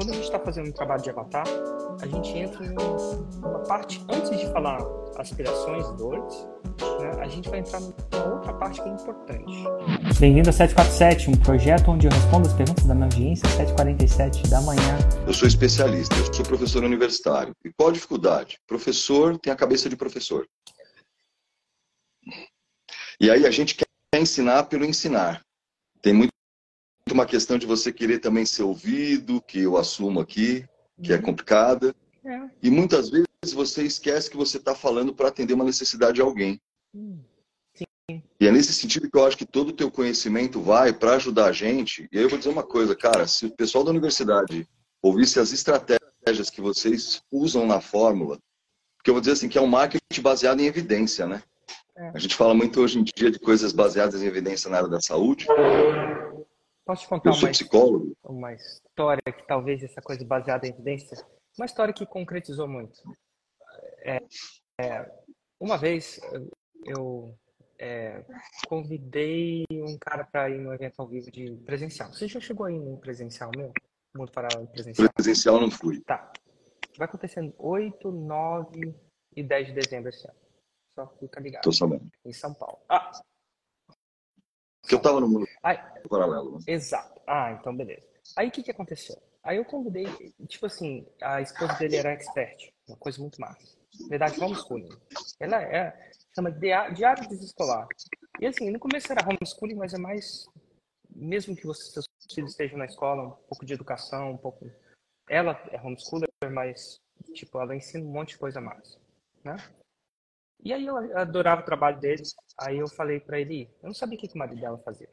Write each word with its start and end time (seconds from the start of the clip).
quando 0.00 0.12
a 0.12 0.14
gente 0.14 0.24
está 0.24 0.38
fazendo 0.38 0.68
um 0.68 0.72
trabalho 0.72 1.02
de 1.02 1.10
avatar, 1.10 1.44
a 2.00 2.06
gente 2.06 2.30
entra 2.30 2.66
numa 2.70 3.58
parte, 3.64 4.02
antes 4.08 4.30
de 4.30 4.50
falar 4.50 4.78
aspirações 5.18 5.86
e 5.86 5.96
dores, 5.98 6.48
né, 7.02 7.20
a 7.20 7.28
gente 7.28 7.50
vai 7.50 7.58
entrar 7.58 7.80
numa 7.80 8.34
outra 8.34 8.54
parte 8.54 8.82
que 8.82 8.88
é 8.88 8.92
importante. 8.92 9.64
Bem-vindo 10.18 10.48
a 10.48 10.52
747, 10.54 11.28
um 11.28 11.36
projeto 11.36 11.90
onde 11.90 12.06
eu 12.06 12.10
respondo 12.10 12.48
as 12.48 12.54
perguntas 12.54 12.86
da 12.86 12.94
minha 12.94 13.08
audiência 13.08 13.46
às 13.46 13.72
7h47 13.72 14.48
da 14.48 14.62
manhã. 14.62 14.98
Eu 15.26 15.34
sou 15.34 15.46
especialista, 15.46 16.14
eu 16.16 16.32
sou 16.32 16.46
professor 16.46 16.82
universitário. 16.82 17.54
E 17.62 17.70
qual 17.70 17.90
a 17.90 17.92
dificuldade? 17.92 18.58
Professor 18.66 19.38
tem 19.38 19.52
a 19.52 19.56
cabeça 19.56 19.86
de 19.90 19.96
professor. 19.96 20.46
E 23.20 23.30
aí 23.30 23.44
a 23.44 23.50
gente 23.50 23.74
quer 23.74 23.84
ensinar 24.18 24.62
pelo 24.62 24.86
ensinar. 24.86 25.42
Tem 26.00 26.14
muito 26.14 26.32
uma 27.12 27.26
questão 27.26 27.58
de 27.58 27.66
você 27.66 27.92
querer 27.92 28.18
também 28.18 28.44
ser 28.44 28.62
ouvido, 28.62 29.40
que 29.40 29.60
eu 29.60 29.76
assumo 29.76 30.20
aqui, 30.20 30.64
que 31.02 31.12
é 31.12 31.16
uhum. 31.16 31.22
complicada. 31.22 31.94
É. 32.24 32.40
E 32.62 32.70
muitas 32.70 33.08
vezes 33.08 33.26
você 33.52 33.82
esquece 33.84 34.30
que 34.30 34.36
você 34.36 34.58
está 34.58 34.74
falando 34.74 35.14
para 35.14 35.28
atender 35.28 35.54
uma 35.54 35.64
necessidade 35.64 36.14
de 36.14 36.20
alguém. 36.20 36.60
Hum. 36.94 37.18
Sim. 37.74 38.22
E 38.38 38.46
é 38.46 38.50
nesse 38.50 38.72
sentido 38.72 39.10
que 39.10 39.16
eu 39.16 39.26
acho 39.26 39.36
que 39.36 39.46
todo 39.46 39.68
o 39.68 39.76
teu 39.76 39.90
conhecimento 39.90 40.60
vai 40.60 40.92
para 40.92 41.14
ajudar 41.14 41.46
a 41.46 41.52
gente. 41.52 42.08
E 42.12 42.18
aí 42.18 42.24
eu 42.24 42.28
vou 42.28 42.38
dizer 42.38 42.50
uma 42.50 42.62
coisa, 42.62 42.94
cara, 42.94 43.26
se 43.26 43.46
o 43.46 43.56
pessoal 43.56 43.84
da 43.84 43.90
universidade 43.90 44.68
ouvisse 45.02 45.40
as 45.40 45.52
estratégias 45.52 46.50
que 46.50 46.60
vocês 46.60 47.22
usam 47.30 47.66
na 47.66 47.80
fórmula, 47.80 48.38
porque 48.96 49.10
eu 49.10 49.14
vou 49.14 49.20
dizer 49.20 49.32
assim, 49.32 49.48
que 49.48 49.56
é 49.56 49.60
um 49.62 49.66
marketing 49.66 50.20
baseado 50.20 50.60
em 50.60 50.66
evidência, 50.66 51.26
né? 51.26 51.42
É. 51.96 52.10
A 52.14 52.18
gente 52.18 52.34
fala 52.34 52.54
muito 52.54 52.80
hoje 52.80 52.98
em 52.98 53.04
dia 53.04 53.30
de 53.30 53.38
coisas 53.38 53.72
baseadas 53.72 54.22
em 54.22 54.26
evidência 54.26 54.70
na 54.70 54.78
área 54.78 54.88
da 54.88 55.00
saúde. 55.00 55.46
Posso 56.90 57.02
te 57.02 57.08
contar 57.08 57.30
eu 57.30 57.34
sou 57.34 57.44
uma, 57.44 57.52
psicólogo. 57.52 58.16
uma 58.24 58.52
história 58.52 59.22
que 59.32 59.46
talvez 59.46 59.80
essa 59.80 60.02
coisa 60.02 60.24
baseada 60.24 60.66
em 60.66 60.70
evidência, 60.70 61.24
uma 61.56 61.64
história 61.64 61.94
que 61.94 62.04
concretizou 62.04 62.66
muito. 62.66 63.00
É, 64.00 64.20
é, 64.80 65.08
uma 65.60 65.78
vez 65.78 66.20
eu 66.84 67.32
é, 67.78 68.24
convidei 68.66 69.64
um 69.70 69.96
cara 70.00 70.24
para 70.24 70.50
ir 70.50 70.58
no 70.58 70.74
evento 70.74 70.98
ao 70.98 71.06
vivo 71.06 71.30
de 71.30 71.54
presencial. 71.64 72.12
Você 72.12 72.26
já 72.26 72.40
chegou 72.40 72.66
aí 72.66 72.76
no 72.76 72.98
presencial 72.98 73.52
meu? 73.56 73.72
Mundo 74.16 74.32
Paralelo 74.32 74.66
presencial? 74.66 75.08
Presencial 75.14 75.60
não 75.60 75.70
fui. 75.70 76.00
Tá. 76.00 76.32
Vai 76.98 77.06
acontecer 77.06 77.54
8, 77.56 78.10
9 78.10 78.94
e 79.36 79.44
10 79.44 79.66
de 79.68 79.72
dezembro 79.74 80.08
esse 80.08 80.26
ano. 80.26 80.38
Só 80.98 81.06
fica 81.20 81.38
ligado. 81.38 81.62
Tô 81.62 81.70
sabendo. 81.70 82.10
Em 82.24 82.32
São 82.32 82.52
Paulo. 82.52 82.80
Ah, 82.88 83.12
que 84.90 84.94
eu 84.96 84.98
estava 84.98 85.20
no 85.20 85.28
mundo 85.28 85.46
Ai, 85.62 85.76
paralelo. 86.08 86.58
Né? 86.58 86.64
Exato. 86.66 87.20
Ah, 87.26 87.52
então 87.52 87.74
beleza. 87.76 88.02
Aí 88.36 88.48
o 88.48 88.50
que, 88.50 88.62
que 88.62 88.72
aconteceu? 88.72 89.16
Aí 89.42 89.56
eu 89.56 89.64
convidei, 89.64 90.06
tipo 90.48 90.66
assim, 90.66 91.06
a 91.22 91.40
esposa 91.40 91.74
dele 91.74 91.96
era 91.96 92.12
expert, 92.12 92.72
uma 92.88 92.96
coisa 92.96 93.20
muito 93.20 93.40
massa. 93.40 93.78
Verdade, 94.08 94.42
homeschooling. 94.42 94.88
Ela 95.38 95.62
é, 95.62 96.10
chama 96.34 96.50
de 96.50 96.68
diário 96.94 97.28
desescolar. 97.28 97.86
E 98.40 98.46
assim, 98.46 98.70
no 98.70 98.78
começo 98.78 99.10
era 99.10 99.24
homeschooling, 99.24 99.76
mas 99.76 99.94
é 99.94 99.98
mais, 99.98 100.46
mesmo 101.08 101.54
que 101.54 101.66
você, 101.66 101.90
seus 101.90 102.06
filhos 102.34 102.50
estejam 102.50 102.78
na 102.78 102.86
escola, 102.86 103.28
um 103.28 103.30
pouco 103.48 103.64
de 103.64 103.74
educação, 103.74 104.32
um 104.32 104.36
pouco... 104.36 104.70
Ela 105.28 105.52
é 105.70 105.80
homeschooler, 105.80 106.28
mas, 106.52 107.00
tipo, 107.32 107.60
ela 107.60 107.76
ensina 107.76 108.04
um 108.04 108.12
monte 108.12 108.30
de 108.30 108.38
coisa 108.38 108.60
massa, 108.60 108.98
né? 109.44 109.56
E 110.62 110.72
aí 110.72 110.86
eu 110.86 110.96
adorava 111.16 111.62
o 111.62 111.64
trabalho 111.64 112.00
deles. 112.00 112.34
Aí 112.58 112.78
eu 112.78 112.88
falei 112.88 113.20
para 113.20 113.40
ele, 113.40 113.70
eu 113.82 113.88
não 113.88 113.94
sabia 113.94 114.18
o 114.18 114.20
que, 114.20 114.34
o 114.34 114.38
marido 114.38 114.60
dela 114.60 114.78
fazia. 114.78 115.08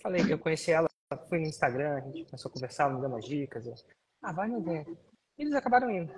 Falei, 0.00 0.22
eu 0.30 0.38
conheci 0.38 0.70
ela, 0.70 0.88
fui 1.28 1.38
no 1.38 1.46
Instagram, 1.46 1.96
a 1.96 2.00
gente 2.00 2.24
começou 2.26 2.48
a 2.50 2.52
conversar, 2.52 2.90
me 2.90 3.00
deu 3.00 3.08
umas 3.08 3.24
dicas. 3.24 3.66
Eu, 3.66 3.74
ah, 4.22 4.32
vai 4.32 4.48
no 4.48 4.58
evento. 4.58 4.96
E 5.36 5.42
eles 5.42 5.54
acabaram 5.54 5.90
indo. 5.90 6.12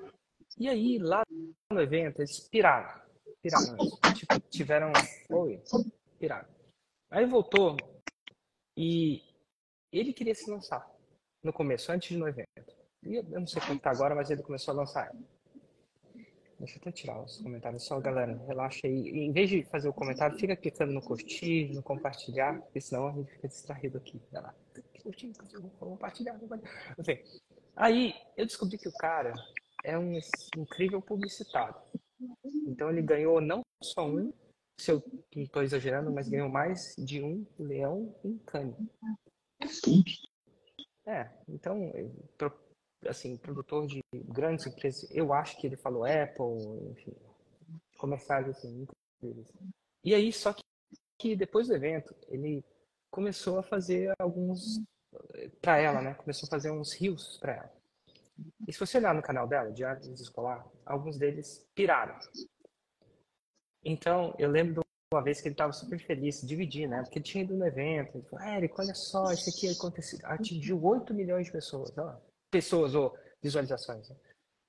E 0.59 0.69
aí, 0.69 0.99
lá 0.99 1.23
no 1.73 1.81
evento, 1.81 2.21
eles 2.21 2.49
piraram. 2.49 3.01
Piraram. 3.43 3.77
Tipo, 4.15 4.41
tiveram. 4.51 4.93
Oi, 5.31 5.63
piraram. 6.19 6.49
Aí 7.11 7.27
voltou 7.27 7.77
e 8.77 9.23
ele 9.93 10.13
queria 10.13 10.35
se 10.35 10.49
lançar 10.51 10.89
no 11.43 11.53
começo, 11.53 11.91
antes 11.91 12.11
de 12.11 12.17
no 12.17 12.29
evento. 12.29 12.47
E 13.03 13.17
eu 13.17 13.25
não 13.25 13.47
sei 13.47 13.61
como 13.63 13.81
tá 13.81 13.91
agora, 13.91 14.15
mas 14.15 14.31
ele 14.31 14.43
começou 14.43 14.73
a 14.73 14.77
lançar 14.77 15.11
Deixa 16.61 16.77
eu 16.77 16.81
até 16.83 16.93
tirar 16.93 17.25
os 17.25 17.39
comentários 17.39 17.85
só, 17.85 17.99
galera. 17.99 18.37
Relaxa 18.47 18.87
aí. 18.87 18.93
E, 18.93 19.21
em 19.21 19.33
vez 19.33 19.49
de 19.49 19.65
fazer 19.65 19.89
o 19.89 19.95
comentário, 19.95 20.39
fica 20.39 20.55
clicando 20.55 20.93
no 20.93 21.01
curtir, 21.01 21.73
no 21.73 21.83
compartilhar, 21.83 22.61
porque 22.61 22.83
senão 22.83 23.09
a 23.09 23.13
gente 23.13 23.33
fica 23.33 23.49
distraído 23.49 23.97
aqui. 23.97 24.21
Vai 24.31 24.43
lá. 24.43 24.55
Curtir, 25.03 25.33
compartilhar, 25.79 26.39
compartilhar. 26.39 26.71
Enfim. 26.99 27.19
Aí 27.75 28.15
eu 28.37 28.45
descobri 28.45 28.77
que 28.77 28.89
o 28.89 28.93
cara 28.93 29.33
é 29.83 29.99
um 29.99 30.13
incrível 30.55 31.01
publicitário. 31.01 31.77
Então 32.67 32.91
ele 32.91 33.01
ganhou 33.01 33.41
não 33.41 33.63
só 33.83 34.07
um, 34.07 34.31
se 34.79 34.93
eu 34.93 35.03
não 35.35 35.43
estou 35.43 35.63
exagerando, 35.63 36.13
mas 36.13 36.29
ganhou 36.29 36.51
mais 36.51 36.95
de 36.99 37.23
um 37.23 37.47
leão 37.59 38.15
em 38.23 38.37
Cannes. 38.41 38.77
É, 41.07 41.31
então 41.49 41.91
assim, 43.07 43.37
produtor 43.37 43.87
de 43.87 44.03
grandes 44.13 44.67
empresas, 44.67 45.09
eu 45.11 45.33
acho 45.33 45.59
que 45.59 45.67
ele 45.67 45.77
falou 45.77 46.05
Apple, 46.05 46.91
enfim, 46.91 47.15
comerciais 47.97 48.49
assim, 48.49 48.87
E 50.05 50.15
aí, 50.15 50.33
só 50.33 50.53
que, 50.53 50.63
que 51.19 51.37
depois 51.37 51.69
do 51.69 51.75
evento, 51.75 52.15
ele 52.29 52.65
começou 53.11 53.59
a 53.59 53.63
fazer 53.63 54.13
alguns 54.19 54.81
para 55.61 55.79
ela, 55.79 56.01
né? 56.01 56.15
Começou 56.15 56.47
a 56.47 56.51
fazer 56.51 56.71
uns 56.71 56.93
rios 56.95 57.39
para 57.39 57.57
ela. 57.57 57.73
E 58.67 58.73
se 58.73 58.79
você 58.79 58.99
olhar 58.99 59.15
no 59.15 59.23
canal 59.23 59.47
dela, 59.47 59.71
de 59.71 59.85
artes 59.85 60.09
escolar, 60.21 60.67
alguns 60.87 61.19
deles 61.19 61.67
piraram. 61.75 62.19
Então, 63.85 64.35
eu 64.39 64.51
lembro 64.51 64.75
de 64.75 64.81
uma 65.13 65.23
vez 65.23 65.41
que 65.41 65.49
ele 65.49 65.55
estava 65.55 65.73
super 65.73 65.99
feliz, 65.99 66.41
dividir, 66.47 66.89
né? 66.89 67.03
Porque 67.03 67.19
ele 67.19 67.25
tinha 67.25 67.45
ido 67.45 67.55
no 67.55 67.67
evento. 67.67 68.17
Ele 68.17 68.27
falou, 68.29 68.47
Érico, 68.47 68.81
olha 68.81 68.95
só, 68.95 69.33
isso 69.33 69.51
aqui 69.51 69.69
aconteceu, 69.69 70.19
atingiu 70.23 70.83
8 70.83 71.13
milhões 71.13 71.47
de 71.47 71.53
pessoas. 71.53 71.97
Ó 71.99 72.30
pessoas 72.51 72.95
ou 72.95 73.17
visualizações. 73.43 74.09
Né? 74.09 74.17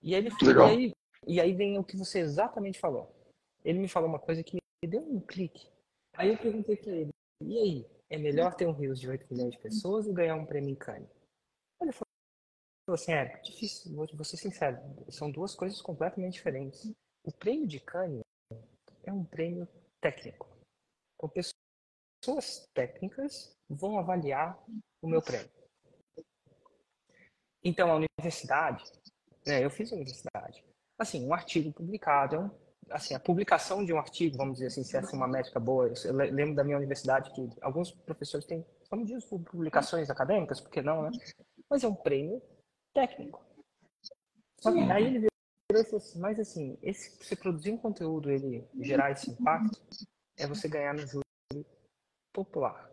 E 0.01 0.13
ele 0.13 0.29
e 0.29 0.61
aí, 0.61 0.93
e 1.27 1.41
aí 1.41 1.53
vem 1.53 1.77
o 1.77 1.83
que 1.83 1.97
você 1.97 2.19
exatamente 2.19 2.79
falou. 2.79 3.13
Ele 3.63 3.79
me 3.79 3.87
falou 3.87 4.09
uma 4.09 4.19
coisa 4.19 4.43
que 4.43 4.55
me 4.55 4.89
deu 4.89 5.01
um 5.01 5.19
clique. 5.19 5.67
Aí 6.13 6.29
eu 6.29 6.37
perguntei 6.37 6.75
para 6.75 6.91
ele: 6.91 7.11
e 7.43 7.57
aí, 7.57 7.85
é 8.09 8.17
melhor 8.17 8.55
ter 8.55 8.67
um 8.67 8.71
Rios 8.71 8.99
de 8.99 9.09
8 9.09 9.27
milhões 9.31 9.51
de 9.53 9.59
pessoas 9.59 10.07
ou 10.07 10.13
ganhar 10.13 10.35
um 10.35 10.45
prêmio 10.45 10.69
em 10.69 10.75
Cannes? 10.75 11.09
Ele 11.81 11.91
falou 11.91 12.05
assim: 12.89 13.13
é 13.13 13.39
difícil, 13.41 13.95
vou 13.95 14.25
ser 14.25 14.37
sincero, 14.37 14.77
são 15.09 15.31
duas 15.31 15.55
coisas 15.55 15.81
completamente 15.81 16.33
diferentes. 16.33 16.91
O 17.23 17.31
prêmio 17.31 17.67
de 17.67 17.79
Cannes 17.79 18.21
é 19.03 19.13
um 19.13 19.23
prêmio 19.23 19.67
técnico. 19.99 20.47
Então, 21.15 21.29
pessoas 21.29 22.67
técnicas 22.73 23.55
vão 23.69 23.99
avaliar 23.99 24.59
o 25.01 25.07
meu 25.07 25.21
prêmio. 25.21 25.49
Então, 27.63 27.91
a 27.91 27.95
universidade, 27.95 28.83
né, 29.45 29.63
eu 29.63 29.69
fiz 29.69 29.91
a 29.91 29.95
universidade. 29.95 30.63
Assim, 30.97 31.25
um 31.25 31.33
artigo 31.33 31.71
publicado, 31.71 32.35
é 32.35 32.39
um, 32.39 32.51
assim, 32.89 33.13
a 33.13 33.19
publicação 33.19 33.85
de 33.85 33.93
um 33.93 33.97
artigo, 33.97 34.37
vamos 34.37 34.55
dizer 34.55 34.67
assim, 34.67 34.83
se 34.83 34.97
essa 34.97 35.13
é 35.13 35.15
uma 35.15 35.27
métrica 35.27 35.59
boa, 35.59 35.91
eu 36.05 36.13
lembro 36.13 36.55
da 36.55 36.63
minha 36.63 36.77
universidade 36.77 37.31
que 37.33 37.49
alguns 37.61 37.91
professores 37.91 38.45
têm, 38.45 38.65
vamos 38.89 39.07
dizer, 39.07 39.25
publicações 39.27 40.09
acadêmicas, 40.09 40.59
por 40.59 40.69
que 40.69 40.81
não, 40.81 41.03
né? 41.03 41.11
Mas 41.69 41.83
é 41.83 41.87
um 41.87 41.95
prêmio 41.95 42.41
técnico. 42.93 43.43
Só 44.59 44.71
que 44.71 44.79
aí 44.79 45.05
ele 45.05 45.27
virou 45.71 45.97
assim, 45.97 46.19
mas 46.19 46.39
assim, 46.39 46.77
esse, 46.81 47.17
você 47.17 47.35
produzir 47.35 47.71
um 47.71 47.77
conteúdo, 47.77 48.29
ele 48.29 48.67
gerar 48.79 49.11
esse 49.11 49.31
impacto, 49.31 49.81
é 50.37 50.45
você 50.45 50.67
ganhar 50.67 50.93
no 50.93 51.07
júri 51.07 51.65
popular. 52.33 52.91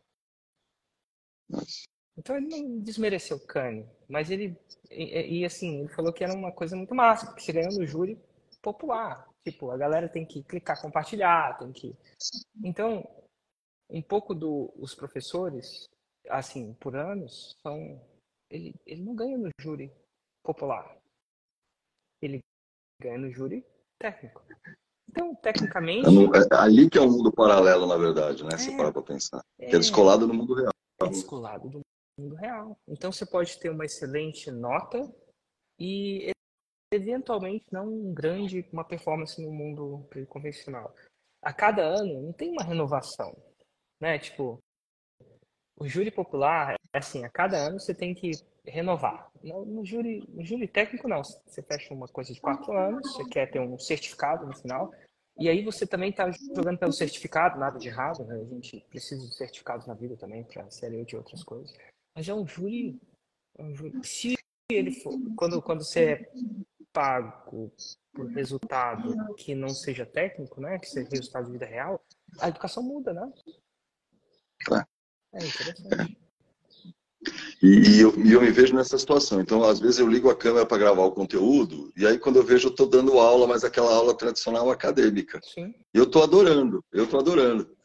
Então 2.16 2.36
ele 2.36 2.46
não 2.46 2.80
desmereceu 2.80 3.36
o 3.36 3.46
Kanye, 3.46 3.88
mas 4.08 4.30
ele 4.30 4.56
e, 4.90 5.40
e, 5.40 5.44
assim, 5.44 5.80
ele 5.80 5.88
falou 5.88 6.12
que 6.12 6.24
era 6.24 6.34
uma 6.34 6.50
coisa 6.50 6.74
muito 6.74 6.94
massa, 6.94 7.26
porque 7.26 7.42
você 7.42 7.52
ganhou 7.52 7.72
no 7.72 7.86
júri 7.86 8.18
popular. 8.62 9.28
Tipo, 9.44 9.70
a 9.70 9.76
galera 9.76 10.08
tem 10.08 10.24
que 10.24 10.42
clicar 10.42 10.80
compartilhar, 10.80 11.58
tem 11.58 11.72
que. 11.72 11.96
Então, 12.64 13.06
um 13.90 14.02
pouco 14.02 14.34
dos 14.34 14.70
do, 14.94 14.96
professores, 14.96 15.88
assim, 16.28 16.74
por 16.74 16.96
anos, 16.96 17.56
são. 17.62 18.00
Ele, 18.50 18.74
ele 18.86 19.02
não 19.02 19.14
ganha 19.14 19.36
no 19.36 19.50
júri 19.60 19.92
popular. 20.42 20.96
Ele 22.22 22.40
ganha 23.00 23.18
no 23.18 23.30
júri 23.30 23.64
técnico. 23.98 24.42
Então, 25.08 25.34
tecnicamente. 25.36 26.08
É, 26.08 26.54
é 26.54 26.58
ali 26.58 26.88
que 26.88 26.98
é 26.98 27.00
o 27.00 27.04
um 27.04 27.10
mundo 27.10 27.32
paralelo, 27.32 27.86
na 27.86 27.96
verdade, 27.96 28.42
né? 28.42 28.54
É, 28.54 28.58
Se 28.58 28.76
parar 28.76 28.92
pra 28.92 29.02
pensar. 29.02 29.44
É, 29.58 29.66
é 29.66 29.78
descolado 29.78 30.26
no 30.26 30.34
mundo 30.34 30.54
real. 30.54 30.72
É 31.02 31.08
descolado 31.08 31.68
do 31.68 31.80
mundo 32.18 32.34
real. 32.34 32.78
Então 32.86 33.12
você 33.12 33.24
pode 33.24 33.58
ter 33.58 33.70
uma 33.70 33.84
excelente 33.84 34.50
nota 34.50 34.98
e 35.78 36.30
eventualmente 36.92 37.66
não 37.70 37.86
um 37.86 38.14
grande 38.14 38.66
uma 38.72 38.84
performance 38.84 39.40
no 39.40 39.50
mundo 39.50 40.08
convencional. 40.28 40.94
A 41.42 41.52
cada 41.52 41.82
ano 41.82 42.22
não 42.22 42.32
tem 42.32 42.50
uma 42.50 42.64
renovação, 42.64 43.36
né? 44.00 44.18
Tipo, 44.18 44.58
o 45.76 45.86
júri 45.86 46.10
popular 46.10 46.78
assim, 46.92 47.24
a 47.24 47.30
cada 47.30 47.56
ano 47.56 47.78
você 47.78 47.94
tem 47.94 48.14
que 48.14 48.32
renovar. 48.66 49.30
No, 49.42 49.84
júri, 49.84 50.24
no 50.28 50.44
júri 50.44 50.68
técnico, 50.68 51.08
não. 51.08 51.22
Você 51.22 51.62
fecha 51.62 51.94
uma 51.94 52.08
coisa 52.08 52.32
de 52.32 52.40
quatro 52.40 52.72
anos, 52.72 53.12
você 53.12 53.24
quer 53.28 53.50
ter 53.50 53.60
um 53.60 53.78
certificado 53.78 54.46
no 54.46 54.56
final, 54.56 54.90
e 55.38 55.48
aí 55.48 55.64
você 55.64 55.86
também 55.86 56.10
está 56.10 56.30
jogando 56.54 56.78
pelo 56.78 56.92
certificado, 56.92 57.58
nada 57.58 57.78
de 57.78 57.88
errado, 57.88 58.24
né? 58.24 58.34
A 58.34 58.44
gente 58.44 58.84
precisa 58.90 59.26
de 59.26 59.34
certificados 59.34 59.86
na 59.86 59.94
vida 59.94 60.16
também 60.16 60.44
para 60.44 60.68
ser 60.70 61.04
de 61.04 61.16
outras 61.16 61.44
coisas. 61.44 61.72
Mas 62.18 62.28
é 62.28 62.34
um 62.34 62.44
júri, 62.44 63.00
é 63.56 63.62
um 63.62 63.72
júri. 63.72 63.92
Se 64.02 64.34
ele 64.68 64.90
for, 64.90 65.14
quando, 65.36 65.62
quando 65.62 65.84
você 65.84 66.00
é 66.00 66.32
pago 66.92 67.72
por 68.12 68.26
resultado 68.32 69.14
que 69.36 69.54
não 69.54 69.68
seja 69.68 70.04
técnico, 70.04 70.60
né? 70.60 70.80
Que 70.80 70.88
seja 70.88 71.08
resultado 71.12 71.46
de 71.46 71.52
vida 71.52 71.66
real, 71.66 72.04
a 72.40 72.48
educação 72.48 72.82
muda, 72.82 73.12
né? 73.12 73.32
É, 74.72 75.38
é 75.38 75.46
interessante. 75.46 76.18
E, 77.62 78.00
eu, 78.00 78.12
e, 78.18 78.32
eu, 78.32 78.40
me 78.40 78.50
vejo 78.50 78.74
nessa 78.74 78.98
situação. 78.98 79.40
Então, 79.40 79.62
às 79.62 79.78
vezes, 79.78 80.00
eu 80.00 80.08
ligo 80.08 80.28
a 80.28 80.36
câmera 80.36 80.66
para 80.66 80.78
gravar 80.78 81.04
o 81.04 81.12
conteúdo, 81.12 81.92
e 81.96 82.04
aí, 82.04 82.18
quando 82.18 82.36
eu 82.36 82.44
vejo, 82.44 82.66
eu 82.66 82.72
estou 82.72 82.88
dando 82.88 83.20
aula, 83.20 83.46
mas 83.46 83.62
aquela 83.62 83.94
aula 83.94 84.12
tradicional 84.16 84.68
acadêmica. 84.72 85.40
Sim. 85.44 85.72
E 85.94 85.98
eu 85.98 86.04
estou 86.04 86.24
adorando, 86.24 86.84
eu 86.92 87.04
estou 87.04 87.20
adorando. 87.20 87.77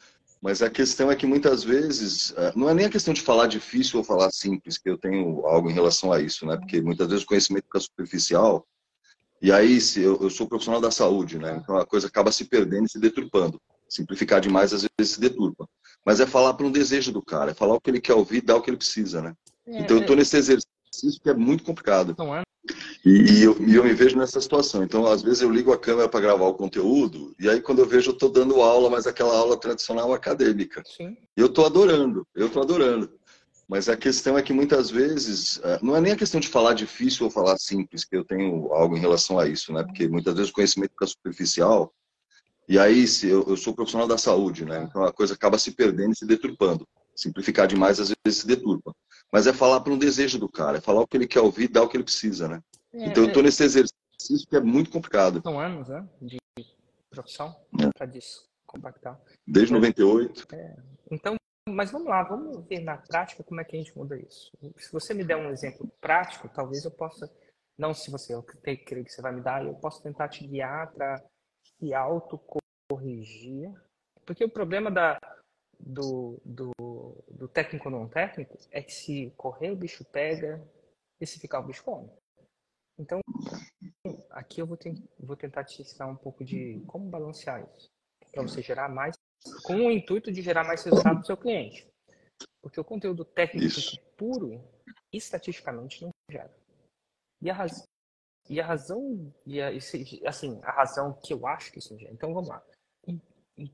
Mas 0.44 0.60
a 0.60 0.68
questão 0.68 1.10
é 1.10 1.16
que 1.16 1.24
muitas 1.24 1.64
vezes, 1.64 2.34
é, 2.36 2.52
não 2.54 2.68
é 2.68 2.74
nem 2.74 2.84
a 2.84 2.90
questão 2.90 3.14
de 3.14 3.22
falar 3.22 3.46
difícil 3.46 3.98
ou 3.98 4.04
falar 4.04 4.30
simples, 4.30 4.76
que 4.76 4.90
eu 4.90 4.98
tenho 4.98 5.46
algo 5.46 5.70
em 5.70 5.72
relação 5.72 6.12
a 6.12 6.20
isso, 6.20 6.44
né? 6.44 6.54
Porque 6.58 6.82
muitas 6.82 7.08
vezes 7.08 7.24
o 7.24 7.26
conhecimento 7.26 7.64
fica 7.64 7.80
superficial, 7.80 8.66
e 9.40 9.50
aí 9.50 9.80
se 9.80 10.02
eu, 10.02 10.18
eu 10.20 10.28
sou 10.28 10.46
profissional 10.46 10.82
da 10.82 10.90
saúde, 10.90 11.38
né? 11.38 11.58
Então 11.62 11.78
a 11.78 11.86
coisa 11.86 12.08
acaba 12.08 12.30
se 12.30 12.44
perdendo 12.44 12.84
e 12.84 12.90
se 12.90 13.00
deturpando. 13.00 13.58
Simplificar 13.88 14.38
demais 14.38 14.74
às 14.74 14.86
vezes 14.98 15.14
se 15.14 15.20
deturpa. 15.20 15.66
Mas 16.04 16.20
é 16.20 16.26
falar 16.26 16.52
para 16.52 16.66
um 16.66 16.70
desejo 16.70 17.10
do 17.10 17.22
cara, 17.22 17.52
é 17.52 17.54
falar 17.54 17.76
o 17.76 17.80
que 17.80 17.88
ele 17.88 18.00
quer 18.00 18.12
ouvir, 18.12 18.42
dar 18.42 18.56
o 18.56 18.60
que 18.60 18.68
ele 18.68 18.76
precisa, 18.76 19.22
né? 19.22 19.34
É, 19.66 19.78
então 19.78 19.96
eu 19.96 20.02
estou 20.02 20.14
é. 20.14 20.18
nesse 20.18 20.36
exercício 20.36 20.68
que 21.22 21.30
é 21.30 21.34
muito 21.34 21.64
complicado. 21.64 22.14
Não 22.18 22.34
é? 22.34 22.42
E, 23.04 23.42
eu, 23.42 23.56
e, 23.60 23.74
eu, 23.74 23.84
me 23.84 23.92
vejo 23.92 24.16
nessa 24.16 24.40
situação. 24.40 24.82
Então, 24.82 25.06
às 25.06 25.22
vezes, 25.22 25.42
eu 25.42 25.50
ligo 25.50 25.72
a 25.72 25.78
câmera 25.78 26.08
para 26.08 26.20
gravar 26.20 26.46
o 26.46 26.54
conteúdo, 26.54 27.34
e 27.38 27.48
aí, 27.48 27.60
quando 27.60 27.80
eu 27.80 27.86
vejo, 27.86 28.10
eu 28.10 28.14
estou 28.14 28.30
dando 28.30 28.62
aula, 28.62 28.88
mas 28.88 29.06
aquela 29.06 29.36
aula 29.36 29.58
tradicional 29.58 30.12
acadêmica. 30.14 30.82
Sim. 30.86 31.16
E 31.36 31.40
eu 31.40 31.46
estou 31.46 31.66
adorando, 31.66 32.26
eu 32.34 32.46
estou 32.46 32.62
adorando. 32.62 33.12
Mas 33.68 33.88
a 33.88 33.96
questão 33.96 34.36
é 34.38 34.42
que 34.42 34.52
muitas 34.52 34.90
vezes, 34.90 35.60
é, 35.62 35.78
não 35.82 35.96
é 35.96 36.00
nem 36.00 36.12
a 36.12 36.16
questão 36.16 36.40
de 36.40 36.48
falar 36.48 36.74
difícil 36.74 37.24
ou 37.24 37.30
falar 37.30 37.56
simples, 37.58 38.04
que 38.04 38.16
eu 38.16 38.24
tenho 38.24 38.72
algo 38.72 38.96
em 38.96 39.00
relação 39.00 39.38
a 39.38 39.46
isso, 39.46 39.72
né? 39.72 39.82
Porque 39.82 40.06
muitas 40.08 40.34
vezes 40.34 40.50
o 40.50 40.54
conhecimento 40.54 40.92
fica 40.92 41.06
superficial, 41.06 41.92
e 42.68 42.78
aí 42.78 43.06
se 43.06 43.28
eu, 43.28 43.44
eu 43.46 43.56
sou 43.56 43.74
profissional 43.74 44.08
da 44.08 44.16
saúde, 44.16 44.64
né? 44.64 44.86
Então 44.88 45.02
a 45.04 45.12
coisa 45.12 45.34
acaba 45.34 45.58
se 45.58 45.72
perdendo 45.72 46.12
e 46.12 46.16
se 46.16 46.26
deturpando. 46.26 46.86
Simplificar 47.14 47.66
demais 47.66 48.00
às 48.00 48.12
vezes 48.24 48.40
se 48.40 48.46
deturpa. 48.46 48.94
Mas 49.34 49.48
é 49.48 49.52
falar 49.52 49.80
para 49.80 49.92
um 49.92 49.98
desejo 49.98 50.38
do 50.38 50.48
cara, 50.48 50.78
é 50.78 50.80
falar 50.80 51.00
o 51.00 51.08
que 51.08 51.16
ele 51.16 51.26
quer 51.26 51.40
ouvir, 51.40 51.66
dar 51.66 51.82
o 51.82 51.88
que 51.88 51.96
ele 51.96 52.04
precisa, 52.04 52.46
né? 52.46 52.62
É, 52.92 53.06
então 53.06 53.24
eu 53.24 53.26
estou 53.26 53.42
é. 53.42 53.46
nesse 53.46 53.64
exercício 53.64 54.46
que 54.48 54.54
é 54.54 54.60
muito 54.60 54.90
complicado. 54.90 55.42
São 55.42 55.58
anos, 55.58 55.88
né? 55.88 56.08
De 56.22 56.38
profissão 57.10 57.52
é. 57.80 57.88
para 57.98 58.08
compactar. 58.64 59.20
Desde 59.44 59.72
98. 59.72 60.46
É. 60.54 60.76
Então, 61.10 61.34
mas 61.68 61.90
vamos 61.90 62.06
lá, 62.06 62.22
vamos 62.22 62.64
ver 62.68 62.78
na 62.84 62.96
prática 62.96 63.42
como 63.42 63.60
é 63.60 63.64
que 63.64 63.74
a 63.74 63.78
gente 63.80 63.98
muda 63.98 64.16
isso. 64.16 64.52
Se 64.76 64.92
você 64.92 65.12
me 65.12 65.24
der 65.24 65.36
um 65.36 65.50
exemplo 65.50 65.90
prático, 66.00 66.48
talvez 66.48 66.84
eu 66.84 66.92
possa, 66.92 67.28
não 67.76 67.92
se 67.92 68.12
você, 68.12 68.36
eu 68.36 68.42
creio 68.44 69.04
que 69.04 69.10
você 69.10 69.20
vai 69.20 69.34
me 69.34 69.40
dar, 69.40 69.66
eu 69.66 69.74
posso 69.74 70.00
tentar 70.00 70.28
te 70.28 70.46
guiar 70.46 70.92
para 70.92 71.20
se 71.80 71.92
autocorrigir. 71.92 73.72
Porque 74.24 74.44
o 74.44 74.48
problema 74.48 74.92
da, 74.92 75.18
do, 75.84 76.40
do, 76.44 76.72
do 77.30 77.46
técnico 77.46 77.90
não 77.90 78.08
técnico 78.08 78.56
é 78.70 78.82
que 78.82 78.92
se 78.92 79.30
correr 79.36 79.70
o 79.70 79.76
bicho 79.76 80.04
pega 80.04 80.66
e 81.20 81.26
se 81.26 81.38
ficar 81.38 81.60
o 81.60 81.66
bicho 81.66 81.84
come. 81.84 82.10
Então, 82.98 83.20
aqui 84.30 84.62
eu 84.62 84.66
vou, 84.66 84.76
te, 84.76 84.90
vou 85.18 85.36
tentar 85.36 85.64
te 85.64 85.82
ensinar 85.82 86.06
um 86.06 86.16
pouco 86.16 86.44
de 86.44 86.80
como 86.86 87.10
balancear 87.10 87.68
isso. 87.74 87.86
Para 88.32 88.42
você 88.42 88.62
gerar 88.62 88.88
mais, 88.88 89.14
com 89.64 89.76
o 89.76 89.90
intuito 89.90 90.32
de 90.32 90.40
gerar 90.40 90.64
mais 90.64 90.82
resultado 90.82 91.20
do 91.20 91.26
seu 91.26 91.36
cliente. 91.36 91.86
Porque 92.62 92.80
o 92.80 92.84
conteúdo 92.84 93.24
técnico 93.24 93.66
isso. 93.66 94.00
puro, 94.16 94.64
estatisticamente, 95.12 96.02
não 96.02 96.10
gera. 96.30 96.54
E 97.42 97.50
a, 97.50 97.54
raz, 97.54 97.82
e 98.48 98.60
a 98.60 98.66
razão, 98.66 99.34
e 99.44 99.60
a, 99.60 99.68
assim, 100.26 100.60
a 100.62 100.72
razão 100.72 101.12
que 101.20 101.34
eu 101.34 101.46
acho 101.46 101.70
que 101.70 101.78
isso 101.78 101.98
gera. 101.98 102.12
Então, 102.12 102.32
vamos 102.32 102.48
lá. 102.48 102.64
Um, 103.06 103.20
um 103.58 103.66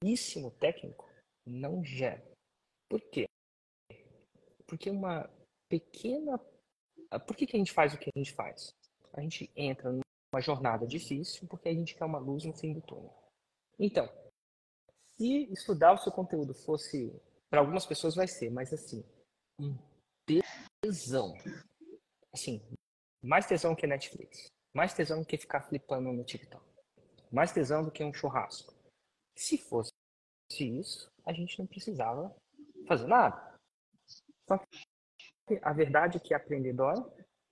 puríssimo 0.00 0.52
técnico 0.52 1.07
não 1.48 1.84
gera. 1.84 2.22
Por 2.88 3.00
quê? 3.10 3.26
Porque 4.66 4.90
uma 4.90 5.28
pequena. 5.68 6.38
Por 7.26 7.36
que, 7.36 7.46
que 7.46 7.56
a 7.56 7.58
gente 7.58 7.72
faz 7.72 7.94
o 7.94 7.98
que 7.98 8.10
a 8.14 8.18
gente 8.18 8.32
faz? 8.32 8.70
A 9.12 9.20
gente 9.20 9.50
entra 9.56 9.90
numa 9.90 10.40
jornada 10.40 10.86
difícil 10.86 11.48
porque 11.48 11.68
a 11.68 11.74
gente 11.74 11.94
quer 11.94 12.04
uma 12.04 12.18
luz 12.18 12.44
no 12.44 12.52
fim 12.52 12.72
do 12.72 12.82
túnel. 12.82 13.14
Então, 13.78 14.08
se 15.16 15.52
estudar 15.52 15.94
o 15.94 15.98
seu 15.98 16.12
conteúdo 16.12 16.54
fosse. 16.54 17.12
Para 17.50 17.60
algumas 17.60 17.86
pessoas 17.86 18.14
vai 18.14 18.28
ser, 18.28 18.50
mas 18.50 18.72
assim, 18.74 19.02
um 19.58 19.74
tesão. 20.82 21.34
Assim, 22.32 22.62
mais 23.22 23.46
tesão 23.46 23.74
que 23.74 23.86
Netflix. 23.86 24.46
Mais 24.74 24.92
tesão 24.92 25.24
que 25.24 25.38
ficar 25.38 25.62
flipando 25.62 26.12
no 26.12 26.24
TikTok. 26.24 26.62
Mais 27.32 27.52
tesão 27.52 27.82
do 27.82 27.90
que 27.90 28.04
um 28.04 28.12
churrasco. 28.12 28.74
Se 29.34 29.56
fosse 29.56 29.90
isso, 30.60 31.08
a 31.28 31.32
gente 31.32 31.58
não 31.58 31.66
precisava 31.66 32.34
fazer 32.86 33.06
nada. 33.06 33.54
Só 34.48 34.58
que 34.58 35.60
a 35.62 35.72
verdade 35.72 36.16
é 36.16 36.20
que 36.20 36.32
aprender 36.32 36.72
dói, 36.72 36.96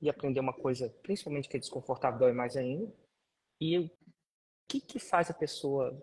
e 0.01 0.11
aprender 0.11 0.41
uma 0.41 0.53
coisa, 0.53 0.89
principalmente 1.03 1.49
que 1.49 1.57
é 1.57 1.61
desconfortável, 1.61 2.19
dói 2.19 2.33
mais 2.33 2.57
ainda. 2.57 2.93
E 3.61 3.79
o 3.79 3.91
que, 4.69 4.81
que 4.81 4.99
faz 4.99 5.31
a 5.31 5.35
pessoa 5.35 5.97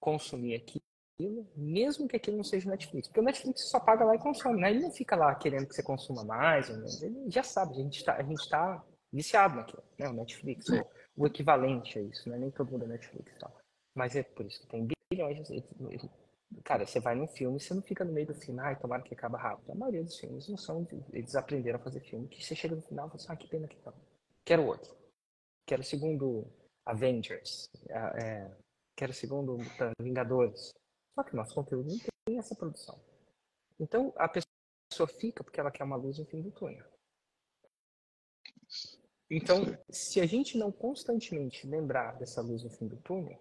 consumir 0.00 0.54
aquilo, 0.54 1.48
mesmo 1.56 2.08
que 2.08 2.16
aquilo 2.16 2.36
não 2.36 2.44
seja 2.44 2.70
Netflix? 2.70 3.08
Porque 3.08 3.20
o 3.20 3.24
Netflix 3.24 3.68
só 3.68 3.80
paga 3.80 4.04
lá 4.04 4.14
e 4.14 4.18
consome, 4.18 4.60
né? 4.60 4.70
Ele 4.70 4.80
não 4.80 4.90
fica 4.90 5.16
lá 5.16 5.34
querendo 5.34 5.66
que 5.66 5.74
você 5.74 5.82
consuma 5.82 6.24
mais, 6.24 6.68
ele 7.02 7.30
já 7.30 7.42
sabe, 7.42 7.72
a 7.72 7.76
gente 7.76 7.98
está 7.98 8.16
tá 8.48 8.84
viciado 9.12 9.56
naquilo, 9.56 9.82
né? 9.98 10.08
O 10.08 10.12
Netflix, 10.12 10.68
o, 10.68 10.86
o 11.16 11.26
equivalente 11.26 11.98
a 11.98 12.02
isso, 12.02 12.28
né? 12.28 12.38
Nem 12.38 12.50
todo 12.50 12.70
mundo 12.70 12.84
é 12.84 12.88
Netflix 12.88 13.32
e 13.32 13.38
tal. 13.38 13.56
Mas 13.94 14.14
é 14.16 14.22
por 14.22 14.46
isso 14.46 14.60
que 14.60 14.68
tem 14.68 14.88
bilhões, 15.10 15.50
Cara, 16.64 16.86
você 16.86 17.00
vai 17.00 17.14
num 17.14 17.26
filme, 17.26 17.58
você 17.58 17.74
não 17.74 17.82
fica 17.82 18.04
no 18.04 18.12
meio 18.12 18.26
do 18.26 18.34
filme, 18.34 18.60
ai, 18.60 18.78
tomara 18.78 19.02
que 19.02 19.14
acaba 19.14 19.38
rápido. 19.38 19.72
A 19.72 19.74
maioria 19.74 20.04
dos 20.04 20.18
filmes 20.18 20.48
não 20.48 20.56
são. 20.56 20.86
Eles 21.12 21.34
aprenderam 21.34 21.78
a 21.78 21.82
fazer 21.82 22.00
filme, 22.00 22.28
que 22.28 22.44
você 22.44 22.54
chega 22.54 22.76
no 22.76 22.82
final 22.82 23.06
e 23.06 23.10
fala 23.10 23.22
assim, 23.22 23.32
ah, 23.32 23.36
que 23.36 23.48
pena 23.48 23.68
que 23.68 23.78
não. 23.84 23.94
Quero 24.44 24.66
outro. 24.66 24.94
Quero 25.66 25.82
o 25.82 25.84
segundo 25.84 26.46
Avengers. 26.84 27.68
É, 27.88 28.50
quero 28.96 29.12
o 29.12 29.14
segundo 29.14 29.58
Vingadores. 30.00 30.72
Só 31.14 31.22
que 31.22 31.36
nosso 31.36 31.54
conteúdo 31.54 31.90
não 31.90 31.98
tem 32.26 32.38
essa 32.38 32.54
produção. 32.54 33.00
Então, 33.78 34.12
a 34.16 34.28
pessoa 34.28 35.08
fica 35.08 35.42
porque 35.42 35.60
ela 35.60 35.70
quer 35.70 35.84
uma 35.84 35.96
luz 35.96 36.18
no 36.18 36.26
fim 36.26 36.40
do 36.40 36.50
túnel. 36.50 36.84
Então, 39.30 39.64
se 39.90 40.20
a 40.20 40.26
gente 40.26 40.58
não 40.58 40.70
constantemente 40.70 41.66
lembrar 41.66 42.18
dessa 42.18 42.42
luz 42.42 42.62
no 42.62 42.70
fim 42.70 42.86
do 42.86 42.98
túnel, 42.98 43.40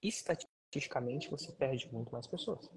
estatisticamente, 0.00 0.53
estatisticamente 0.74 1.30
você 1.30 1.52
perde 1.52 1.88
muito 1.92 2.10
mais 2.12 2.26
pessoas. 2.26 2.68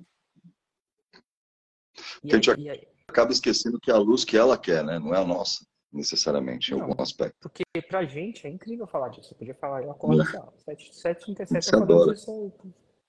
E 2.24 2.32
a 2.32 2.36
gente 2.36 2.52
aí, 2.52 2.70
aí, 2.70 2.88
acaba 3.08 3.32
esquecendo 3.32 3.80
que 3.80 3.90
é 3.90 3.94
a 3.94 3.98
luz 3.98 4.24
que 4.24 4.38
ela 4.38 4.58
quer, 4.58 4.84
né? 4.84 5.00
Não 5.00 5.14
é 5.14 5.20
a 5.20 5.26
nossa, 5.26 5.66
necessariamente, 5.92 6.74
em 6.74 6.78
não, 6.78 6.86
algum 6.86 7.02
aspecto. 7.02 7.38
Porque 7.42 7.64
pra 7.88 8.06
gente 8.06 8.46
é 8.46 8.50
incrível 8.50 8.88
falar 8.88 9.10
disso. 9.10 9.34
Eu 9.34 9.38
podia 9.38 9.56
falar, 9.56 9.84
eu 9.84 9.92
acordo 9.92 10.22
assim, 10.22 10.38
ó, 10.38 10.52
737 10.58 11.74
eu 11.74 11.80
falando 11.80 12.14
isso, 12.14 12.54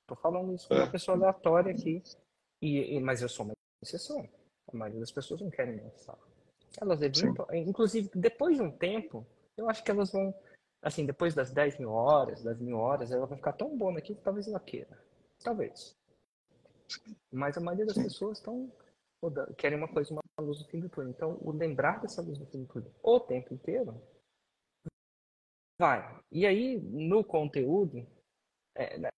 tô 0.07 0.17
falando 0.17 0.55
isso 0.55 0.69
com 0.69 0.75
é. 0.75 0.79
uma 0.79 0.91
pessoa 0.91 1.17
aleatória 1.17 1.73
aqui. 1.73 2.03
E, 2.63 2.97
e, 2.97 3.01
mas 3.01 3.23
eu 3.23 3.29
sou 3.29 3.45
uma 3.45 3.55
exceção. 3.83 4.29
A 4.73 4.77
maioria 4.77 5.01
das 5.01 5.13
pessoas 5.13 5.41
não 5.41 5.51
querem 5.51 5.77
me. 5.77 5.83
Elas 6.81 7.03
evitam, 7.03 7.47
inclusive, 7.53 8.11
depois 8.15 8.57
de 8.57 8.63
um 8.63 8.71
tempo, 8.71 9.27
eu 9.57 9.69
acho 9.69 9.83
que 9.83 9.91
elas 9.91 10.13
vão 10.13 10.35
assim, 10.83 11.05
depois 11.07 11.35
das 11.35 11.53
10 11.53 11.79
mil 11.79 11.91
horas, 11.91 12.43
das 12.43 12.59
mil 12.59 12.79
horas, 12.79 13.11
ela 13.11 13.27
vai 13.27 13.37
ficar 13.37 13.53
tão 13.53 13.77
boa 13.77 13.99
aqui 13.99 14.15
que 14.15 14.23
talvez 14.23 14.47
ela 14.47 14.61
queira. 14.61 14.99
Talvez. 15.43 15.97
Mas 17.33 17.57
a 17.57 17.61
maioria 17.61 17.87
das 17.87 17.99
pessoas 17.99 18.39
estão 18.39 18.71
querem 19.57 19.77
uma 19.77 19.89
coisa, 19.89 20.13
uma 20.13 20.23
luz 20.41 20.61
no 20.61 20.69
fim 20.69 20.81
do 20.81 20.89
túnel. 20.89 21.11
Então, 21.11 21.39
o 21.41 21.51
lembrar 21.51 22.01
dessa 22.01 22.23
luz 22.23 22.39
no 22.39 22.47
fim 22.47 22.63
do 22.63 22.67
túnel 22.67 22.93
o 23.03 23.21
tempo 23.21 23.53
inteiro 23.53 24.01
vai. 25.81 26.21
E 26.31 26.47
aí, 26.47 26.79
no 26.81 27.25
conteúdo, 27.25 28.07
é, 28.77 28.99
né, 28.99 29.09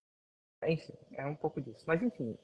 enfim, 0.67 0.95
é 1.13 1.27
um 1.27 1.37
pouco 1.37 1.61
disso. 1.61 1.85
Mas, 1.87 2.03
enfim, 2.03 2.37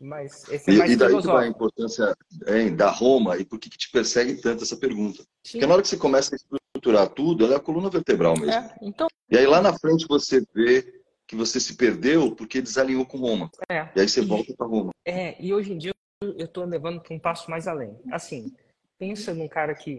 mas 0.00 0.48
esse 0.48 0.70
é 0.70 0.76
mais 0.76 0.90
e, 0.90 0.94
e 0.94 0.96
daí 0.96 1.16
que 1.16 1.26
vai 1.26 1.46
a 1.46 1.48
importância 1.48 2.14
hein, 2.46 2.74
da 2.74 2.90
Roma 2.90 3.36
e 3.38 3.44
por 3.44 3.58
que, 3.58 3.70
que 3.70 3.78
te 3.78 3.90
persegue 3.90 4.40
tanto 4.40 4.64
essa 4.64 4.76
pergunta? 4.76 5.22
Sim. 5.44 5.52
Porque 5.52 5.66
na 5.66 5.74
hora 5.74 5.82
que 5.82 5.88
você 5.88 5.96
começa 5.96 6.34
a 6.34 6.36
estruturar 6.84 7.08
tudo, 7.08 7.44
ela 7.44 7.54
é 7.54 7.56
a 7.56 7.60
coluna 7.60 7.88
vertebral 7.88 8.34
mesmo. 8.34 8.52
É, 8.52 8.76
então... 8.82 9.08
E 9.30 9.38
aí 9.38 9.46
lá 9.46 9.62
na 9.62 9.76
frente 9.78 10.06
você 10.06 10.44
vê 10.54 11.02
que 11.26 11.34
você 11.34 11.58
se 11.58 11.76
perdeu 11.76 12.34
porque 12.36 12.60
desalinhou 12.60 13.06
com 13.06 13.18
Roma. 13.18 13.50
É. 13.70 13.88
E 13.96 14.00
aí 14.00 14.08
você 14.08 14.20
volta 14.20 14.54
para 14.54 14.66
Roma. 14.66 14.90
É, 15.04 15.42
e 15.42 15.54
hoje 15.54 15.72
em 15.72 15.78
dia 15.78 15.94
eu 16.20 16.44
estou 16.44 16.64
levando 16.64 17.00
para 17.00 17.14
um 17.14 17.18
passo 17.18 17.50
mais 17.50 17.66
além. 17.66 17.98
Assim, 18.12 18.54
pensa 18.98 19.32
num 19.32 19.48
cara 19.48 19.74
que, 19.74 19.98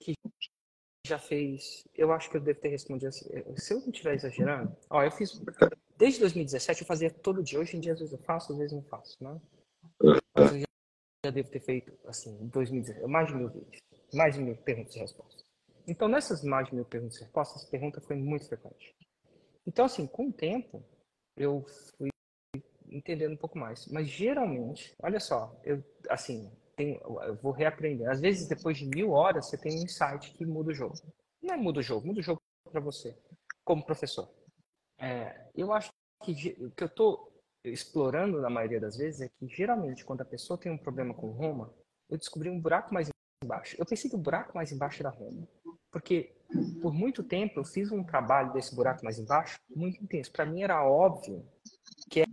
que 0.00 0.14
já 1.06 1.18
fez. 1.18 1.84
Eu 1.94 2.12
acho 2.12 2.30
que 2.30 2.36
eu 2.38 2.40
devo 2.40 2.60
ter 2.60 2.68
respondido 2.68 3.08
assim. 3.08 3.28
Se 3.56 3.74
eu 3.74 3.80
não 3.80 3.90
estiver 3.90 4.14
exagerando, 4.14 4.74
ó, 4.88 5.02
eu 5.02 5.10
fiz. 5.10 5.40
Desde 5.96 6.20
2017 6.20 6.80
eu 6.80 6.86
fazia 6.86 7.10
todo 7.10 7.42
dia. 7.42 7.60
Hoje 7.60 7.76
em 7.76 7.80
dia, 7.80 7.92
às 7.92 7.98
vezes 7.98 8.12
eu 8.12 8.18
faço, 8.20 8.52
às 8.52 8.58
vezes 8.58 8.72
não 8.72 8.82
faço, 8.82 9.16
né? 9.22 9.40
Mas 10.34 10.52
eu 10.52 10.58
já, 10.58 10.66
já 11.26 11.30
devo 11.30 11.50
ter 11.50 11.60
feito, 11.60 11.92
assim, 12.06 12.30
em 12.40 12.48
2017, 12.48 13.06
mais 13.06 13.28
de 13.28 13.34
mil 13.34 13.48
vídeos. 13.48 13.78
Mais 14.14 14.34
de 14.34 14.40
mil 14.40 14.56
perguntas 14.56 14.96
e 14.96 14.98
respostas. 14.98 15.41
Então, 15.86 16.08
nessas 16.08 16.42
mais 16.44 16.68
de 16.68 16.74
mil 16.74 16.84
perguntas 16.84 17.16
e 17.16 17.22
respostas, 17.22 17.62
essa 17.62 17.70
pergunta 17.70 18.00
foi 18.00 18.16
muito 18.16 18.46
frequente. 18.46 18.94
Então, 19.66 19.84
assim, 19.84 20.06
com 20.06 20.28
o 20.28 20.32
tempo, 20.32 20.84
eu 21.36 21.64
fui 21.96 22.10
entendendo 22.88 23.32
um 23.32 23.36
pouco 23.36 23.58
mais. 23.58 23.86
Mas 23.88 24.08
geralmente, 24.08 24.94
olha 25.02 25.18
só, 25.18 25.58
eu 25.64 25.82
assim, 26.08 26.50
eu 26.78 27.36
vou 27.36 27.52
reaprender. 27.52 28.08
Às 28.08 28.20
vezes, 28.20 28.48
depois 28.48 28.76
de 28.76 28.86
mil 28.86 29.10
horas, 29.10 29.48
você 29.48 29.58
tem 29.58 29.72
um 29.72 29.84
insight 29.84 30.32
que 30.32 30.44
muda 30.44 30.70
o 30.70 30.74
jogo. 30.74 30.94
Não 31.42 31.54
é 31.54 31.56
muda 31.56 31.80
o 31.80 31.82
jogo, 31.82 32.06
muda 32.06 32.20
o 32.20 32.22
jogo 32.22 32.40
para 32.70 32.80
você, 32.80 33.16
como 33.64 33.84
professor. 33.84 34.28
É, 34.98 35.48
eu 35.54 35.72
acho 35.72 35.90
que 36.22 36.56
o 36.60 36.70
que 36.70 36.84
eu 36.84 36.86
estou 36.86 37.32
explorando 37.64 38.40
na 38.40 38.50
maioria 38.50 38.80
das 38.80 38.96
vezes 38.96 39.20
é 39.20 39.28
que 39.28 39.48
geralmente 39.48 40.04
quando 40.04 40.20
a 40.20 40.24
pessoa 40.24 40.58
tem 40.58 40.70
um 40.70 40.78
problema 40.78 41.14
com 41.14 41.30
Roma, 41.30 41.72
eu 42.08 42.18
descobri 42.18 42.48
um 42.48 42.60
buraco 42.60 42.92
mais 42.92 43.08
embaixo. 43.42 43.76
Eu 43.78 43.86
pensei 43.86 44.08
que 44.08 44.16
o 44.16 44.20
buraco 44.20 44.54
mais 44.54 44.72
embaixo 44.72 45.02
era 45.02 45.10
Roma, 45.10 45.46
porque 45.92 46.34
por 46.80 46.92
muito 46.92 47.22
tempo 47.22 47.60
eu 47.60 47.64
fiz 47.64 47.92
um 47.92 48.02
trabalho 48.02 48.52
desse 48.52 48.74
buraco 48.74 49.04
mais 49.04 49.18
embaixo 49.18 49.60
muito 49.74 50.02
intenso. 50.02 50.32
Para 50.32 50.46
mim 50.46 50.62
era 50.62 50.84
óbvio 50.84 51.46
que 52.10 52.24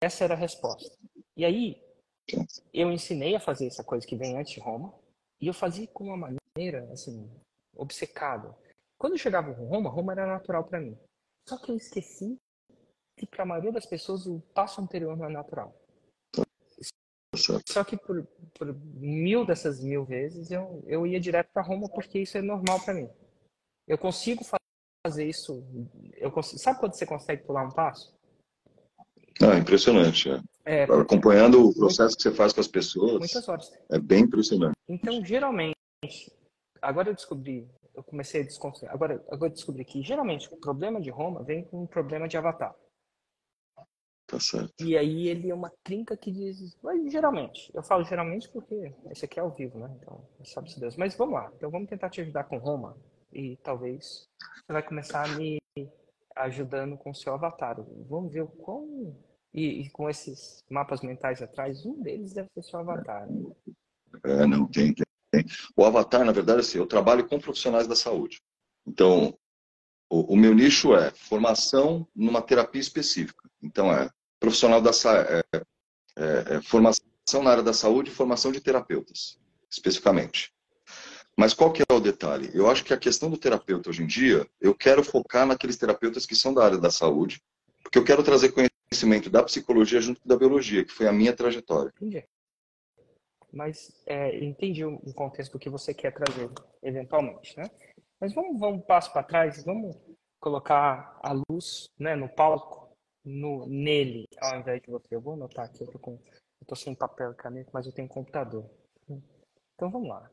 essa 0.00 0.24
era 0.24 0.34
a 0.34 0.36
resposta. 0.36 0.94
E 1.36 1.44
aí, 1.44 1.82
eu 2.72 2.90
ensinei 2.92 3.34
a 3.34 3.40
fazer 3.40 3.66
essa 3.66 3.82
coisa 3.82 4.06
que 4.06 4.16
vem 4.16 4.36
antes 4.36 4.52
de 4.52 4.60
Roma, 4.60 4.92
e 5.40 5.46
eu 5.46 5.54
fazia 5.54 5.86
com 5.88 6.04
uma 6.04 6.16
maneira, 6.56 6.88
assim, 6.92 7.28
obcecada. 7.74 8.54
Quando 8.98 9.14
eu 9.14 9.18
chegava 9.18 9.50
em 9.50 9.54
Roma, 9.54 9.90
Roma 9.90 10.12
era 10.12 10.26
natural 10.26 10.64
para 10.64 10.80
mim. 10.80 10.96
Só 11.48 11.58
que 11.58 11.70
eu 11.70 11.76
esqueci 11.76 12.36
que 13.18 13.26
para 13.26 13.42
a 13.42 13.46
maioria 13.46 13.72
das 13.72 13.86
pessoas 13.86 14.26
o 14.26 14.40
passo 14.54 14.80
anterior 14.80 15.16
não 15.16 15.26
é 15.26 15.28
natural. 15.28 15.74
Só 17.34 17.82
que 17.82 17.96
por, 17.96 18.26
por 18.58 18.74
mil 18.94 19.46
dessas 19.46 19.80
mil 19.80 20.04
vezes 20.04 20.50
eu, 20.50 20.84
eu 20.86 21.06
ia 21.06 21.18
direto 21.18 21.50
para 21.52 21.62
Roma 21.62 21.88
porque 21.88 22.18
isso 22.18 22.36
é 22.36 22.42
normal 22.42 22.80
para 22.84 22.94
mim. 22.94 23.08
Eu 23.88 23.96
consigo 23.96 24.44
fazer 25.06 25.26
isso. 25.26 25.64
Eu 26.16 26.30
consigo, 26.30 26.60
sabe 26.60 26.78
quando 26.78 26.94
você 26.94 27.06
consegue 27.06 27.42
pular 27.44 27.64
um 27.64 27.70
passo? 27.70 28.14
Ah, 29.40 29.58
impressionante. 29.58 30.30
É. 30.30 30.40
É, 30.64 30.84
Acompanhando 30.84 31.68
o 31.68 31.74
processo 31.74 32.16
que 32.16 32.22
você 32.22 32.32
faz 32.32 32.52
com 32.52 32.60
as 32.60 32.68
pessoas. 32.68 33.18
Muitas 33.18 33.48
horas. 33.48 33.72
É 33.90 33.98
bem 33.98 34.24
impressionante. 34.24 34.76
Então, 34.88 35.24
geralmente, 35.24 35.74
agora 36.80 37.08
eu 37.08 37.14
descobri, 37.14 37.68
eu 37.94 38.02
comecei 38.04 38.42
a 38.42 38.44
desconstruir. 38.44 38.90
Agora, 38.92 39.14
agora 39.28 39.50
eu 39.50 39.54
descobri 39.54 39.84
que 39.84 40.02
geralmente 40.02 40.48
o 40.52 40.56
problema 40.58 41.00
de 41.00 41.10
Roma 41.10 41.42
vem 41.42 41.64
com 41.64 41.82
um 41.82 41.86
problema 41.86 42.28
de 42.28 42.36
avatar. 42.36 42.74
Tá 44.32 44.40
certo. 44.40 44.72
E 44.80 44.96
aí 44.96 45.28
ele 45.28 45.50
é 45.50 45.54
uma 45.54 45.70
trinca 45.84 46.16
que 46.16 46.32
diz. 46.32 46.74
Mas 46.82 47.12
geralmente. 47.12 47.70
Eu 47.74 47.82
falo 47.82 48.02
geralmente 48.02 48.48
porque 48.48 48.90
esse 49.10 49.26
aqui 49.26 49.38
é 49.38 49.42
ao 49.42 49.50
vivo, 49.50 49.78
né? 49.78 49.94
Então, 50.00 50.26
sabe-se 50.42 50.80
Deus. 50.80 50.96
Mas 50.96 51.14
vamos 51.14 51.34
lá. 51.34 51.52
Então 51.54 51.70
vamos 51.70 51.90
tentar 51.90 52.08
te 52.08 52.22
ajudar 52.22 52.44
com 52.44 52.56
Roma. 52.56 52.96
E 53.30 53.58
talvez 53.58 54.26
você 54.64 54.72
vai 54.72 54.82
começar 54.82 55.26
a 55.26 55.36
me 55.36 55.60
ajudando 56.34 56.96
com 56.96 57.10
o 57.10 57.14
seu 57.14 57.34
avatar. 57.34 57.76
Vamos 58.08 58.32
ver 58.32 58.40
o 58.40 58.48
quão. 58.48 59.14
E, 59.52 59.82
e, 59.82 59.90
com 59.90 60.08
esses 60.08 60.64
mapas 60.70 61.02
mentais 61.02 61.42
atrás, 61.42 61.84
um 61.84 62.00
deles 62.00 62.32
deve 62.32 62.48
ser 62.54 62.62
seu 62.62 62.78
avatar. 62.78 63.28
É, 64.24 64.46
não, 64.46 64.66
tem, 64.66 64.94
tem, 64.94 65.04
tem. 65.30 65.44
O 65.76 65.84
avatar, 65.84 66.24
na 66.24 66.32
verdade, 66.32 66.60
assim, 66.60 66.78
eu 66.78 66.86
trabalho 66.86 67.28
com 67.28 67.38
profissionais 67.38 67.86
da 67.86 67.94
saúde. 67.94 68.40
Então, 68.86 69.36
o, 70.10 70.32
o 70.32 70.36
meu 70.38 70.54
nicho 70.54 70.94
é 70.94 71.10
formação 71.10 72.08
numa 72.16 72.40
terapia 72.40 72.80
específica. 72.80 73.46
Então, 73.62 73.92
é 73.92 74.08
profissional 74.42 74.80
da 74.82 74.90
é, 74.90 75.42
é, 76.16 76.56
é, 76.56 76.62
formação 76.62 77.04
na 77.42 77.50
área 77.50 77.62
da 77.62 77.72
saúde 77.72 78.10
e 78.10 78.14
formação 78.14 78.50
de 78.50 78.60
terapeutas, 78.60 79.38
especificamente. 79.70 80.52
Mas 81.38 81.54
qual 81.54 81.72
que 81.72 81.82
é 81.88 81.94
o 81.94 82.00
detalhe? 82.00 82.50
Eu 82.52 82.68
acho 82.68 82.84
que 82.84 82.92
a 82.92 82.98
questão 82.98 83.30
do 83.30 83.38
terapeuta 83.38 83.88
hoje 83.88 84.02
em 84.02 84.06
dia, 84.06 84.44
eu 84.60 84.74
quero 84.74 85.04
focar 85.04 85.46
naqueles 85.46 85.76
terapeutas 85.76 86.26
que 86.26 86.34
são 86.34 86.52
da 86.52 86.64
área 86.64 86.76
da 86.76 86.90
saúde, 86.90 87.40
porque 87.82 87.96
eu 87.96 88.04
quero 88.04 88.22
trazer 88.24 88.52
conhecimento 88.52 89.30
da 89.30 89.44
psicologia 89.44 90.00
junto 90.00 90.20
da 90.26 90.36
biologia, 90.36 90.84
que 90.84 90.92
foi 90.92 91.06
a 91.06 91.12
minha 91.12 91.32
trajetória. 91.32 91.92
Entendi. 91.96 92.24
Mas 93.52 94.02
é, 94.06 94.44
entendi 94.44 94.84
o 94.84 94.98
contexto 95.14 95.52
do 95.52 95.58
que 95.58 95.70
você 95.70 95.94
quer 95.94 96.12
trazer, 96.12 96.50
eventualmente, 96.82 97.56
né? 97.56 97.70
Mas 98.20 98.34
vamos, 98.34 98.58
vamos 98.58 98.78
um 98.78 98.82
passo 98.82 99.12
para 99.12 99.22
trás, 99.22 99.62
vamos 99.64 99.96
colocar 100.40 101.18
a 101.22 101.32
luz 101.48 101.88
né, 101.98 102.16
no 102.16 102.28
palco, 102.28 102.81
no, 103.24 103.66
nele, 103.66 104.28
ao 104.40 104.58
invés 104.58 104.82
de 104.82 104.90
você. 104.90 105.14
Eu 105.14 105.20
vou 105.20 105.34
anotar 105.34 105.66
aqui, 105.66 105.82
eu 105.82 105.90
tô, 105.90 105.98
com, 105.98 106.12
eu 106.12 106.66
tô 106.66 106.74
sem 106.74 106.94
papel 106.94 107.32
e 107.32 107.36
caneta, 107.36 107.70
mas 107.72 107.86
eu 107.86 107.92
tenho 107.92 108.08
computador. 108.08 108.68
Então 109.74 109.90
vamos 109.90 110.08
lá. 110.08 110.30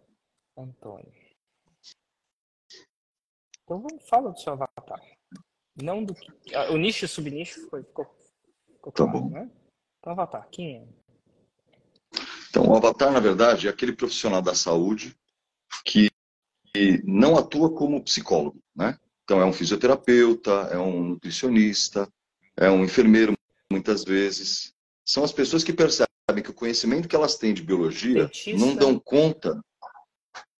Antônio. 0.57 1.11
Então 3.63 3.81
vamos 3.81 4.07
falar 4.07 4.31
do 4.31 4.39
seu 4.39 4.53
avatar. 4.53 5.01
Não 5.81 6.03
do. 6.03 6.13
Ah, 6.53 6.71
o 6.71 6.77
nicho 6.77 7.05
e 7.05 7.07
o 7.07 7.09
subnicho 7.09 7.69
foi, 7.69 7.83
ficou, 7.83 8.05
ficou 8.67 8.91
tá 8.91 9.03
claro, 9.03 9.19
bom. 9.21 9.29
né? 9.29 9.49
Então, 9.99 10.13
avatar, 10.13 10.47
quem 10.49 10.77
é? 10.77 10.87
Então, 12.49 12.67
o 12.67 12.75
avatar, 12.75 13.11
na 13.11 13.19
verdade, 13.19 13.67
é 13.67 13.69
aquele 13.69 13.93
profissional 13.93 14.41
da 14.41 14.55
saúde 14.55 15.15
que 15.85 16.09
não 17.03 17.37
atua 17.37 17.73
como 17.73 18.03
psicólogo, 18.03 18.59
né? 18.75 18.97
Então, 19.23 19.39
é 19.39 19.45
um 19.45 19.53
fisioterapeuta, 19.53 20.51
é 20.71 20.77
um 20.77 21.03
nutricionista, 21.03 22.11
é 22.59 22.69
um 22.69 22.83
enfermeiro, 22.83 23.33
muitas 23.71 24.03
vezes. 24.03 24.73
São 25.05 25.23
as 25.23 25.31
pessoas 25.31 25.63
que 25.63 25.73
percebem 25.73 26.43
que 26.43 26.51
o 26.51 26.53
conhecimento 26.53 27.07
que 27.07 27.15
elas 27.15 27.37
têm 27.37 27.53
de 27.53 27.63
biologia 27.63 28.25
Dentista. 28.25 28.59
não 28.59 28.75
dão 28.75 28.99
conta 28.99 29.59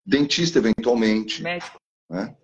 Dentista, 0.06 0.58
eventualmente. 0.58 1.44
Médico. 1.44 1.80
Né? 2.10 2.36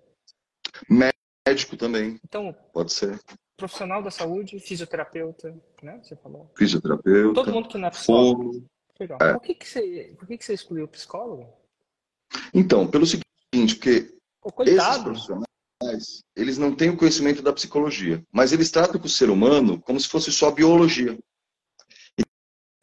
Médico 1.48 1.78
também. 1.78 2.20
Então, 2.24 2.54
pode 2.74 2.94
ser. 2.94 3.20
Profissional 3.58 4.04
da 4.04 4.12
saúde, 4.12 4.60
fisioterapeuta, 4.60 5.56
né? 5.82 6.00
Você 6.04 6.16
falou. 6.18 6.52
Fisioterapeuta. 6.58 7.34
Todo 7.34 7.54
mundo 7.54 7.70
que 7.70 7.78
não 7.78 7.88
é 7.88 7.92
psicólogo. 7.92 8.68
Legal. 9.00 9.18
É. 9.22 9.34
Por, 9.34 9.42
que, 9.42 9.56
que, 9.56 9.68
você, 9.68 10.16
por 10.20 10.28
que, 10.28 10.38
que 10.38 10.46
você 10.46 10.54
excluiu 10.54 10.86
o 10.86 10.90
psicólogo? 10.90 11.48
Então, 12.54 12.86
pelo 12.86 13.06
seguinte, 13.06 13.76
porque 13.76 14.16
Pô, 14.42 14.64
esses 14.64 14.98
profissionais, 14.98 15.45
eles 16.36 16.58
não 16.58 16.74
têm 16.74 16.90
o 16.90 16.98
conhecimento 16.98 17.42
da 17.42 17.54
psicologia, 17.54 18.24
mas 18.32 18.52
eles 18.52 18.72
tratam 18.72 19.00
com 19.00 19.08
o 19.08 19.10
ser 19.10 19.30
humano 19.30 19.80
como 19.82 20.00
se 20.00 20.08
fosse 20.08 20.32
só 20.32 20.52
biologia. 20.52 21.18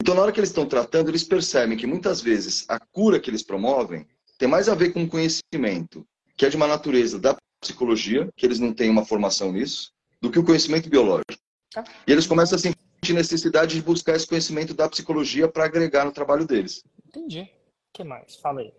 Então, 0.01 0.15
na 0.15 0.21
hora 0.21 0.31
que 0.31 0.39
eles 0.39 0.49
estão 0.49 0.65
tratando, 0.65 1.09
eles 1.09 1.23
percebem 1.23 1.77
que 1.77 1.87
muitas 1.87 2.21
vezes 2.21 2.65
a 2.67 2.77
cura 2.79 3.19
que 3.19 3.29
eles 3.29 3.41
promovem 3.41 4.05
tem 4.37 4.47
mais 4.47 4.67
a 4.67 4.75
ver 4.75 4.91
com 4.91 5.07
conhecimento, 5.07 6.05
que 6.35 6.45
é 6.45 6.49
de 6.49 6.57
uma 6.57 6.67
natureza 6.67 7.17
da 7.17 7.37
psicologia, 7.61 8.29
que 8.35 8.45
eles 8.45 8.59
não 8.59 8.73
têm 8.73 8.89
uma 8.89 9.05
formação 9.05 9.51
nisso, 9.51 9.91
do 10.21 10.29
que 10.29 10.39
o 10.39 10.43
conhecimento 10.43 10.89
biológico. 10.89 11.41
Tá. 11.71 11.83
E 12.05 12.11
eles 12.11 12.27
começam 12.27 12.57
a 12.57 12.59
sentir 12.59 13.13
necessidade 13.13 13.75
de 13.75 13.81
buscar 13.81 14.15
esse 14.15 14.27
conhecimento 14.27 14.73
da 14.73 14.89
psicologia 14.89 15.47
para 15.47 15.65
agregar 15.65 16.05
no 16.05 16.11
trabalho 16.11 16.45
deles. 16.45 16.83
Entendi. 17.07 17.41
O 17.41 17.93
que 17.93 18.03
mais? 18.03 18.35
Fala 18.35 18.61
aí. 18.61 18.73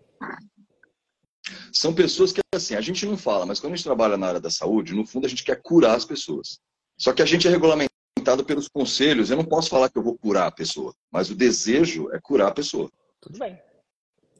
São 1.71 1.93
pessoas 1.93 2.31
que, 2.31 2.41
assim, 2.53 2.75
a 2.75 2.81
gente 2.81 3.05
não 3.05 3.17
fala, 3.17 3.45
mas 3.45 3.59
quando 3.59 3.73
a 3.73 3.75
gente 3.75 3.85
trabalha 3.85 4.17
na 4.17 4.27
área 4.27 4.39
da 4.39 4.49
saúde, 4.49 4.93
no 4.93 5.05
fundo 5.05 5.25
a 5.25 5.29
gente 5.29 5.43
quer 5.43 5.61
curar 5.61 5.95
as 5.95 6.05
pessoas. 6.05 6.59
Só 6.97 7.13
que 7.13 7.21
a 7.21 7.25
gente 7.25 7.47
é 7.47 7.51
regulamentado 7.51 8.43
pelos 8.45 8.67
conselhos. 8.67 9.29
Eu 9.29 9.37
não 9.37 9.45
posso 9.45 9.69
falar 9.69 9.89
que 9.89 9.97
eu 9.97 10.03
vou 10.03 10.17
curar 10.17 10.47
a 10.47 10.51
pessoa, 10.51 10.93
mas 11.11 11.29
o 11.29 11.35
desejo 11.35 12.09
é 12.11 12.19
curar 12.19 12.47
a 12.47 12.53
pessoa. 12.53 12.89
Tudo 13.21 13.39
bem 13.39 13.59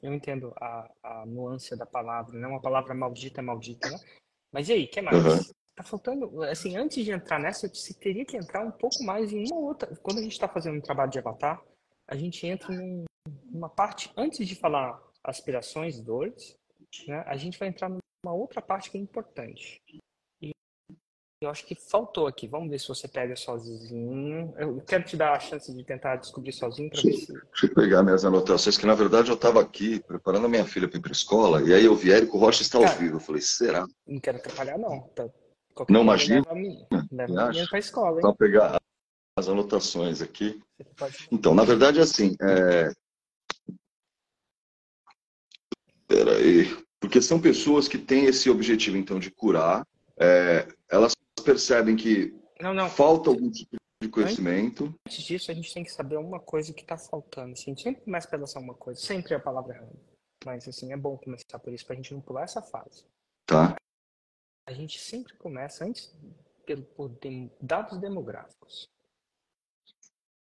eu 0.02 0.14
entendo 0.14 0.52
a, 0.60 0.90
a 1.02 1.26
nuance 1.26 1.76
da 1.76 1.86
palavra, 1.86 2.38
né? 2.38 2.46
Uma 2.46 2.60
palavra 2.60 2.94
maldita 2.94 3.40
é 3.40 3.42
maldita, 3.42 3.90
né? 3.90 3.98
Mas 4.52 4.68
e 4.68 4.72
aí, 4.72 4.84
o 4.84 4.88
que 4.88 5.00
mais? 5.00 5.16
Uhum. 5.16 5.52
Tá 5.74 5.82
faltando, 5.82 6.42
assim, 6.44 6.76
antes 6.76 7.04
de 7.04 7.10
entrar 7.10 7.38
nessa, 7.38 7.68
você 7.68 7.92
teria 7.92 8.24
que 8.24 8.36
entrar 8.36 8.64
um 8.64 8.70
pouco 8.70 9.02
mais 9.04 9.32
em 9.32 9.44
uma 9.50 9.60
outra. 9.60 9.94
Quando 9.96 10.18
a 10.18 10.22
gente 10.22 10.32
está 10.32 10.48
fazendo 10.48 10.78
um 10.78 10.80
trabalho 10.80 11.10
de 11.10 11.18
avatar, 11.18 11.62
a 12.08 12.16
gente 12.16 12.46
entra 12.46 12.72
num, 12.72 13.04
numa 13.50 13.68
parte, 13.68 14.10
antes 14.16 14.46
de 14.46 14.54
falar 14.54 14.98
aspirações, 15.22 16.00
dores, 16.00 16.56
né? 17.06 17.24
A 17.26 17.36
gente 17.36 17.58
vai 17.58 17.68
entrar 17.68 17.88
numa 17.88 18.34
outra 18.34 18.62
parte 18.62 18.90
que 18.90 18.98
é 18.98 19.00
importante. 19.00 19.80
Eu 21.42 21.50
acho 21.50 21.66
que 21.66 21.74
faltou 21.74 22.26
aqui. 22.26 22.48
Vamos 22.48 22.70
ver 22.70 22.80
se 22.80 22.88
você 22.88 23.06
pega 23.06 23.36
sozinho. 23.36 24.54
Eu 24.56 24.80
quero 24.80 25.04
te 25.04 25.18
dar 25.18 25.34
a 25.34 25.38
chance 25.38 25.72
de 25.72 25.84
tentar 25.84 26.16
descobrir 26.16 26.52
sozinho 26.52 26.88
para 26.88 27.02
ver 27.02 27.12
se. 27.12 27.26
Deixa 27.26 27.66
eu 27.66 27.74
pegar 27.74 28.02
minhas 28.02 28.24
anotações, 28.24 28.78
que 28.78 28.86
na 28.86 28.94
verdade 28.94 29.30
eu 29.30 29.34
estava 29.34 29.60
aqui 29.60 30.00
preparando 30.00 30.46
a 30.46 30.48
minha 30.48 30.64
filha 30.64 30.88
para 30.88 30.98
ir 30.98 31.02
para 31.02 31.12
escola, 31.12 31.60
e 31.62 31.74
aí 31.74 31.84
eu 31.84 31.94
vi 31.94 32.10
Érico 32.10 32.38
Rocha 32.38 32.62
está 32.62 32.78
ao 32.78 32.88
vivo. 32.96 33.16
Eu 33.16 33.20
falei, 33.20 33.42
será? 33.42 33.86
Não 34.06 34.18
quero 34.18 34.38
atrapalhar, 34.38 34.78
não. 34.78 35.02
Tá... 35.08 35.28
Não, 35.90 36.00
imagina. 36.00 36.36
Leva 36.36 36.52
a 36.52 36.54
menina, 36.54 37.08
leva 37.12 37.42
a 37.42 37.48
menina 37.48 37.66
para 37.68 37.76
a 37.76 37.80
escola, 37.80 38.16
hein? 38.16 38.22
Só 38.22 38.32
pegar 38.32 38.80
as 39.38 39.48
anotações 39.48 40.22
aqui. 40.22 40.58
Então, 41.30 41.54
na 41.54 41.64
verdade, 41.64 42.00
assim, 42.00 42.34
é... 42.40 42.90
Peraí. 46.08 46.85
Porque 47.00 47.20
são 47.20 47.40
pessoas 47.40 47.88
que 47.88 47.98
têm 47.98 48.24
esse 48.24 48.48
objetivo, 48.48 48.96
então, 48.96 49.18
de 49.18 49.30
curar. 49.30 49.86
É... 50.18 50.66
Elas 50.88 51.14
percebem 51.44 51.96
que 51.96 52.34
não, 52.60 52.74
não. 52.74 52.88
falta 52.88 53.30
algum 53.30 53.50
tipo 53.50 53.76
de 54.02 54.08
conhecimento. 54.08 54.94
Antes 55.06 55.22
disso, 55.24 55.50
a 55.50 55.54
gente 55.54 55.72
tem 55.72 55.84
que 55.84 55.92
saber 55.92 56.16
uma 56.16 56.40
coisa 56.40 56.72
que 56.72 56.82
está 56.82 56.96
faltando. 56.96 57.52
Assim, 57.52 57.70
a 57.70 57.74
gente 57.74 57.82
sempre 57.82 58.02
começa 58.02 58.28
pela 58.28 58.44
uma 58.56 58.74
coisa, 58.74 59.00
sempre 59.00 59.34
é 59.34 59.36
a 59.36 59.40
palavra 59.40 59.74
errada. 59.74 59.96
Mas, 60.44 60.68
assim, 60.68 60.92
é 60.92 60.96
bom 60.96 61.16
começar 61.16 61.58
por 61.58 61.72
isso, 61.72 61.84
para 61.84 61.94
a 61.94 61.96
gente 61.96 62.12
não 62.12 62.20
pular 62.20 62.44
essa 62.44 62.62
fase. 62.62 63.04
Tá. 63.46 63.74
A 64.68 64.72
gente 64.72 64.98
sempre 64.98 65.34
começa, 65.36 65.84
antes, 65.84 66.14
pelo, 66.64 66.82
por 66.82 67.10
dados 67.60 67.98
demográficos. 67.98 68.88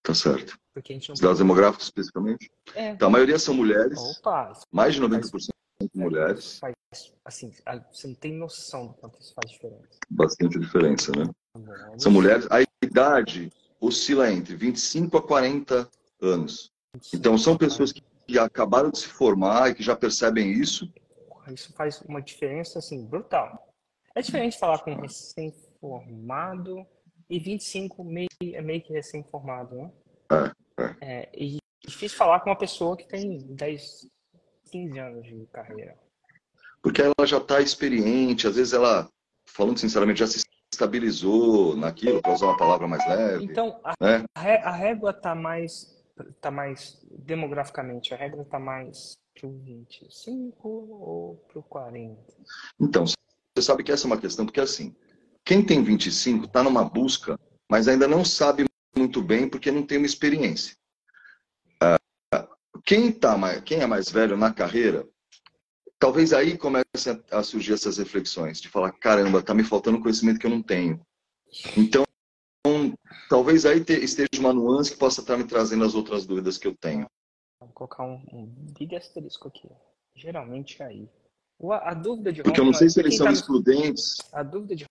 Tá 0.04 0.14
certo. 0.14 0.60
Porque 0.74 0.92
a 0.92 0.96
gente 0.96 1.10
não 1.10 1.14
Os 1.14 1.20
dados 1.20 1.40
demográficos, 1.40 1.86
especificamente? 1.86 2.52
É. 2.76 2.90
Então, 2.90 3.08
a 3.08 3.12
maioria 3.12 3.40
são 3.40 3.56
mulheres. 3.56 3.98
Opa, 3.98 4.54
mais 4.72 4.94
de 4.94 5.02
90% 5.02 5.32
faz, 5.32 5.48
mulheres. 5.96 6.60
Faz, 6.60 6.74
assim, 7.24 7.52
você 7.92 8.08
não 8.08 8.16
tem 8.16 8.34
noção 8.34 8.88
do 8.88 8.94
quanto 8.94 9.20
isso 9.20 9.34
faz 9.34 9.52
diferença. 9.52 10.00
Bastante 10.10 10.60
diferença, 10.60 11.12
né? 11.12 11.26
São 11.98 12.12
mulheres. 12.12 12.48
A 12.52 12.62
idade 12.84 13.52
oscila 13.80 14.32
entre 14.32 14.56
25 14.56 15.18
a 15.18 15.22
40 15.22 15.90
anos. 16.22 16.72
Então, 17.14 17.38
são 17.38 17.58
pessoas 17.58 17.92
que 17.92 18.40
acabaram 18.40 18.90
de 18.90 19.00
se 19.00 19.08
formar 19.08 19.70
e 19.70 19.76
que 19.76 19.84
já 19.84 19.96
percebem 19.96 20.52
isso. 20.52 20.92
Isso 21.54 21.74
faz 21.74 22.02
uma 22.02 22.22
diferença, 22.22 22.80
assim, 22.80 23.06
brutal. 23.06 23.74
É 24.16 24.22
diferente 24.22 24.58
falar 24.58 24.80
com 24.80 24.92
um 24.92 25.02
recém-formado 25.02 26.86
e 27.30 27.40
25 27.40 28.04
meio, 28.04 28.28
é 28.42 28.62
meio 28.62 28.82
que 28.82 28.94
recém-formado, 28.94 29.76
né? 29.76 29.92
É, 30.32 30.84
é. 30.84 30.96
é, 31.02 31.30
e 31.36 31.58
difícil 31.86 32.18
falar 32.18 32.40
com 32.40 32.50
uma 32.50 32.58
pessoa 32.58 32.98
que 32.98 33.08
tem 33.08 33.38
10, 33.38 34.08
15 34.76 35.00
anos 35.00 35.26
de 35.26 35.48
carreira. 35.54 35.96
Porque 36.82 37.02
ela 37.02 37.26
já 37.26 37.38
está 37.38 37.62
experiente, 37.62 38.46
às 38.46 38.58
vezes 38.58 38.74
ela, 38.74 39.10
falando 39.46 39.78
sinceramente, 39.78 40.20
já 40.20 40.28
se 40.28 40.44
estabilizou 40.74 41.78
naquilo, 41.78 42.22
para 42.22 42.34
usar 42.34 42.48
uma 42.48 42.58
palavra 42.58 42.88
mais 42.88 43.08
leve. 43.08 43.46
Então, 43.46 43.80
a, 43.84 43.94
né? 44.02 44.26
a 44.36 44.72
régua 44.72 45.12
está 45.12 45.34
mais, 45.34 45.96
tá 46.42 46.52
mais, 46.52 47.02
demograficamente, 47.10 48.14
a 48.14 48.18
régua 48.18 48.42
está 48.42 48.60
mais 48.60 49.18
para 49.34 49.48
o 49.48 49.58
25 49.60 50.68
ou 50.68 51.36
para 51.48 51.60
o 51.60 51.64
40? 51.64 52.20
Então, 52.80 53.06
você 53.06 53.62
sabe 53.62 53.84
que 53.84 53.92
essa 53.92 54.06
é 54.06 54.10
uma 54.10 54.20
questão, 54.20 54.46
porque 54.46 54.60
assim, 54.60 54.94
quem 55.46 55.66
tem 55.66 55.82
25 55.82 56.46
está 56.46 56.62
numa 56.62 56.84
busca, 56.84 57.40
mas 57.70 57.88
ainda 57.88 58.08
não 58.08 58.26
sabe 58.26 58.66
muito 58.96 59.22
bem 59.22 59.48
porque 59.48 59.72
não 59.72 59.86
tem 59.86 59.98
uma 59.98 60.06
experiência. 60.06 60.76
Quem, 62.86 63.12
tá 63.12 63.36
mais, 63.38 63.62
quem 63.62 63.80
é 63.80 63.88
mais 63.88 64.10
velho 64.10 64.38
na 64.38 64.54
carreira, 64.54 65.08
talvez 65.98 66.34
aí 66.34 66.56
comece 66.56 66.86
a 67.32 67.42
surgir 67.42 67.74
essas 67.74 67.98
reflexões, 67.98 68.62
de 68.62 68.70
falar, 68.70 68.92
caramba, 68.92 69.42
tá 69.42 69.54
me 69.54 69.64
faltando 69.64 70.00
conhecimento 70.00 70.40
que 70.40 70.46
eu 70.46 70.52
não 70.52 70.62
tenho. 70.62 71.02
Então, 71.76 72.06
talvez 73.28 73.66
aí 73.66 73.84
esteja 73.88 74.40
uma 74.40 74.54
nuance 74.54 74.92
que 74.92 74.98
possa 74.98 75.22
estar 75.22 75.36
me 75.36 75.46
trazendo 75.46 75.84
as 75.84 75.96
outras 75.96 76.26
dúvidas 76.28 76.60
que 76.60 76.68
eu 76.68 76.76
tenho. 76.76 77.08
Vou 77.60 77.70
colocar 77.70 78.04
um, 78.04 78.24
um 78.32 78.46
big 78.78 78.96
asterisco 78.96 79.48
aqui. 79.48 79.68
Geralmente 80.16 80.82
é 80.82 80.86
aí. 80.86 81.10
A, 81.72 81.92
a 81.92 81.94
dúvida 81.94 82.32
de 82.32 82.42
Roma, 82.42 82.44
Porque 82.44 82.62
eu 82.62 82.66
não 82.66 82.74
sei 82.74 82.90
se 82.90 83.00
eles 83.00 83.18
são 83.18 83.26
tá... 83.26 83.32
excludentes. 83.32 84.18
A 84.32 84.44
dúvida 84.44 84.76
de 84.76 84.86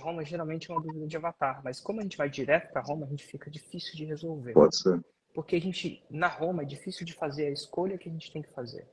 Roma 0.00 0.24
geralmente 0.24 0.70
é 0.70 0.74
uma 0.74 0.82
dúvida 0.82 1.06
de 1.06 1.16
avatar, 1.16 1.62
mas 1.64 1.80
como 1.80 2.00
a 2.00 2.02
gente 2.02 2.16
vai 2.16 2.30
direto 2.30 2.72
para 2.72 2.82
Roma, 2.82 3.06
a 3.06 3.08
gente 3.08 3.24
fica 3.24 3.50
difícil 3.50 3.96
de 3.96 4.04
resolver. 4.04 4.52
Pode 4.52 4.76
ser. 4.76 5.00
Porque 5.34 5.56
a 5.56 5.60
gente, 5.60 6.04
na 6.10 6.26
Roma, 6.26 6.62
é 6.62 6.66
difícil 6.66 7.06
de 7.06 7.14
fazer 7.14 7.46
a 7.46 7.50
escolha 7.50 7.98
que 7.98 8.08
a 8.08 8.12
gente 8.12 8.32
tem 8.32 8.42
que 8.42 8.52
fazer. 8.52 8.88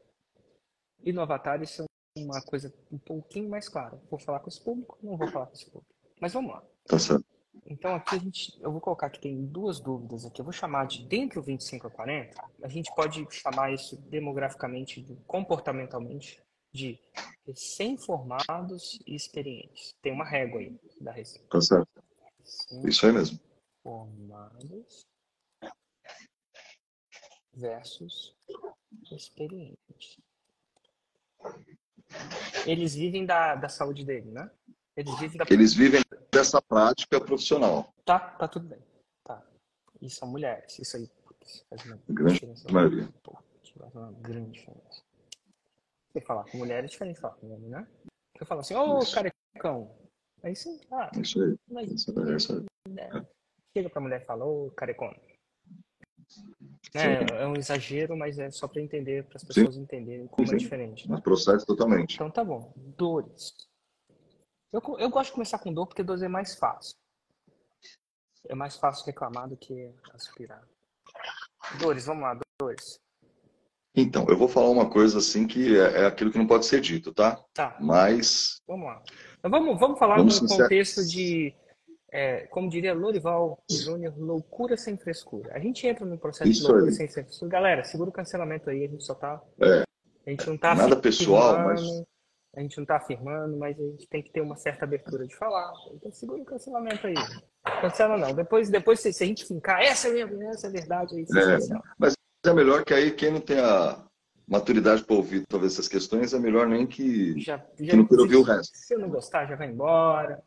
E 1.04 1.12
no 1.12 1.22
Avatar 1.22 1.62
isso 1.62 1.84
é 1.84 2.20
uma 2.20 2.42
coisa 2.42 2.74
um 2.92 2.98
pouquinho 2.98 3.50
mais 3.50 3.68
clara. 3.68 4.00
Vou 4.10 4.20
falar 4.20 4.40
com 4.40 4.50
esse 4.50 4.62
público, 4.62 4.98
não 5.02 5.18
vou 5.18 5.28
falar 5.28 5.48
com 5.48 5.54
esse 5.54 5.66
público. 5.66 5.94
Mas 6.20 6.34
vamos 6.34 6.52
lá. 6.52 6.64
Tá 6.86 7.00
certo. 7.00 7.26
Então 7.66 7.96
aqui 7.96 8.16
a 8.16 8.20
gente, 8.20 8.58
eu 8.62 8.72
vou 8.72 8.80
colocar 8.80 9.10
que 9.10 9.20
tem 9.20 9.46
duas 9.46 9.80
dúvidas 9.80 10.26
aqui. 10.26 10.40
Eu 10.40 10.46
vou 10.46 10.54
chamar 10.54 10.86
de 10.86 11.06
dentro 11.08 11.42
25 11.42 11.88
a 11.88 11.90
40. 11.90 12.42
A 12.64 12.68
gente 12.68 12.94
pode 12.96 13.26
chamar 13.32 13.74
isso 13.74 13.98
demograficamente, 14.10 15.06
comportamentalmente, 15.26 16.42
de 16.72 17.00
recém-formados 17.46 19.00
e 19.06 19.16
experientes. 19.16 19.96
Tem 20.02 20.12
uma 20.12 20.26
régua 20.26 20.60
aí 20.60 20.80
da 21.02 21.12
receita. 21.12 21.48
Tá 21.50 21.62
certo. 21.62 22.04
Isso 22.86 23.06
aí 23.06 23.12
mesmo. 23.12 23.40
Formados 23.84 25.06
versus 27.58 28.36
experiente. 29.12 30.24
Eles 32.66 32.96
vivem 32.96 33.26
da, 33.26 33.56
da 33.56 33.70
saúde 33.70 34.06
dele, 34.06 34.32
né? 34.32 34.50
Eles 34.96 35.20
vivem, 35.20 35.38
da... 35.38 35.46
Eles 35.50 35.74
vivem 35.74 36.02
dessa 36.32 36.62
prática 36.62 37.20
profissional. 37.20 37.94
Tá, 38.06 38.20
tá 38.20 38.48
tudo 38.48 38.68
bem. 38.68 38.80
Tá. 39.24 39.44
E 40.02 40.10
são 40.10 40.28
mulheres. 40.28 40.80
Isso 40.80 40.98
aí 40.98 41.10
faz 41.70 41.86
uma 41.86 42.00
grande 42.08 42.34
diferença. 42.34 42.72
Maioria. 42.72 43.10
Pô, 43.24 43.38
faz 43.78 43.96
uma 43.96 44.12
grande 44.14 44.52
diferença. 44.52 45.04
Você 46.12 46.22
falar 46.22 46.50
com 46.50 46.58
mulher 46.58 46.84
é 46.84 46.88
diferente 46.88 47.20
falar 47.20 47.36
com 47.36 47.54
homem, 47.54 47.70
né? 47.70 47.88
Você 48.36 48.46
fala 48.46 48.62
assim, 48.62 48.76
ô 48.76 49.00
oh, 49.00 49.12
carecão. 49.12 49.96
Aí 50.44 50.56
sim, 50.56 50.80
ah, 50.92 51.12
isso 51.20 51.42
aí. 51.42 51.56
Mas, 51.70 51.92
isso 51.92 52.20
aí, 52.20 52.36
isso 52.36 52.54
aí. 52.54 52.94
Né? 52.94 53.26
Chega 53.76 53.90
pra 53.90 54.02
mulher 54.02 54.22
e 54.22 54.26
fala, 54.26 54.46
ô 54.46 54.68
oh, 54.68 54.72
carecona. 54.72 55.16
É, 56.94 57.44
é 57.44 57.48
um 57.48 57.56
exagero, 57.56 58.16
mas 58.16 58.40
é 58.40 58.50
só 58.50 58.68
para 58.68 58.82
entender, 58.82 59.24
para 59.26 59.38
as 59.38 59.44
pessoas 59.44 59.76
sim. 59.76 59.82
entenderem 59.82 60.28
como 60.28 60.48
sim, 60.48 60.56
é 60.56 60.58
diferente. 60.58 61.10
Né? 61.10 61.20
processo 61.22 61.66
totalmente. 61.66 62.16
Então 62.16 62.30
tá 62.30 62.44
bom. 62.44 62.74
Dores. 62.76 63.54
Eu, 64.72 64.82
eu 65.00 65.10
gosto 65.10 65.28
de 65.28 65.34
começar 65.34 65.60
com 65.60 65.74
dor 65.74 65.88
porque 65.88 66.04
dores 66.04 66.22
é 66.22 66.28
mais 66.28 66.56
fácil. 66.56 66.96
É 68.50 68.56
mais 68.56 68.78
fácil 68.78 69.06
reclamar 69.06 69.50
do 69.50 69.58
que 69.58 69.94
aspirar. 70.14 70.64
Dores, 71.80 72.06
vamos 72.06 72.24
lá, 72.24 72.40
dores. 72.60 73.00
Então, 73.96 74.28
eu 74.30 74.38
vou 74.38 74.48
falar 74.48 74.70
uma 74.70 74.90
coisa 74.90 75.18
assim 75.18 75.48
que 75.48 75.76
é, 75.76 76.04
é 76.04 76.06
aquilo 76.06 76.32
que 76.32 76.38
não 76.38 76.46
pode 76.46 76.68
ser 76.68 76.80
dito, 76.80 77.12
tá? 77.12 77.44
Tá. 77.54 77.76
Mas. 77.80 78.62
Vamos 78.68 78.86
lá. 78.86 79.02
Então, 79.40 79.50
vamos, 79.50 79.80
vamos 79.80 80.00
falar 80.00 80.18
vamos 80.18 80.40
no 80.40 80.48
contexto 80.48 81.04
de 81.04 81.54
é, 82.12 82.48
como 82.48 82.70
diria 82.70 82.94
Lorival 82.94 83.62
Júnior, 83.70 84.14
loucura 84.18 84.78
sem 84.78 84.98
frescura. 84.98 85.54
A 85.54 85.60
gente 85.60 85.86
entra 85.86 86.06
no 86.06 86.18
processo 86.18 86.50
Isso 86.50 86.62
de 86.62 86.68
loucura 86.68 86.92
aí. 86.92 86.96
sem 86.96 87.08
frescura. 87.08 87.52
Galera, 87.52 87.84
segura 87.84 88.10
o 88.10 88.14
cancelamento 88.14 88.70
aí, 88.70 88.86
a 88.86 88.88
gente 88.88 89.04
só 89.04 89.14
tá. 89.14 89.42
É. 89.62 89.84
A 90.26 90.30
gente 90.30 90.48
não 90.48 90.58
tá 90.58 90.76
Nada 90.76 90.96
pessoal, 90.96 91.60
mas. 91.60 91.82
A 92.56 92.62
gente 92.62 92.78
não 92.80 92.86
tá 92.86 92.96
afirmando, 92.96 93.56
mas 93.56 93.80
a 93.80 93.84
gente 93.84 94.08
tem 94.08 94.24
que 94.24 94.32
ter 94.32 94.42
uma 94.42 94.56
certa 94.56 94.84
abertura 94.84 95.28
de 95.28 95.36
falar. 95.36 95.72
Então 95.94 96.12
segura 96.12 96.42
o 96.42 96.46
cancelamento 96.46 97.06
aí. 97.06 97.14
Cancela 97.82 98.18
não. 98.18 98.34
Depois, 98.34 98.68
depois 98.68 99.00
se, 99.00 99.10
a 99.10 99.28
gente 99.28 99.46
fincar, 99.46 99.80
essa 99.80 100.08
é 100.08 100.14
mesmo, 100.14 100.42
essa 100.42 100.66
é 100.66 100.72
verdade 100.72 101.16
aí. 101.16 101.22
É, 101.22 101.58
mas 102.00 102.16
é 102.44 102.54
melhor 102.54 102.84
que 102.84 102.96
aí 102.96 103.12
quem 103.12 103.32
não 103.32 103.42
tem 103.42 103.60
a 103.60 104.04
maturidade 104.48 105.04
para 105.04 105.16
ouvir 105.16 105.46
talvez 105.46 105.74
essas 105.74 105.88
questões, 105.88 106.34
é 106.34 106.40
melhor 106.40 106.68
nem 106.68 106.88
que, 106.88 107.40
já, 107.40 107.58
já 107.80 107.92
que 107.92 107.96
não 107.96 108.08
queira 108.08 108.24
ouvir 108.24 108.38
o 108.38 108.42
resto. 108.42 108.76
Se 108.76 108.96
eu 108.96 109.00
não 109.00 109.10
gostar, 109.10 109.46
já 109.46 109.56
vai 109.56 109.70
embora. 109.70 110.42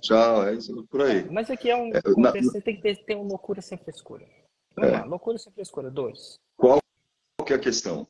Tchau, 0.00 0.48
é 0.48 0.54
isso 0.54 0.86
por 0.90 1.02
aí. 1.02 1.18
É, 1.18 1.30
mas 1.30 1.50
aqui 1.50 1.70
é 1.70 1.76
um. 1.76 1.90
É, 1.94 2.00
na, 2.16 2.30
você 2.32 2.60
tem 2.60 2.76
que 2.76 2.82
ter, 2.82 3.04
ter 3.04 3.14
uma 3.14 3.28
loucura 3.28 3.60
sem 3.60 3.76
frescura. 3.76 4.26
Vamos 4.74 4.90
é. 4.90 4.98
lá, 4.98 5.04
loucura 5.04 5.38
sem 5.38 5.52
frescura, 5.52 5.90
dois. 5.90 6.34
Qual 6.56 6.78
que 7.44 7.52
é 7.52 7.56
a 7.56 7.60
questão? 7.60 8.06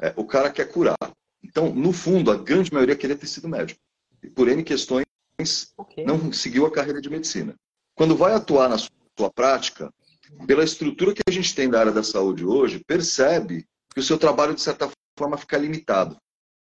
É, 0.00 0.12
o 0.16 0.24
cara 0.24 0.50
quer 0.50 0.70
curar. 0.70 0.96
Então, 1.42 1.72
no 1.74 1.92
fundo, 1.92 2.30
a 2.30 2.36
grande 2.36 2.72
maioria 2.72 2.96
queria 2.96 3.16
ter 3.16 3.26
sido 3.26 3.48
médico. 3.48 3.80
E 4.22 4.28
por 4.28 4.48
N 4.48 4.62
questões, 4.62 5.06
okay. 5.76 6.04
não 6.04 6.32
seguiu 6.32 6.66
a 6.66 6.72
carreira 6.72 7.00
de 7.00 7.08
medicina. 7.08 7.54
Quando 7.94 8.16
vai 8.16 8.34
atuar 8.34 8.68
na 8.68 8.76
sua 8.78 9.30
prática, 9.34 9.92
pela 10.46 10.64
estrutura 10.64 11.14
que 11.14 11.22
a 11.26 11.32
gente 11.32 11.54
tem 11.54 11.70
da 11.70 11.80
área 11.80 11.92
da 11.92 12.02
saúde 12.02 12.44
hoje, 12.44 12.82
percebe 12.84 13.66
que 13.92 14.00
o 14.00 14.02
seu 14.02 14.18
trabalho, 14.18 14.54
de 14.54 14.60
certa 14.60 14.90
forma, 15.18 15.38
fica 15.38 15.56
limitado. 15.56 16.16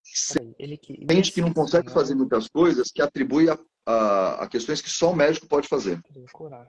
Sente 0.05 1.33
que 1.33 1.41
não 1.41 1.53
consegue 1.53 1.91
fazer 1.91 2.15
muitas 2.15 2.49
coisas 2.49 2.91
que 2.93 3.03
atribui 3.03 3.51
a 3.51 3.59
a, 3.87 4.43
a 4.43 4.49
questões 4.49 4.83
que 4.83 4.91
só 4.91 5.13
o 5.13 5.17
médico 5.17 5.47
pode 5.47 5.69
fazer. 5.69 6.01
Curar. 6.33 6.69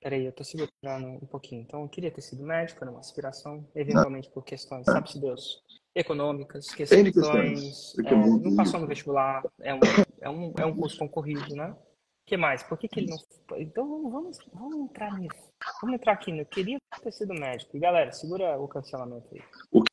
Peraí, 0.00 0.24
eu 0.24 0.32
tô 0.32 0.44
segurando 0.44 1.08
um 1.08 1.26
pouquinho. 1.26 1.62
Então, 1.62 1.82
eu 1.82 1.88
queria 1.88 2.10
ter 2.10 2.20
sido 2.20 2.44
médico, 2.44 2.82
era 2.84 2.90
uma 2.90 3.00
aspiração, 3.00 3.66
eventualmente 3.74 4.30
por 4.30 4.44
questões, 4.44 4.86
é. 4.86 4.92
sabe-se 4.92 5.18
Deus, 5.18 5.64
econômicas, 5.96 6.68
questões, 6.68 7.12
questões 7.12 7.98
é, 7.98 8.14
não 8.14 8.54
passou 8.54 8.78
no 8.78 8.86
vestibular, 8.86 9.42
é 9.60 9.74
um, 9.74 9.80
é, 10.20 10.30
um, 10.30 10.54
é 10.58 10.66
um 10.66 10.76
curso 10.76 10.98
concorrido, 10.98 11.56
né? 11.56 11.70
O 11.70 12.28
que 12.28 12.36
mais? 12.36 12.62
Por 12.62 12.78
que, 12.78 12.86
que 12.86 13.00
ele 13.00 13.10
não. 13.10 13.58
Então, 13.58 14.10
vamos, 14.10 14.38
vamos 14.52 14.90
entrar 14.90 15.18
nisso. 15.18 15.50
Vamos 15.80 15.96
entrar 15.96 16.12
aqui. 16.12 16.32
Né? 16.32 16.40
Eu 16.40 16.46
queria 16.46 16.78
ter 17.02 17.12
sido 17.12 17.32
médico. 17.34 17.76
E, 17.76 17.80
galera, 17.80 18.12
segura 18.12 18.58
o 18.58 18.68
cancelamento 18.68 19.26
aí. 19.32 19.42
O 19.70 19.82
que 19.82 19.90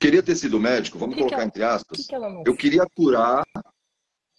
queria 0.00 0.22
ter 0.22 0.34
sido 0.34 0.58
médico, 0.58 0.98
vamos 0.98 1.14
que 1.14 1.20
colocar 1.20 1.36
que 1.36 1.42
ela, 1.42 1.48
entre 1.48 1.62
aspas. 1.62 2.06
Que 2.06 2.14
eu 2.50 2.56
queria 2.56 2.86
curar 2.96 3.44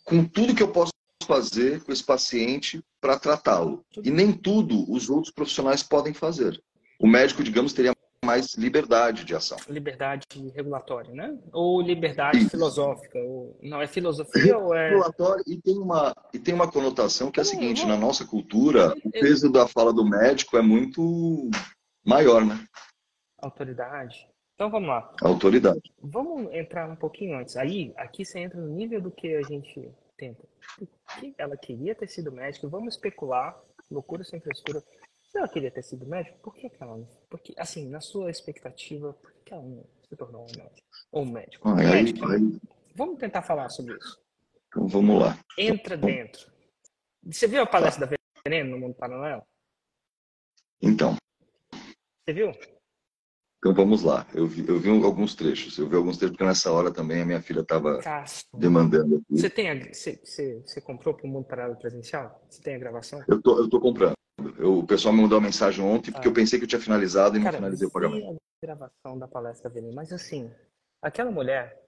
com 0.06 0.26
tudo 0.26 0.56
que 0.56 0.64
eu 0.64 0.72
posso 0.72 0.92
fazer 1.30 1.84
com 1.84 1.92
esse 1.92 2.04
paciente 2.04 2.84
para 3.00 3.20
tratá-lo. 3.20 3.86
E 4.04 4.10
nem 4.10 4.34
tudo 4.34 4.92
os 4.92 5.12
outros 5.12 5.32
profissionais 5.32 5.84
podem 5.84 6.12
fazer. 6.12 6.60
O 7.00 7.08
médico, 7.08 7.44
digamos, 7.44 7.72
teria 7.72 7.94
mais 8.26 8.56
liberdade 8.56 9.24
de 9.24 9.36
ação. 9.36 9.58
Liberdade 9.70 10.26
regulatória, 10.56 11.14
né? 11.14 11.38
Ou 11.54 11.80
liberdade 11.82 12.40
Isso. 12.40 12.50
filosófica? 12.50 13.20
Ou... 13.20 13.58
Não, 13.62 13.80
é 13.80 13.86
filosofia 13.86 14.58
ou 14.58 14.74
é. 14.74 14.90
Regulatória 14.90 15.44
e 15.48 15.56
tem 15.62 15.78
uma, 15.78 16.16
e 16.34 16.40
tem 16.40 16.54
uma 16.54 16.70
conotação 16.70 17.30
que 17.30 17.40
é 17.40 17.44
a 17.44 17.46
seguinte: 17.46 17.86
na 17.86 17.96
nossa 17.96 18.26
cultura, 18.26 18.94
o 19.06 19.12
peso 19.12 19.52
da 19.52 19.68
fala 19.68 19.94
do 19.94 20.04
médico 20.04 20.58
é 20.58 20.62
muito 20.64 21.50
maior, 22.04 22.44
né? 22.44 22.60
Autoridade. 23.38 24.28
Então 24.56 24.70
vamos 24.70 24.90
lá. 24.90 25.14
Autoridade. 25.22 25.94
Vamos 26.02 26.52
entrar 26.54 26.90
um 26.90 26.96
pouquinho 26.96 27.38
antes. 27.38 27.56
Aí, 27.56 27.94
aqui 27.96 28.26
você 28.26 28.40
entra 28.40 28.60
no 28.60 28.68
nível 28.68 29.00
do 29.00 29.12
que 29.12 29.36
a 29.36 29.44
gente 29.44 29.90
tenta. 30.20 30.44
que 31.20 31.34
ela 31.38 31.56
queria 31.56 31.96
ter 31.96 32.08
sido 32.08 32.32
médica? 32.32 32.68
Vamos 32.68 32.96
especular. 32.96 33.60
Loucura 33.90 34.24
sem 34.24 34.40
frescura. 34.40 34.84
Se 35.24 35.38
ela 35.38 35.48
queria 35.48 35.72
ter 35.72 35.84
sido 35.84 36.06
médico, 36.06 36.38
por 36.40 36.54
que, 36.54 36.72
ela 36.80 36.98
não? 36.98 37.08
Porque, 37.30 37.54
assim, 37.58 37.88
na 37.88 38.02
sua 38.02 38.30
expectativa, 38.30 39.14
por 39.14 39.32
que 39.44 39.54
ela 39.54 39.64
não 39.64 39.86
se 40.08 40.16
tornou 40.16 40.44
um 40.44 40.58
médico? 40.58 40.88
Ou 41.12 41.24
um 41.24 41.32
médico? 41.32 41.70
Ai, 41.70 41.86
médico 41.86 42.28
ai, 42.28 42.40
Vamos 42.96 43.20
tentar 43.20 43.42
falar 43.44 43.70
sobre 43.70 43.96
isso. 43.96 44.20
Então 44.68 44.88
vamos 44.88 45.22
lá. 45.22 45.40
Entra 45.58 45.96
dentro. 45.96 46.52
Você 47.24 47.48
viu 47.48 47.62
a 47.62 47.66
palestra 47.66 48.06
da 48.06 48.16
Veneno 48.44 48.72
no 48.72 48.80
Mundo 48.80 48.96
Paralelo? 48.96 49.44
Então. 50.82 51.16
Você 52.26 52.34
viu? 52.34 52.52
Então 53.60 53.74
vamos 53.74 54.04
lá. 54.04 54.26
Eu 54.34 54.48
vi, 54.48 54.66
eu 54.68 54.80
vi 54.80 54.90
alguns 54.90 55.36
trechos. 55.36 55.78
Eu 55.78 55.88
vi 55.88 55.96
alguns 55.96 56.18
trechos 56.18 56.36
porque 56.36 56.48
nessa 56.48 56.72
hora 56.72 56.92
também 56.92 57.22
a 57.22 57.26
minha 57.26 57.42
filha 57.42 57.60
estava 57.60 58.00
demandando. 58.54 59.22
Você 59.30 59.50
tem 59.50 59.70
a, 59.70 59.94
você, 59.94 60.20
você, 60.24 60.62
você 60.66 60.80
comprou 60.80 61.14
para 61.14 61.28
o 61.28 61.30
mundo 61.30 61.46
paralelo 61.46 61.78
presencial? 61.78 62.42
Você 62.50 62.62
tem 62.62 62.76
a 62.76 62.80
gravação? 62.80 63.22
Eu 63.28 63.42
tô, 63.42 63.60
eu 63.60 63.70
tô 63.70 63.82
comprando. 63.82 64.14
Eu, 64.58 64.80
o 64.80 64.88
pessoal 64.88 65.14
me 65.14 65.22
mandou 65.22 65.38
uma 65.38 65.46
mensagem 65.46 65.84
ontem 65.84 66.12
porque 66.12 66.28
ah. 66.28 66.32
eu 66.32 66.34
pensei 66.34 66.58
que 66.58 66.64
eu 66.64 66.70
tinha 66.70 66.80
finalizado 66.80 67.38
e 67.38 67.42
Cara, 67.42 67.52
não 67.52 67.58
finalizei 67.60 67.88
o 67.88 67.92
pagamento. 67.92 68.38
a 68.38 68.66
gravação 68.66 69.20
da 69.20 69.28
palestra 69.28 69.70
dele, 69.70 69.92
mas 69.92 70.14
assim, 70.14 70.50
aquela 71.02 71.30
mulher, 71.30 71.84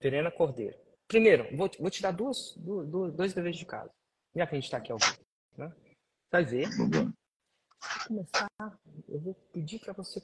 Verena 0.00 0.30
Cordeiro. 0.30 0.76
Primeiro, 1.06 1.54
vou, 1.54 1.70
vou 1.78 1.90
te 1.90 2.00
dar 2.00 2.12
duas, 2.12 2.54
duas, 2.56 3.12
dois 3.12 3.34
deveres 3.34 3.58
de 3.58 3.66
casa. 3.66 3.90
Já 4.34 4.46
que 4.46 4.54
a 4.54 4.56
gente 4.56 4.64
está 4.64 4.78
aqui 4.78 4.90
ao 4.90 4.98
vivo, 4.98 5.20
né? 5.56 5.72
Vai 6.32 6.44
ver. 6.44 6.68
Vamos 6.76 7.12
começar, 8.06 8.48
eu 9.08 9.20
vou 9.20 9.34
pedir 9.52 9.80
para 9.80 9.92
você, 9.92 10.20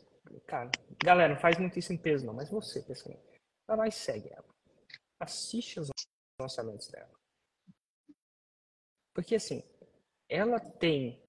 cara, 0.47 0.71
galera, 1.03 1.35
não 1.35 1.41
faz 1.41 1.59
muito 1.59 1.79
isso 1.79 1.93
em 1.93 1.99
peso 1.99 2.27
não, 2.27 2.35
mas 2.35 2.51
você, 2.51 2.83
pessoal, 2.83 3.19
vai 3.67 3.77
lá 3.77 3.89
e 3.89 3.93
segue 3.93 4.29
ela. 4.31 4.49
Assiste 5.21 5.81
os 5.81 5.91
lançamentos 6.41 6.89
dela. 6.89 7.13
Porque 9.15 9.37
assim, 9.37 9.63
ela 10.29 10.59
tem 10.59 11.23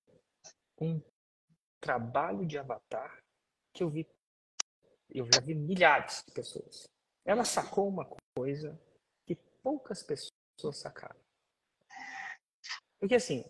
um 0.80 1.02
trabalho 1.82 2.46
de 2.46 2.58
avatar 2.58 3.22
que 3.74 3.84
eu 3.84 3.90
vi, 3.90 4.08
eu 5.10 5.26
já 5.26 5.42
vi 5.42 5.54
milhares 5.54 6.24
de 6.28 6.34
pessoas. 6.34 6.88
Ela 7.26 7.44
sacou 7.44 7.88
uma 7.88 8.08
coisa 8.36 8.80
que 9.26 9.36
poucas 9.62 10.04
pessoas 10.04 10.78
sacaram. 10.78 11.20
Porque 13.00 13.16
assim, 13.16 13.44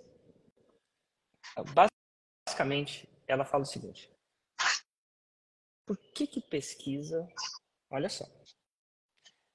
basicamente, 2.53 3.09
ela 3.27 3.43
fala 3.43 3.63
o 3.63 3.67
seguinte: 3.67 4.11
por 5.85 5.97
que 5.97 6.27
que 6.27 6.41
pesquisa? 6.41 7.27
Olha 7.89 8.09
só. 8.09 8.25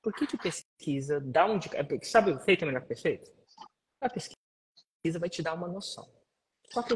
Por 0.02 0.12
que 0.12 0.26
que 0.26 0.38
pesquisa 0.38 1.20
dá 1.20 1.46
um 1.46 1.58
sabe 2.02 2.32
o 2.32 2.40
feito 2.40 2.62
é 2.62 2.66
melhor 2.66 2.82
que 2.82 2.88
perfeito? 2.88 3.30
A 4.00 4.08
pesquisa 4.08 5.18
vai 5.18 5.28
te 5.28 5.42
dar 5.42 5.54
uma 5.54 5.68
noção. 5.68 6.08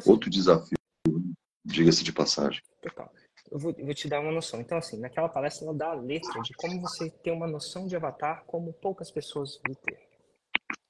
Outro 0.06 0.30
desafio, 0.30 0.78
diga-se 1.64 2.04
de 2.04 2.12
passagem. 2.12 2.62
Total. 2.80 3.12
Eu 3.50 3.58
vou, 3.58 3.74
eu 3.76 3.84
vou, 3.84 3.94
te 3.94 4.08
dar 4.08 4.20
uma 4.20 4.32
noção. 4.32 4.60
Então, 4.60 4.78
assim, 4.78 4.98
naquela 4.98 5.28
palestra 5.28 5.66
ela 5.66 5.76
dá 5.76 5.88
a 5.88 5.94
letra 5.94 6.40
de 6.42 6.54
como 6.54 6.80
você 6.80 7.10
ter 7.10 7.32
uma 7.32 7.46
noção 7.46 7.86
de 7.86 7.96
avatar 7.96 8.44
como 8.46 8.72
poucas 8.72 9.10
pessoas 9.10 9.60
vão 9.66 9.74
ter. 9.74 10.08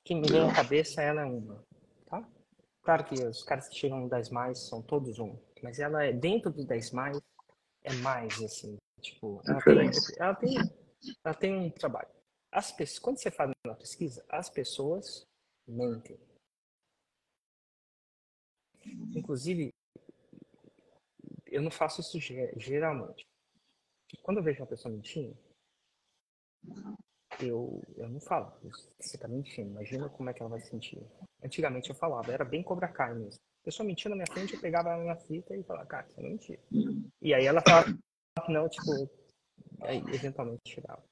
Que 0.04 0.14
me 0.14 0.28
vem 0.28 0.46
na 0.46 0.54
cabeça, 0.54 1.02
ela 1.02 1.22
é 1.22 1.24
uma. 1.24 1.64
Claro 2.82 3.04
que 3.04 3.14
os 3.14 3.42
caras 3.44 3.68
que 3.68 3.76
chegam 3.76 4.00
no 4.00 4.08
10 4.08 4.30
mais 4.30 4.58
são 4.58 4.82
todos 4.82 5.18
um, 5.18 5.38
mas 5.62 5.78
ela 5.78 6.04
é 6.04 6.12
dentro 6.12 6.50
do 6.50 6.64
10 6.64 6.90
mais 6.90 7.20
é 7.84 7.92
mais 7.94 8.40
assim, 8.42 8.76
tipo, 9.00 9.40
ela 9.46 9.60
tem, 9.60 9.90
ela 10.18 10.34
tem, 10.34 10.56
ela 11.24 11.34
tem 11.34 11.56
um 11.56 11.70
trabalho. 11.70 12.08
As 12.50 12.70
pessoas, 12.70 12.98
quando 12.98 13.18
você 13.18 13.30
faz 13.30 13.50
uma 13.64 13.74
pesquisa, 13.74 14.24
as 14.28 14.48
pessoas 14.50 15.26
mentem. 15.66 16.18
Inclusive, 19.14 19.72
eu 21.46 21.62
não 21.62 21.70
faço 21.70 22.00
isso 22.00 22.18
geralmente. 22.56 23.26
Quando 24.22 24.38
eu 24.38 24.42
vejo 24.42 24.60
uma 24.60 24.66
pessoa 24.66 24.92
mentindo, 24.92 25.36
eu, 27.40 27.82
eu 27.96 28.08
não 28.08 28.20
falo. 28.20 28.52
Você 29.00 29.16
tá 29.18 29.26
mentindo. 29.26 29.70
Imagina 29.70 30.08
como 30.08 30.28
é 30.28 30.34
que 30.34 30.42
ela 30.42 30.50
vai 30.50 30.60
se 30.60 30.68
sentir. 30.68 31.02
Antigamente 31.42 31.90
eu 31.90 31.96
falava, 31.96 32.32
era 32.32 32.44
bem 32.44 32.62
Cobra 32.62 32.88
Kai 32.88 33.14
mesmo. 33.14 33.40
A 33.62 33.64
pessoa 33.64 33.86
mentia 33.86 34.08
na 34.08 34.16
minha 34.16 34.26
frente, 34.26 34.54
eu 34.54 34.60
pegava 34.60 34.90
ela 34.90 35.04
na 35.04 35.16
fita 35.16 35.56
e 35.56 35.62
falava, 35.62 35.86
cara, 35.86 36.08
você 36.08 36.20
é 36.20 36.22
mentira. 36.22 36.62
E 37.20 37.34
aí 37.34 37.46
ela 37.46 37.60
falava 37.60 37.86
que 38.44 38.52
não, 38.52 38.68
tipo, 38.68 38.90
aí 39.82 39.98
eventualmente 40.14 40.62
tirava. 40.64 41.02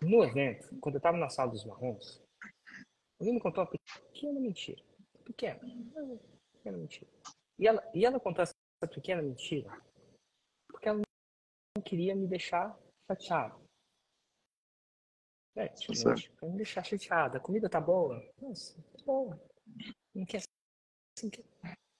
No 0.00 0.24
evento, 0.24 0.68
quando 0.80 0.96
eu 0.96 1.00
tava 1.00 1.16
na 1.16 1.28
sala 1.28 1.50
dos 1.50 1.64
marrons, 1.64 2.22
alguém 3.20 3.34
me 3.34 3.40
contou 3.40 3.64
uma 3.64 3.70
pequena 3.70 4.40
mentira. 4.40 4.82
Pequena. 5.24 5.60
Pequena 6.52 6.78
mentira. 6.78 7.10
E 7.58 7.66
ela, 7.66 7.90
e 7.92 8.04
ela 8.04 8.20
contou 8.20 8.42
essa 8.42 8.54
pequena 8.92 9.20
mentira 9.20 9.70
porque 10.68 10.88
ela 10.88 11.00
não 11.76 11.82
queria 11.82 12.14
me 12.14 12.28
deixar 12.28 12.78
chateado. 13.10 13.67
É, 15.58 15.66
tipo, 15.70 15.92
pra 16.36 16.48
me 16.48 16.56
deixar 16.56 16.84
chateada. 16.84 17.38
A 17.38 17.40
comida 17.40 17.68
tá 17.68 17.80
boa? 17.80 18.24
Nossa, 18.40 18.80
tá 18.96 19.04
boa. 19.04 19.40
Não 20.14 20.24
quer 20.24 20.40
assim, 21.18 21.28
quer 21.28 21.42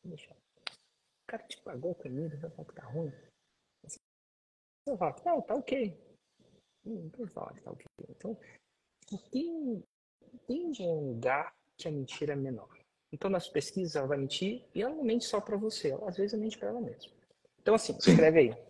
deixar. 0.04 0.32
O 0.34 1.26
cara 1.26 1.42
te 1.42 1.60
pagou 1.62 1.90
a 1.90 1.94
comida, 1.96 2.36
você 2.36 2.48
fala 2.50 2.68
que 2.68 2.74
tá 2.74 2.84
ruim. 2.84 3.12
Você 3.84 4.96
fala, 4.96 5.16
não, 5.26 5.42
tá 5.42 5.54
ok. 5.56 5.98
Hum, 6.86 7.10
fala 7.34 7.52
que 7.52 7.62
tá 7.62 7.72
ok. 7.72 7.84
Então, 8.08 8.38
tem, 9.32 9.84
tem 10.46 10.72
um 10.80 11.14
lugar 11.14 11.52
que 11.76 11.88
a 11.88 11.90
mentira 11.90 12.34
é 12.34 12.36
menor. 12.36 12.78
Então, 13.12 13.28
nas 13.28 13.48
pesquisas, 13.48 13.96
ela 13.96 14.06
vai 14.06 14.18
mentir 14.18 14.64
e 14.72 14.82
ela 14.82 14.94
não 14.94 15.02
mente 15.02 15.24
só 15.24 15.40
para 15.40 15.56
você, 15.56 15.90
ela 15.90 16.08
às 16.08 16.16
vezes 16.16 16.38
mente 16.38 16.56
para 16.56 16.68
ela 16.68 16.80
mesma. 16.80 17.10
Então, 17.60 17.74
assim, 17.74 17.92
Sim. 17.94 18.12
escreve 18.12 18.38
aí. 18.38 18.68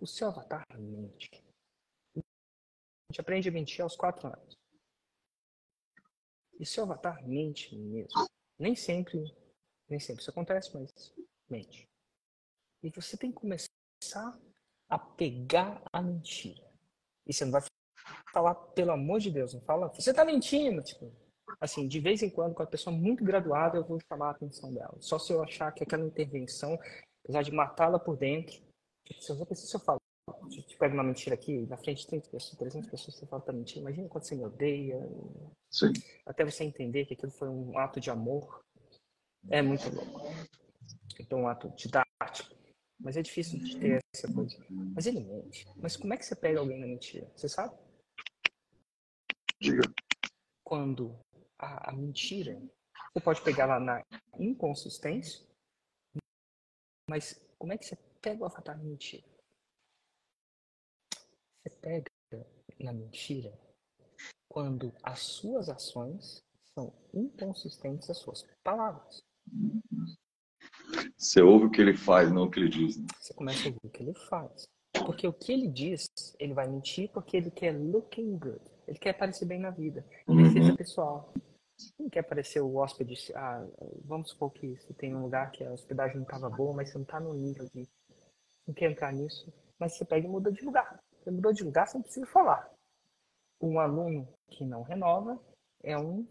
O 0.00 0.06
seu 0.06 0.28
avatar 0.28 0.64
mente 0.78 1.43
gente 3.14 3.20
aprende 3.20 3.48
a 3.48 3.52
mentir 3.52 3.80
aos 3.80 3.94
quatro 3.94 4.26
anos. 4.26 4.58
E 6.58 6.66
seu 6.66 6.82
avatar 6.82 7.24
mente 7.26 7.76
mesmo. 7.76 8.08
Nem 8.58 8.74
sempre, 8.74 9.18
nem 9.88 10.00
sempre 10.00 10.20
isso 10.20 10.30
acontece, 10.30 10.74
mas 10.74 10.90
mente. 11.48 11.88
E 12.82 12.90
você 12.90 13.16
tem 13.16 13.30
que 13.30 13.38
começar 13.38 13.68
a 14.88 14.98
pegar 14.98 15.80
a 15.92 16.02
mentira. 16.02 16.68
E 17.26 17.32
você 17.32 17.44
não 17.44 17.52
vai 17.52 17.62
falar, 18.32 18.54
pelo 18.54 18.90
amor 18.90 19.20
de 19.20 19.30
Deus, 19.30 19.54
não 19.54 19.60
fala, 19.62 19.88
você 19.88 20.12
tá 20.12 20.24
mentindo, 20.24 20.82
tipo, 20.82 21.12
assim, 21.60 21.86
de 21.86 22.00
vez 22.00 22.22
em 22.22 22.30
quando, 22.30 22.54
com 22.54 22.62
a 22.62 22.66
pessoa 22.66 22.94
muito 22.94 23.24
graduada, 23.24 23.78
eu 23.78 23.84
vou 23.84 23.98
chamar 24.08 24.28
a 24.28 24.30
atenção 24.32 24.74
dela. 24.74 24.96
Só 25.00 25.18
se 25.18 25.32
eu 25.32 25.42
achar 25.42 25.72
que 25.72 25.84
aquela 25.84 26.04
intervenção, 26.04 26.78
apesar 27.22 27.42
de 27.42 27.52
matá-la 27.52 27.98
por 27.98 28.16
dentro, 28.16 28.54
se 29.20 29.30
eu, 29.30 29.54
se 29.54 29.76
eu 29.76 29.80
falo, 29.80 30.00
te 30.48 30.76
pega 30.76 30.94
uma 30.94 31.02
mentira 31.02 31.34
aqui, 31.34 31.66
na 31.66 31.76
frente 31.76 32.02
de 32.02 32.06
30 32.08 32.28
pessoas, 32.28 32.58
300 32.58 32.90
pessoas, 32.90 33.16
você 33.16 33.26
fala 33.26 33.42
pra 33.42 33.52
mentir. 33.52 33.78
Imagina 33.78 34.08
quando 34.08 34.24
você 34.24 34.34
me 34.34 34.44
odeia. 34.44 35.00
Sim. 35.70 35.92
Até 36.26 36.44
você 36.44 36.64
entender 36.64 37.06
que 37.06 37.14
aquilo 37.14 37.32
foi 37.32 37.48
um 37.48 37.78
ato 37.78 38.00
de 38.00 38.10
amor. 38.10 38.60
É 39.50 39.60
muito 39.60 39.88
louco. 39.94 40.20
Então, 41.20 41.42
um 41.42 41.48
ato 41.48 41.68
didático. 41.76 42.54
Mas 43.00 43.16
é 43.16 43.22
difícil 43.22 43.58
de 43.58 43.78
ter 43.78 44.00
essa 44.14 44.32
coisa. 44.32 44.56
Mas 44.70 45.06
ele 45.06 45.20
mente. 45.20 45.66
Mas 45.76 45.96
como 45.96 46.14
é 46.14 46.16
que 46.16 46.24
você 46.24 46.34
pega 46.34 46.60
alguém 46.60 46.80
na 46.80 46.86
mentira? 46.86 47.30
Você 47.36 47.48
sabe? 47.48 47.76
Diga. 49.60 49.82
Quando 50.64 51.18
a, 51.58 51.90
a 51.90 51.92
mentira, 51.92 52.60
você 53.12 53.20
pode 53.22 53.42
pegar 53.42 53.66
lá 53.66 53.78
na 53.78 54.02
inconsistência, 54.38 55.44
mas 57.08 57.40
como 57.58 57.72
é 57.72 57.78
que 57.78 57.84
você 57.84 57.96
pega 58.20 58.42
o 58.42 58.46
avatar 58.46 58.76
da 58.76 58.82
mentira? 58.82 59.33
Você 61.64 61.76
pega 61.80 62.04
na 62.78 62.92
mentira 62.92 63.58
quando 64.48 64.92
as 65.02 65.20
suas 65.20 65.70
ações 65.70 66.42
são 66.74 66.92
inconsistentes 67.14 68.10
às 68.10 68.18
suas 68.18 68.44
palavras. 68.62 69.22
Você 71.16 71.40
ouve 71.40 71.66
o 71.66 71.70
que 71.70 71.80
ele 71.80 71.96
faz, 71.96 72.30
não 72.30 72.44
o 72.44 72.50
que 72.50 72.60
ele 72.60 72.68
diz. 72.68 72.98
Né? 72.98 73.06
Você 73.18 73.32
começa 73.32 73.62
a 73.62 73.66
ouvir 73.68 73.80
o 73.82 73.88
que 73.88 74.02
ele 74.02 74.14
faz. 74.28 74.64
Porque 75.06 75.26
o 75.26 75.32
que 75.32 75.52
ele 75.52 75.68
diz, 75.68 76.06
ele 76.38 76.52
vai 76.52 76.68
mentir 76.68 77.10
porque 77.12 77.36
ele 77.36 77.50
quer 77.50 77.72
looking 77.72 78.36
good. 78.36 78.60
Ele 78.86 78.98
quer 78.98 79.10
aparecer 79.10 79.46
bem 79.46 79.58
na 79.58 79.70
vida. 79.70 80.04
Defesa 80.28 80.70
uhum. 80.70 80.76
pessoal. 80.76 81.32
Não 81.98 82.08
quer 82.10 82.20
aparecer 82.20 82.60
o 82.60 82.76
hóspede. 82.76 83.32
Ah, 83.34 83.66
vamos 84.04 84.30
supor 84.30 84.52
que 84.52 84.76
você 84.76 84.92
tem 84.94 85.14
um 85.14 85.22
lugar 85.22 85.50
que 85.50 85.64
a 85.64 85.72
hospedagem 85.72 86.16
não 86.16 86.24
estava 86.24 86.50
boa, 86.50 86.74
mas 86.74 86.90
você 86.90 86.98
não 86.98 87.02
está 87.02 87.18
no 87.18 87.32
nível 87.32 87.66
de. 87.74 87.88
Não 88.66 88.74
quer 88.74 88.90
entrar 88.90 89.12
nisso. 89.12 89.52
Mas 89.78 89.96
você 89.96 90.04
pega 90.04 90.26
e 90.26 90.30
muda 90.30 90.52
de 90.52 90.64
lugar. 90.64 91.02
Mudou 91.30 91.52
de 91.52 91.64
lugar, 91.64 91.86
você 91.86 91.96
não 91.96 92.02
precisa 92.02 92.26
falar. 92.26 92.70
Um 93.60 93.78
aluno 93.78 94.28
que 94.48 94.64
não 94.64 94.82
renova 94.82 95.40
é 95.82 95.98
um, 95.98 96.26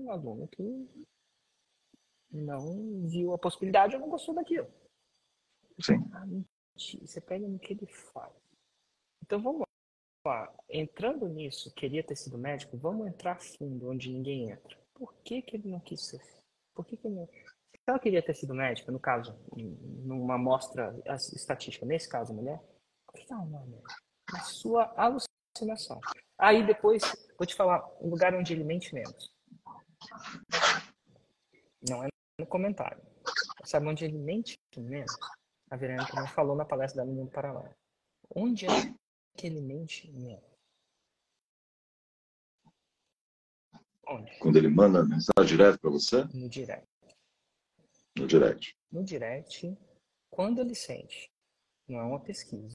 um 0.00 0.10
aluno 0.10 0.46
que 0.48 0.88
não 2.30 3.06
viu 3.08 3.32
a 3.32 3.38
possibilidade 3.38 3.94
ou 3.94 4.00
não 4.00 4.08
gostou 4.08 4.34
daquilo. 4.34 4.68
Sim. 5.80 5.96
Você 7.00 7.20
pega 7.20 7.46
no 7.46 7.58
que 7.58 7.72
ele 7.72 7.86
faz. 7.86 8.32
Então 9.22 9.40
vamos 9.42 9.62
lá. 10.26 10.54
Entrando 10.68 11.28
nisso, 11.28 11.72
queria 11.74 12.04
ter 12.04 12.16
sido 12.16 12.38
médico, 12.38 12.76
vamos 12.76 13.06
entrar 13.06 13.40
fundo 13.40 13.90
onde 13.90 14.10
ninguém 14.10 14.50
entra. 14.50 14.78
Por 14.94 15.14
que, 15.22 15.42
que 15.42 15.56
ele 15.56 15.68
não 15.68 15.80
quis 15.80 16.06
ser? 16.06 16.22
Por 16.74 16.86
que, 16.86 16.96
que 16.96 17.06
ele 17.06 17.16
não... 17.16 17.26
Se 17.26 17.80
ela 17.86 17.98
queria 17.98 18.22
ter 18.22 18.34
sido 18.34 18.54
médica, 18.54 18.92
no 18.92 19.00
caso, 19.00 19.36
numa 19.56 20.34
amostra 20.34 20.94
estatística, 21.34 21.86
nesse 21.86 22.08
caso, 22.08 22.34
mulher, 22.34 22.62
por 23.06 23.14
que 23.14 23.32
ela 23.32 23.44
não 23.46 23.62
é 23.62 23.66
médica? 23.66 23.94
Sua 24.44 24.92
alucinação. 24.96 26.00
Aí 26.38 26.66
depois, 26.66 27.02
vou 27.38 27.46
te 27.46 27.54
falar 27.54 27.86
um 28.00 28.08
lugar 28.08 28.34
onde 28.34 28.52
ele 28.52 28.64
mente 28.64 28.94
menos. 28.94 29.32
Não 31.88 32.04
é 32.04 32.08
no 32.38 32.46
comentário. 32.46 33.02
Sabe 33.64 33.86
onde 33.86 34.04
ele 34.04 34.18
mente 34.18 34.58
menos? 34.76 35.12
A 35.70 35.76
Verônica 35.76 36.12
também 36.12 36.28
falou 36.28 36.56
na 36.56 36.64
palestra 36.64 37.04
da 37.04 37.10
Mundo 37.10 37.30
Paralelo. 37.30 37.74
Onde 38.34 38.66
é 38.66 38.94
que 39.36 39.46
ele 39.46 39.60
mente 39.60 40.10
menos? 40.10 40.42
Onde? 44.08 44.38
Quando 44.38 44.56
ele 44.56 44.68
manda 44.68 45.04
mensagem 45.04 45.46
direto 45.46 45.78
para 45.78 45.90
você? 45.90 46.24
No 46.34 46.48
direct. 46.48 46.88
No 48.18 48.26
direct. 48.26 48.76
No 48.90 49.04
direct, 49.04 49.78
quando 50.30 50.60
ele 50.60 50.74
sente. 50.74 51.30
Não 51.86 52.00
é 52.00 52.02
uma 52.02 52.20
pesquisa. 52.20 52.74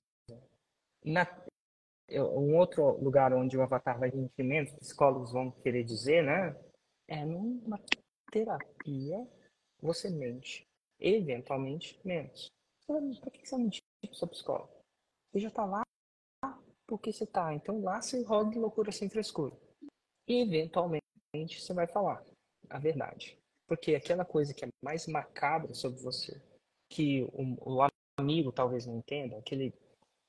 Na, 1.06 1.28
um 2.12 2.58
outro 2.58 3.02
lugar 3.02 3.34
onde 3.34 3.58
o 3.58 3.62
avatar 3.62 4.00
vai 4.00 4.12
mentir 4.12 4.44
menos, 4.44 4.74
psicólogos 4.74 5.32
vão 5.32 5.52
querer 5.52 5.84
dizer, 5.84 6.24
né? 6.24 6.56
É 7.08 7.24
numa 7.24 7.80
terapia 8.32 9.28
você 9.82 10.10
mente. 10.10 10.66
Eventualmente, 11.00 12.00
menos. 12.04 12.48
Por 12.88 13.32
que 13.32 13.46
você 13.46 13.58
mentiu 13.58 13.84
para 14.02 14.12
o 14.12 14.16
seu 14.16 14.28
psicólogo? 14.28 14.72
Você 15.32 15.40
já 15.40 15.48
está 15.50 15.66
lá 15.66 15.84
porque 16.88 17.12
você 17.12 17.24
está. 17.24 17.54
Então 17.54 17.82
lá 17.82 18.02
você 18.02 18.24
roda 18.24 18.52
de 18.52 18.60
loucura 18.60 18.92
sem 18.92 19.10
frescura. 19.10 19.56
E 20.28 20.42
eventualmente 20.42 21.02
você 21.60 21.74
vai 21.74 21.88
falar 21.88 22.24
a 22.70 22.80
verdade. 22.80 23.38
Porque 23.68 23.96
aquela 23.96 24.24
coisa 24.24 24.54
que 24.54 24.66
é 24.66 24.70
mais 24.84 25.08
macabra 25.08 25.74
sobre 25.74 26.00
você, 26.02 26.42
que 26.90 27.24
o, 27.34 27.76
o 27.78 27.88
amigo 28.18 28.52
talvez 28.52 28.86
não 28.86 28.98
entenda, 28.98 29.38
aquele, 29.38 29.74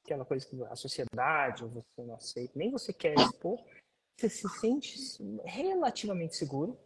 aquela 0.07 0.25
coisa 0.25 0.47
que 0.47 0.63
a 0.65 0.77
sociedade 0.77 1.65
ou 1.65 1.71
você 1.71 2.03
não 2.03 2.15
aceita, 2.15 2.53
nem 2.57 2.71
você 2.71 2.93
quer 2.93 3.15
expor, 3.15 3.59
você 4.17 4.31
se 4.31 4.49
sente 4.61 4.99
relativamente 5.45 6.37
seguro, 6.37 6.79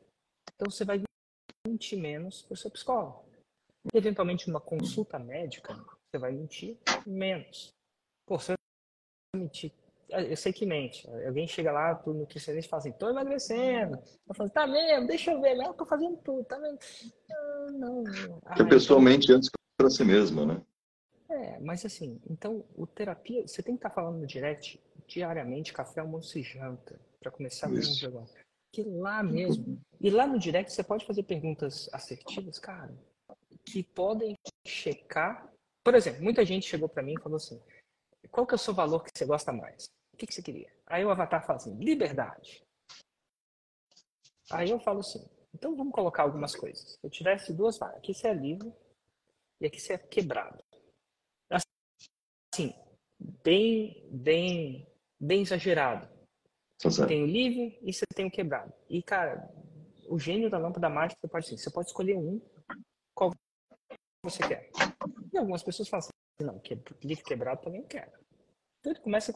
então 0.54 0.70
você 0.70 0.84
vai 0.84 1.02
mentir 1.66 1.98
menos 1.98 2.42
para 2.42 2.54
o 2.54 2.56
seu 2.56 2.70
psicólogo. 2.70 3.24
Eventualmente, 3.94 4.48
numa 4.48 4.60
consulta 4.60 5.18
médica, 5.18 5.74
você 5.74 6.18
vai 6.18 6.32
mentir 6.32 6.76
menos. 7.06 7.72
Pô, 8.26 8.38
você 8.38 8.52
vai 9.34 9.42
mentir. 9.42 9.72
Eu 10.08 10.36
sei 10.36 10.52
que 10.52 10.66
mente. 10.66 11.08
Alguém 11.24 11.46
chega 11.46 11.70
lá, 11.70 11.94
tu 11.94 12.12
nutricionista 12.12 12.68
fala 12.68 12.80
assim, 12.80 12.92
tô 12.92 13.08
emagrecendo. 13.08 14.02
Eu 14.28 14.34
falo, 14.34 14.50
tá 14.50 14.66
mesmo, 14.66 15.06
deixa 15.06 15.30
eu 15.30 15.40
ver. 15.40 15.54
Não, 15.54 15.66
eu 15.66 15.74
tô 15.74 15.86
fazendo 15.86 16.16
tudo, 16.18 16.44
tá 16.44 16.58
vendo? 16.58 16.78
Ah, 17.30 17.66
não. 17.72 18.02
Porque 18.42 18.64
pessoalmente 18.64 19.26
então... 19.26 19.36
antes 19.36 19.50
para 19.78 19.88
si 19.88 20.04
mesma, 20.04 20.44
né? 20.44 20.62
É, 21.30 21.60
mas 21.60 21.86
assim, 21.86 22.20
então, 22.28 22.64
o 22.76 22.86
terapia, 22.86 23.46
você 23.46 23.62
tem 23.62 23.76
que 23.76 23.78
estar 23.78 23.90
tá 23.90 23.94
falando 23.94 24.18
no 24.18 24.26
direct 24.26 24.82
diariamente, 25.06 25.72
café, 25.72 26.00
almoço 26.00 26.36
e 26.36 26.42
janta, 26.42 27.00
para 27.20 27.30
começar 27.30 27.68
ver 27.68 27.78
um 27.78 27.94
jogo. 27.94 28.28
Que 28.72 28.82
lá 28.82 29.22
mesmo, 29.22 29.80
e 30.00 30.10
lá 30.10 30.26
no 30.26 30.38
direct 30.38 30.72
você 30.72 30.82
pode 30.82 31.06
fazer 31.06 31.22
perguntas 31.22 31.88
assertivas, 31.92 32.58
cara, 32.58 32.92
que 33.64 33.82
podem 33.82 34.36
checar. 34.66 35.52
Por 35.84 35.94
exemplo, 35.94 36.22
muita 36.22 36.44
gente 36.44 36.68
chegou 36.68 36.88
para 36.88 37.02
mim 37.02 37.14
e 37.14 37.22
falou 37.22 37.36
assim: 37.36 37.60
qual 38.30 38.46
que 38.46 38.54
é 38.54 38.56
o 38.56 38.58
seu 38.58 38.74
valor 38.74 39.04
que 39.04 39.10
você 39.16 39.24
gosta 39.24 39.52
mais? 39.52 39.86
O 40.12 40.16
que, 40.16 40.26
que 40.26 40.34
você 40.34 40.42
queria? 40.42 40.72
Aí 40.86 41.04
o 41.04 41.10
avatar 41.10 41.44
fala 41.46 41.58
assim: 41.58 41.76
liberdade. 41.78 42.62
Aí 44.50 44.70
eu 44.70 44.80
falo 44.80 45.00
assim: 45.00 45.24
então 45.54 45.76
vamos 45.76 45.92
colocar 45.92 46.22
algumas 46.22 46.54
coisas. 46.54 46.98
Eu 47.02 47.10
tivesse 47.10 47.52
duas 47.52 47.78
vagas. 47.78 47.98
Aqui 47.98 48.14
você 48.14 48.28
é 48.28 48.34
livre 48.34 48.72
e 49.60 49.66
aqui 49.66 49.80
você 49.80 49.94
é 49.94 49.98
quebrado. 49.98 50.62
Assim, 52.52 52.74
bem, 53.44 54.08
bem, 54.10 54.86
bem 55.18 55.42
exagerado. 55.42 56.08
Você 56.82 57.06
tem 57.06 57.22
o 57.22 57.26
livre 57.26 57.78
e 57.82 57.92
você 57.92 58.04
tem 58.14 58.26
o 58.26 58.30
quebrado. 58.30 58.72
E, 58.88 59.02
cara, 59.02 59.48
o 60.08 60.18
gênio 60.18 60.50
da 60.50 60.58
lâmpada 60.58 60.88
mágica 60.88 61.28
pode, 61.28 61.46
assim, 61.46 61.56
você 61.56 61.70
pode 61.70 61.88
escolher 61.88 62.16
um. 62.16 62.40
Qual 63.14 63.32
você 64.24 64.46
quer. 64.46 64.70
E 65.32 65.38
algumas 65.38 65.62
pessoas 65.62 65.88
falam 65.88 66.04
assim, 66.04 66.46
não, 66.46 66.58
que, 66.58 66.74
livro 67.02 67.24
quebrado 67.24 67.62
também 67.62 67.82
quero. 67.84 68.10
Então 68.80 68.92
ele 68.92 69.00
começa 69.00 69.30
a 69.30 69.34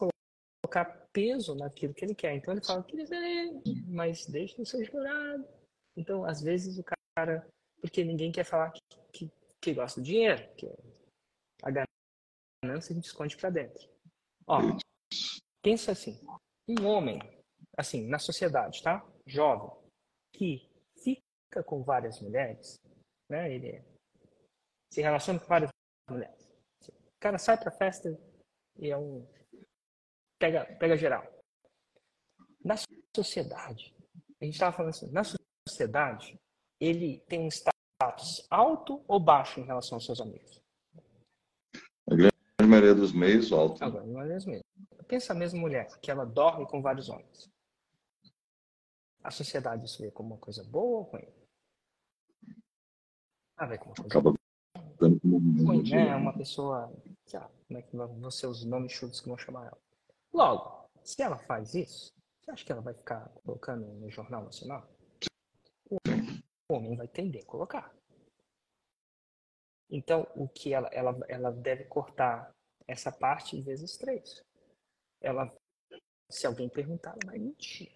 colocar 0.64 1.06
peso 1.12 1.54
naquilo 1.54 1.94
que 1.94 2.04
ele 2.04 2.14
quer. 2.14 2.34
Então 2.34 2.54
ele 2.54 2.64
fala, 2.64 2.82
queria 2.82 3.06
ver, 3.06 3.52
mas 3.86 4.26
deixa 4.26 4.62
de 4.62 4.68
ser 4.68 4.84
jurado. 4.84 5.46
Então, 5.96 6.24
às 6.24 6.40
vezes, 6.40 6.78
o 6.78 6.84
cara, 7.16 7.46
porque 7.80 8.02
ninguém 8.02 8.32
quer 8.32 8.44
falar 8.44 8.70
que, 8.70 8.80
que, 9.12 9.30
que 9.60 9.74
gosta 9.74 10.00
do 10.00 10.04
dinheiro, 10.04 10.42
que 10.56 10.66
ganância 12.74 12.92
a 12.92 12.94
gente 12.94 13.06
esconde 13.06 13.36
para 13.36 13.50
dentro. 13.50 13.88
Ó, 14.46 14.60
pensa 15.62 15.92
assim, 15.92 16.20
um 16.68 16.86
homem, 16.86 17.18
assim, 17.76 18.06
na 18.06 18.18
sociedade, 18.18 18.82
tá? 18.82 19.06
Jovem, 19.26 19.70
que 20.34 20.68
fica 21.02 21.62
com 21.64 21.82
várias 21.82 22.20
mulheres, 22.20 22.78
né? 23.30 23.52
Ele 23.52 23.82
se 24.92 25.00
relaciona 25.00 25.38
com 25.38 25.46
várias 25.46 25.70
mulheres. 26.10 26.44
O 26.88 27.20
cara 27.20 27.38
sai 27.38 27.58
pra 27.58 27.70
festa 27.70 28.08
e 28.78 28.90
é 28.90 28.96
um. 28.96 29.26
Pega, 30.38 30.66
pega 30.78 30.96
geral. 30.96 31.24
Na 32.62 32.74
sociedade, 33.16 33.94
a 34.40 34.44
gente 34.44 34.54
estava 34.54 34.76
falando 34.76 34.90
assim, 34.90 35.10
na 35.10 35.22
sociedade, 35.68 36.38
ele 36.80 37.20
tem 37.20 37.40
um 37.40 37.48
status 37.48 38.46
alto 38.50 39.02
ou 39.06 39.20
baixo 39.20 39.60
em 39.60 39.64
relação 39.64 39.96
aos 39.96 40.04
seus 40.04 40.20
amigos? 40.20 40.63
Maioria 42.84 42.94
dos 42.94 43.12
meios, 43.12 43.50
alto. 43.50 43.82
A 43.82 43.88
grande 43.88 44.10
maioria 44.10 44.36
dos 44.36 44.44
meios. 44.44 44.62
Pensa 45.08 45.32
a 45.32 45.36
mesma 45.36 45.58
mulher, 45.58 45.88
que 46.00 46.10
ela 46.10 46.26
dorme 46.26 46.66
com 46.66 46.82
vários 46.82 47.08
homens. 47.08 47.50
A 49.22 49.30
sociedade 49.30 49.86
isso 49.86 50.02
vê 50.02 50.10
como 50.10 50.34
uma 50.34 50.38
coisa 50.38 50.62
boa 50.64 50.98
ou 50.98 51.02
ruim? 51.04 51.26
Ah, 53.56 53.64
vê 53.64 53.78
como 53.78 53.94
uma 53.96 53.96
coisa 53.96 54.18
Acaba 54.18 54.34
Ruim, 55.00 55.90
né? 55.90 56.08
É 56.08 56.16
uma 56.16 56.36
pessoa. 56.36 56.92
Lá, 57.32 57.50
como 57.66 57.78
é 57.78 57.82
que 57.82 57.96
vão 57.96 58.30
ser 58.30 58.48
os 58.48 58.64
nomes 58.64 58.92
chutos 58.92 59.20
que 59.20 59.28
vão 59.28 59.38
chamar 59.38 59.66
ela? 59.66 59.78
Logo, 60.32 60.86
se 61.02 61.22
ela 61.22 61.38
faz 61.38 61.74
isso, 61.74 62.12
você 62.40 62.50
acha 62.50 62.64
que 62.64 62.72
ela 62.72 62.82
vai 62.82 62.92
ficar 62.92 63.30
colocando 63.44 63.86
no 63.94 64.10
Jornal 64.10 64.44
Nacional? 64.44 64.86
O 65.90 66.74
homem 66.74 66.96
vai 66.96 67.08
tender 67.08 67.42
a 67.42 67.46
colocar. 67.46 67.94
Então, 69.90 70.26
o 70.34 70.48
que 70.48 70.74
ela, 70.74 70.88
ela, 70.88 71.18
ela 71.28 71.50
deve 71.50 71.84
cortar 71.84 72.53
essa 72.86 73.10
parte 73.10 73.60
vezes 73.60 73.96
três. 73.96 74.42
Ela, 75.20 75.54
se 76.30 76.46
alguém 76.46 76.68
perguntar, 76.68 77.10
ela 77.10 77.32
vai 77.32 77.38
mentir. 77.38 77.92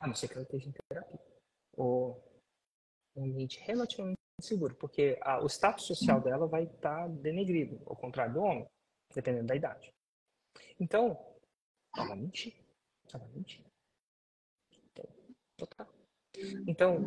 A 0.00 0.06
não 0.06 0.14
ser 0.14 0.28
que 0.28 0.34
ela 0.34 0.42
esteja 0.42 0.68
em 0.68 0.72
terapia. 0.72 1.20
Ou 1.76 2.22
um 3.16 3.24
ambiente 3.24 3.60
relativamente 3.60 4.18
seguro, 4.40 4.74
porque 4.76 5.18
a, 5.20 5.42
o 5.42 5.46
status 5.46 5.86
social 5.86 6.20
dela 6.20 6.46
vai 6.46 6.64
estar 6.64 7.02
tá 7.02 7.08
denegrido, 7.08 7.80
ao 7.86 7.96
contrário 7.96 8.34
do 8.34 8.40
homem, 8.40 8.66
dependendo 9.14 9.46
da 9.46 9.56
idade. 9.56 9.92
Então, 10.80 11.18
ela 11.96 12.16
mentir. 12.16 12.54
Ela 13.12 13.26
mentir. 13.28 13.64
Então, 14.90 15.06
total. 15.56 15.94
Então, 16.66 17.06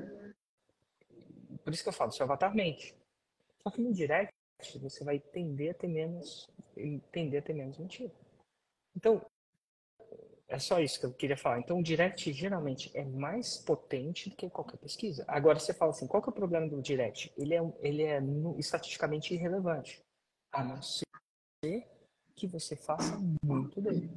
por 1.63 1.73
isso 1.73 1.83
que 1.83 1.89
eu 1.89 1.93
falo, 1.93 2.11
seu 2.11 2.25
avatar 2.25 2.55
mente. 2.55 2.95
Só 3.63 3.71
que 3.71 3.81
no 3.81 3.91
direct 3.93 4.31
você 4.79 5.03
vai 5.03 5.19
tender 5.19 5.71
a 5.71 5.73
ter 5.73 5.87
menos, 5.87 6.47
tender 7.11 7.41
a 7.41 7.45
ter 7.45 7.53
menos 7.53 7.77
mentira. 7.77 8.11
Então, 8.95 9.25
é 10.47 10.59
só 10.59 10.79
isso 10.79 10.99
que 10.99 11.05
eu 11.05 11.13
queria 11.13 11.37
falar. 11.37 11.59
Então, 11.59 11.79
o 11.79 11.83
direct 11.83 12.31
geralmente 12.31 12.95
é 12.95 13.03
mais 13.03 13.57
potente 13.57 14.29
do 14.29 14.35
que 14.35 14.49
qualquer 14.49 14.77
pesquisa. 14.77 15.25
Agora, 15.27 15.59
você 15.59 15.73
fala 15.73 15.91
assim, 15.91 16.07
qual 16.07 16.21
que 16.21 16.29
é 16.29 16.31
o 16.31 16.35
problema 16.35 16.67
do 16.67 16.81
direct? 16.81 17.33
Ele 17.37 17.55
é, 17.55 17.73
ele 17.79 18.03
é 18.03 18.21
estatisticamente 18.57 19.33
irrelevante. 19.33 20.01
A 20.51 20.63
não 20.63 20.81
ser 20.81 21.05
que 22.35 22.47
você 22.47 22.75
faça 22.75 23.17
muito 23.43 23.81
dele. 23.81 24.09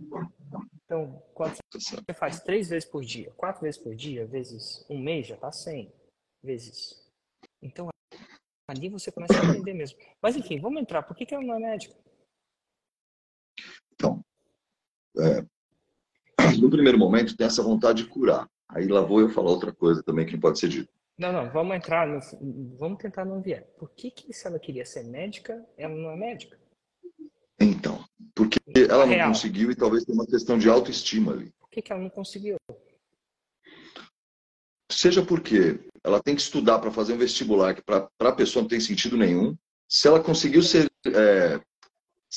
Então, 0.84 1.22
quando 1.34 1.56
você 1.72 2.14
faz 2.14 2.40
três 2.40 2.68
vezes 2.68 2.88
por 2.88 3.04
dia, 3.04 3.32
quatro 3.32 3.62
vezes 3.62 3.80
por 3.80 3.94
dia, 3.94 4.26
vezes 4.26 4.84
um 4.90 4.98
mês, 4.98 5.26
já 5.26 5.34
está 5.34 5.52
100 5.52 5.92
vezes. 6.42 7.06
Então, 7.62 7.88
ali 8.68 8.88
você 8.88 9.10
começa 9.10 9.34
a 9.34 9.42
aprender 9.42 9.72
mesmo. 9.72 9.98
Mas, 10.20 10.36
enfim, 10.36 10.60
vamos 10.60 10.80
entrar. 10.80 11.02
Por 11.02 11.16
que, 11.16 11.24
que 11.24 11.34
ela 11.34 11.44
não 11.44 11.54
é 11.54 11.58
médica? 11.58 11.94
Então, 13.94 14.24
é, 15.18 15.44
no 16.60 16.70
primeiro 16.70 16.98
momento 16.98 17.36
tem 17.36 17.46
essa 17.46 17.62
vontade 17.62 18.02
de 18.04 18.08
curar. 18.08 18.48
Aí 18.68 18.86
lá 18.86 19.00
vou 19.00 19.20
eu 19.20 19.28
falar 19.28 19.50
outra 19.50 19.72
coisa 19.72 20.02
também 20.02 20.26
que 20.26 20.36
pode 20.36 20.58
ser 20.58 20.68
dito. 20.68 20.92
Não, 21.18 21.32
não, 21.32 21.50
vamos 21.50 21.76
entrar, 21.76 22.06
no, 22.06 22.20
vamos 22.78 22.98
tentar 22.98 23.24
não 23.24 23.42
vier. 23.42 23.66
Por 23.76 23.90
que, 23.90 24.10
que 24.10 24.32
se 24.32 24.46
ela 24.46 24.58
queria 24.58 24.86
ser 24.86 25.02
médica, 25.04 25.66
ela 25.76 25.94
não 25.94 26.10
é 26.10 26.16
médica? 26.16 26.56
Então, 27.60 28.04
porque 28.34 28.58
ela 28.88 29.04
não 29.04 29.14
Real. 29.14 29.28
conseguiu 29.28 29.70
e 29.70 29.74
talvez 29.74 30.04
tenha 30.04 30.16
uma 30.16 30.26
questão 30.26 30.56
de 30.56 30.68
autoestima 30.68 31.32
ali. 31.32 31.52
Por 31.58 31.68
que, 31.70 31.82
que 31.82 31.92
ela 31.92 32.00
não 32.00 32.10
conseguiu? 32.10 32.56
Seja 34.90 35.24
porque 35.24 35.80
ela 36.04 36.22
tem 36.22 36.36
que 36.36 36.40
estudar 36.40 36.78
para 36.78 36.92
fazer 36.92 37.14
um 37.14 37.18
vestibular 37.18 37.74
que 37.74 37.82
para 37.82 38.08
a 38.20 38.32
pessoa 38.32 38.62
não 38.62 38.68
tem 38.68 38.78
sentido 38.78 39.16
nenhum. 39.16 39.56
Se 39.88 40.06
ela 40.06 40.22
conseguiu 40.22 40.62
ser, 40.62 40.88
é, 41.06 41.60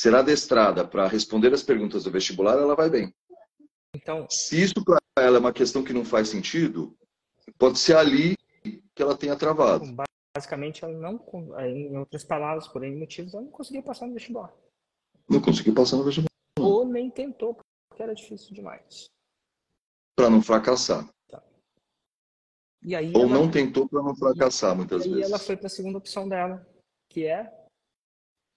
ser 0.02 0.16
adestrada 0.16 0.88
para 0.88 1.08
responder 1.08 1.54
as 1.54 1.62
perguntas 1.62 2.06
do 2.06 2.12
vestibular, 2.12 2.58
ela 2.58 2.76
vai 2.76 2.90
bem. 2.90 3.14
Então, 3.96 4.26
se 4.28 4.60
isso 4.60 4.84
para 4.84 4.98
ela 5.20 5.38
é 5.38 5.40
uma 5.40 5.54
questão 5.54 5.84
que 5.84 5.94
não 5.94 6.04
faz 6.04 6.28
sentido, 6.28 6.98
pode 7.56 7.78
ser 7.78 7.96
ali 7.96 8.36
que 8.64 8.82
ela 8.98 9.16
tenha 9.16 9.36
travado. 9.36 9.86
Basicamente, 10.36 10.84
ela 10.84 10.98
não, 10.98 11.24
em 11.60 11.96
outras 11.98 12.24
palavras, 12.24 12.68
por 12.68 12.84
N 12.84 12.98
motivos, 12.98 13.36
ela 13.36 13.44
não 13.44 13.52
conseguiu 13.52 13.84
passar 13.84 14.08
no 14.08 14.14
vestibular. 14.14 14.52
Não 15.30 15.40
conseguiu 15.40 15.76
passar 15.76 15.98
no 15.98 16.04
vestibular. 16.04 16.30
Ou 16.58 16.84
nem 16.84 17.12
tentou, 17.12 17.54
porque 17.90 18.02
era 18.02 18.16
difícil 18.16 18.56
demais. 18.56 19.06
Para 20.16 20.32
não 20.32 20.42
fracassar. 20.42 21.08
Tá. 21.30 21.44
E 22.82 22.96
aí 22.96 23.14
Ou 23.16 23.26
ela... 23.26 23.34
não 23.34 23.52
tentou 23.52 23.88
para 23.88 24.02
não 24.02 24.16
fracassar, 24.16 24.76
muitas 24.76 25.06
e 25.06 25.10
vezes. 25.10 25.26
E 25.26 25.28
ela 25.28 25.38
foi 25.38 25.56
para 25.56 25.68
a 25.68 25.70
segunda 25.70 26.00
opção 26.00 26.28
dela, 26.28 26.68
que 27.08 27.28
é 27.28 27.61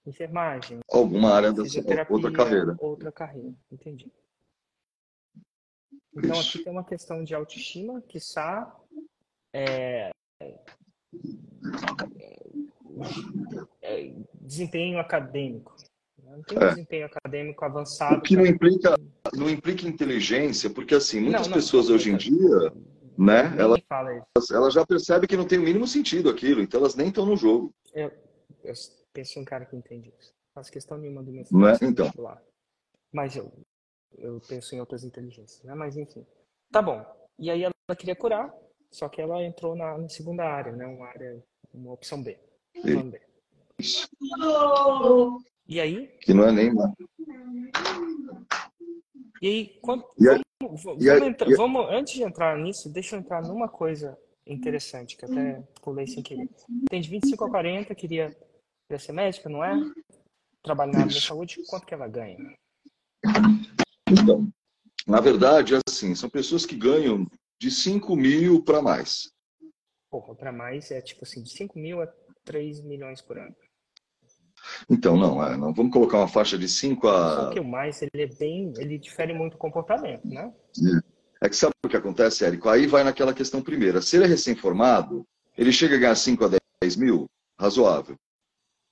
enfermagem. 0.07 0.81
Alguma 0.91 1.33
área 1.33 1.53
da 1.53 1.63
outra 2.09 2.33
carreira. 2.33 2.77
Outra 2.79 3.13
carreira, 3.13 3.55
entendi. 3.71 4.13
Então 6.17 6.39
Isso. 6.39 6.51
aqui 6.51 6.65
tem 6.65 6.73
uma 6.73 6.85
questão 6.85 7.25
de 7.25 7.35
autoestima, 7.35 8.01
que 8.03 8.19
está 8.19 8.75
é, 9.53 10.11
é, 13.83 14.15
desempenho 14.41 14.99
acadêmico. 14.99 15.75
Não 16.23 16.43
tem 16.43 16.59
é. 16.59 16.69
desempenho 16.69 17.07
acadêmico 17.07 17.65
avançado. 17.65 18.17
O 18.17 18.23
que 18.23 18.37
não 18.37 18.47
implica, 18.47 18.97
não 19.33 19.51
implica 19.51 19.87
inteligência, 19.87 20.71
porque 20.71 20.95
assim, 20.95 21.21
muitas 21.21 21.43
não, 21.43 21.49
não, 21.51 21.57
pessoas 21.57 21.89
não, 21.89 21.97
hoje 21.97 22.11
em 22.11 22.17
dia, 22.17 22.73
né, 23.17 23.55
elas, 23.59 23.81
elas 24.51 24.75
já 24.75 24.85
percebem 24.87 25.29
que 25.29 25.37
não 25.37 25.47
tem 25.47 25.59
o 25.59 25.63
mínimo 25.63 25.87
sentido 25.87 26.29
aquilo, 26.29 26.61
então 26.61 26.81
elas 26.81 26.95
nem 26.95 27.09
estão 27.09 27.27
no 27.27 27.37
jogo. 27.37 27.73
Eu, 27.93 28.11
eu 28.65 28.75
penso 29.15 29.39
em 29.39 29.43
um 29.43 29.45
cara 29.45 29.65
que 29.65 29.77
entende 29.77 30.13
isso. 30.19 30.35
Faz 30.53 30.69
questão 30.69 30.99
nenhuma 30.99 31.23
do 31.23 31.33
meu 31.33 31.45
não 31.51 31.69
é? 31.69 31.79
Então. 31.81 32.11
Mas 33.13 33.37
eu, 33.37 33.51
eu 34.19 34.41
penso 34.47 34.75
em 34.75 34.81
outras 34.81 35.05
inteligências, 35.05 35.63
né? 35.63 35.75
Mas 35.75 35.97
enfim. 35.97 36.27
Tá 36.71 36.83
bom. 36.83 37.03
E 37.39 37.51
aí 37.51 37.63
ela 37.63 37.97
queria 37.97 38.15
curar, 38.15 38.53
só 38.91 39.09
que 39.09 39.21
ela 39.21 39.43
entrou 39.43 39.75
na, 39.75 39.97
na 39.97 40.09
segunda 40.09 40.45
área, 40.45 40.73
né? 40.73 40.87
Uma 40.87 41.07
área, 41.07 41.43
uma 41.73 41.93
opção 41.93 42.23
B. 42.23 42.39
B. 42.83 43.21
E 45.67 45.81
aí? 45.81 46.09
Que 46.21 46.35
não 46.35 46.47
é 46.47 46.53
nem 46.53 46.75
lá. 46.75 46.93
E 49.41 49.49
aí, 49.49 49.79
quando, 49.83 50.05
e 50.19 50.29
aí, 50.29 50.41
vamos, 50.63 50.83
vamos, 50.83 51.07
aí, 51.07 51.29
entrar, 51.29 51.51
vamos, 51.57 51.87
antes 51.91 52.15
de 52.15 52.23
entrar 52.23 52.57
nisso, 52.59 52.89
deixa 52.89 53.17
eu 53.17 53.21
entrar 53.21 53.43
numa 53.43 53.69
coisa 53.69 54.17
interessante, 54.47 55.17
que 55.17 55.25
até 55.25 55.63
pulei 55.83 56.07
sem 56.07 56.23
querer. 56.23 56.49
Tem 56.89 57.01
de 57.01 57.11
25 57.11 57.45
a 57.45 57.51
40, 57.51 57.95
queria, 57.95 58.37
queria 58.87 58.99
ser 58.99 59.13
médica, 59.13 59.49
não 59.49 59.65
é? 59.65 59.75
Trabalhar 60.63 60.93
na 60.93 60.99
área 61.01 61.13
de 61.13 61.21
saúde, 61.21 61.63
quanto 61.69 61.87
que 61.87 61.95
ela 61.95 62.09
ganha? 62.09 62.39
Então, 64.09 64.49
na 65.07 65.21
verdade, 65.21 65.75
assim, 65.89 66.15
são 66.15 66.31
pessoas 66.31 66.65
que 66.65 66.77
ganham 66.77 67.27
de 67.59 67.71
5 67.71 68.15
mil 68.17 68.63
para 68.63 68.83
mais. 68.83 69.31
Porra, 70.11 70.35
para 70.35 70.53
mais 70.53 70.91
é 70.91 71.01
tipo 71.01 71.25
assim, 71.25 71.43
de 71.43 71.51
5 71.51 71.79
mil 71.79 72.01
a 72.03 72.09
3 72.45 72.83
milhões 72.83 73.21
por 73.21 73.39
ano. 73.39 73.55
Então, 74.89 75.17
não, 75.17 75.45
é, 75.45 75.57
não 75.57 75.75
vamos 75.75 75.93
colocar 75.93 76.19
uma 76.19 76.29
faixa 76.29 76.57
de 76.57 76.69
5 76.69 77.09
a. 77.09 77.35
Só 77.37 77.51
que 77.51 77.61
o 77.61 77.65
mais, 77.65 78.01
ele 78.01 78.23
é 78.23 78.27
bem. 78.27 78.73
ele 78.79 78.99
difere 78.99 79.35
muito 79.35 79.55
o 79.55 79.59
comportamento, 79.59 80.27
né? 80.27 80.53
É. 81.43 81.47
é 81.47 81.49
que 81.49 81.57
sabe 81.57 81.75
o 81.85 81.89
que 81.89 81.97
acontece, 81.97 82.45
Érico? 82.45 82.69
Aí 82.69 82.87
vai 82.87 83.05
naquela 83.05 83.35
questão 83.35 83.63
primeira. 83.63 84.01
Se 84.01 84.17
ele 84.17 84.25
é 84.25 84.29
recém-formado, 84.29 85.27
ele 85.57 85.73
chega 85.73 85.97
a 85.97 85.99
ganhar 85.99 86.15
5 86.15 86.45
a 86.45 86.51
10 86.81 86.97
mil, 86.97 87.27
razoável. 87.59 88.17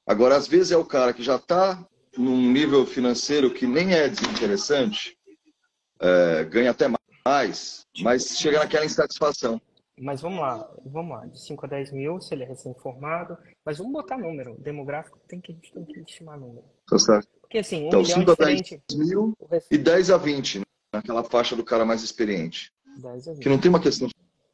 Agora, 0.07 0.37
às 0.37 0.49
vezes 0.49 0.73
é 0.73 0.77
o 0.77 0.85
cara 0.85 1.12
que 1.12 1.23
já 1.23 1.37
está 1.37 1.87
num 2.17 2.51
nível 2.53 2.85
financeiro 2.85 3.53
que 3.53 3.67
nem 3.67 3.95
é 3.95 4.09
desinteressante, 4.09 5.17
é, 6.01 6.45
ganha 6.45 6.71
até 6.71 6.87
mais, 7.25 7.87
mas 8.01 8.37
chega 8.37 8.59
naquela 8.59 8.85
insatisfação. 8.85 9.61
Mas 9.99 10.21
vamos 10.21 10.41
lá, 10.41 10.69
vamos 10.85 11.17
lá, 11.17 11.27
de 11.27 11.41
5 11.41 11.67
a 11.67 11.69
10 11.69 11.93
mil, 11.93 12.21
se 12.21 12.35
ele 12.35 12.43
é 12.43 12.47
recém-formado, 12.47 13.37
mas 13.65 13.79
vamos 13.79 13.93
botar 13.93 14.19
número, 14.19 14.57
demográfico 14.59 15.19
tem 15.29 15.41
que, 15.41 15.55
tem 15.55 15.85
que 15.85 16.01
estimar 16.01 16.38
número. 16.38 16.65
Tá 16.88 16.99
certo. 16.99 17.29
Porque 17.41 17.59
assim, 17.59 17.85
um 17.85 17.88
então, 17.88 18.03
milhão 18.03 18.19
5 18.21 18.31
a 18.31 18.45
10 18.45 18.62
mil 18.95 19.37
e 19.71 19.79
10 19.79 20.11
a 20.11 20.17
20, 20.17 20.59
né? 20.59 20.65
naquela 20.93 21.23
faixa 21.23 21.55
do 21.55 21.65
cara 21.65 21.85
mais 21.85 22.03
experiente. 22.03 22.73
10 23.01 23.29
a 23.29 23.33
20. 23.33 23.43
Que 23.43 23.49
não 23.49 23.61
tem 23.61 23.69
uma 23.69 23.81
questão 23.81 24.09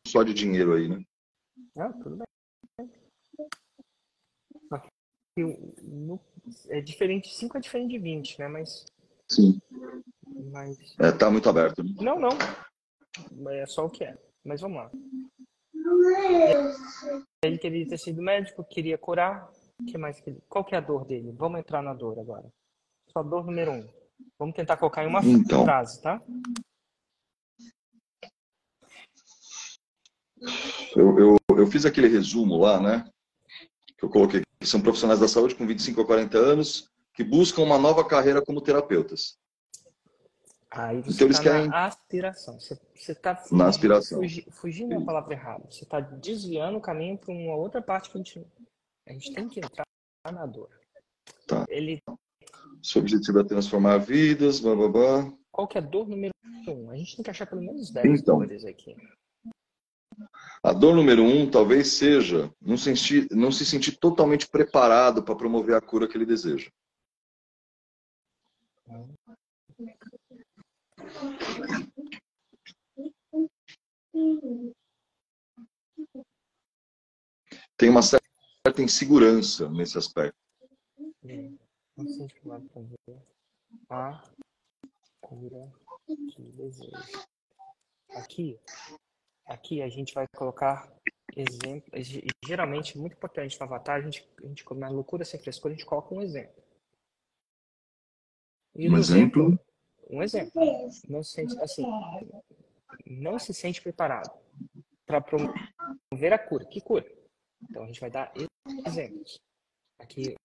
só 0.06 0.22
de 0.22 0.34
dinheiro 0.34 0.74
aí, 0.74 0.88
né? 0.88 1.02
Ah, 1.76 1.92
tudo 1.92 2.16
bem. 2.16 2.27
No, 5.82 6.20
é 6.68 6.80
diferente, 6.80 7.34
5 7.34 7.56
é 7.56 7.60
diferente 7.60 7.90
de 7.90 7.98
20, 7.98 8.38
né? 8.38 8.48
Mas. 8.48 8.86
Sim. 9.28 9.60
Mas... 10.52 10.78
É, 10.98 11.12
tá 11.12 11.30
muito 11.30 11.48
aberto. 11.48 11.82
Né? 11.82 11.90
Não, 12.00 12.18
não. 12.18 12.30
É 13.50 13.66
só 13.66 13.86
o 13.86 13.90
que 13.90 14.04
é. 14.04 14.16
Mas 14.44 14.60
vamos 14.60 14.78
lá. 14.78 14.90
Ele 17.42 17.58
queria 17.58 17.88
ter 17.88 17.98
sido 17.98 18.22
médico, 18.22 18.64
queria 18.64 18.96
curar. 18.96 19.50
que 19.86 19.98
mais 19.98 20.20
que 20.20 20.30
ele... 20.30 20.42
Qual 20.48 20.64
que 20.64 20.74
é 20.74 20.78
a 20.78 20.82
dor 20.82 21.04
dele? 21.04 21.32
Vamos 21.32 21.58
entrar 21.58 21.82
na 21.82 21.92
dor 21.92 22.18
agora. 22.18 22.48
Só 23.12 23.22
dor 23.22 23.44
número 23.44 23.72
um. 23.72 23.88
Vamos 24.38 24.54
tentar 24.54 24.76
colocar 24.76 25.04
em 25.04 25.08
uma 25.08 25.20
então, 25.24 25.64
frase, 25.64 26.00
tá? 26.00 26.22
Eu, 30.94 31.18
eu, 31.18 31.36
eu 31.56 31.66
fiz 31.66 31.84
aquele 31.84 32.08
resumo 32.08 32.58
lá, 32.58 32.80
né? 32.80 33.10
Que 33.96 34.04
eu 34.04 34.10
coloquei 34.10 34.40
que 34.40 34.47
são 34.68 34.80
profissionais 34.80 35.20
da 35.20 35.28
saúde 35.28 35.54
com 35.54 35.66
25 35.66 36.00
a 36.00 36.06
40 36.06 36.38
anos 36.38 36.90
que 37.14 37.24
buscam 37.24 37.62
uma 37.62 37.78
nova 37.78 38.04
carreira 38.04 38.40
como 38.40 38.60
terapeutas. 38.60 39.36
Aí 40.70 41.00
você 41.00 41.24
então, 41.24 41.36
tá 41.36 41.42
querem... 41.42 41.68
na 41.68 41.86
aspiração. 41.86 42.60
Você, 42.60 42.78
está 42.94 43.42
na 43.50 43.66
aspiração. 43.66 44.20
fugindo 44.50 44.98
da 44.98 45.04
palavra 45.04 45.34
errada. 45.34 45.64
Você 45.70 45.84
está 45.84 45.98
desviando 45.98 46.76
o 46.76 46.80
caminho 46.80 47.16
para 47.16 47.32
uma 47.32 47.56
outra 47.56 47.80
parte 47.80 48.10
que 48.10 48.18
a 48.18 48.22
gente, 48.22 48.46
a 49.06 49.12
gente 49.12 49.32
tem 49.32 49.48
que 49.48 49.60
entrar 49.60 49.86
na 50.30 50.46
dor. 50.46 50.68
Tá. 51.46 51.64
Ele... 51.68 52.00
Seu 52.82 53.00
objetivo 53.00 53.40
é 53.40 53.44
transformar 53.44 53.98
vidas, 53.98 54.60
blá, 54.60 54.76
blá, 54.76 54.88
blá. 54.88 55.32
Qual 55.50 55.66
que 55.66 55.78
é 55.78 55.80
a 55.80 55.84
dor 55.84 56.06
número 56.06 56.32
um? 56.68 56.90
A 56.90 56.96
gente 56.96 57.16
tem 57.16 57.22
que 57.24 57.30
achar 57.30 57.46
pelo 57.46 57.62
menos 57.62 57.90
10 57.90 58.20
então, 58.20 58.38
dores 58.38 58.64
aqui. 58.64 58.94
A 60.62 60.72
dor 60.72 60.94
número 60.94 61.22
um 61.22 61.50
talvez 61.50 61.92
seja 61.92 62.52
não, 62.60 62.76
sentir, 62.76 63.28
não 63.30 63.52
se 63.52 63.64
sentir 63.64 63.96
totalmente 63.98 64.48
preparado 64.48 65.22
para 65.22 65.36
promover 65.36 65.76
a 65.76 65.80
cura 65.80 66.08
que 66.08 66.16
ele 66.16 66.26
deseja. 66.26 66.70
Tem 77.76 77.88
uma 77.88 78.02
certa 78.02 78.82
insegurança 78.82 79.68
nesse 79.68 79.96
aspecto. 79.96 80.36
Não 81.96 82.08
sei 82.08 82.26
o 82.26 82.28
que 82.28 82.48
vai 82.48 82.60
fazer. 82.68 82.98
A 83.88 84.24
cura 85.20 85.72
que 86.06 86.42
deseja. 86.42 86.98
Aqui, 88.10 88.58
aqui 89.48 89.82
a 89.82 89.88
gente 89.88 90.14
vai 90.14 90.26
colocar 90.36 90.92
exemplos. 91.36 92.06
Geralmente, 92.46 92.96
muito 92.98 93.14
importante 93.14 93.58
no 93.58 93.64
avatar, 93.64 93.96
a 93.96 94.02
gente, 94.02 94.28
a 94.42 94.46
gente 94.46 94.64
na 94.74 94.88
loucura 94.88 95.24
sem 95.24 95.40
frescura, 95.40 95.74
a 95.74 95.76
gente 95.76 95.86
coloca 95.86 96.14
um 96.14 96.22
exemplo. 96.22 96.62
E 98.76 98.88
um 98.88 98.96
exemplo, 98.96 99.46
exemplo 99.46 99.68
um 100.10 100.22
exemplo. 100.22 100.52
Não 101.08 101.22
se 101.22 101.32
sente, 101.32 101.58
assim, 101.60 101.84
não 103.06 103.38
se 103.38 103.52
sente 103.52 103.82
preparado 103.82 104.30
para 105.06 105.20
promover 105.20 106.32
a 106.32 106.38
cura. 106.38 106.64
Que 106.64 106.80
cura? 106.80 107.06
Então 107.62 107.82
a 107.82 107.86
gente 107.86 108.00
vai 108.00 108.10
dar 108.10 108.32
exemplos. 108.86 109.38
Aqui 110.00 110.36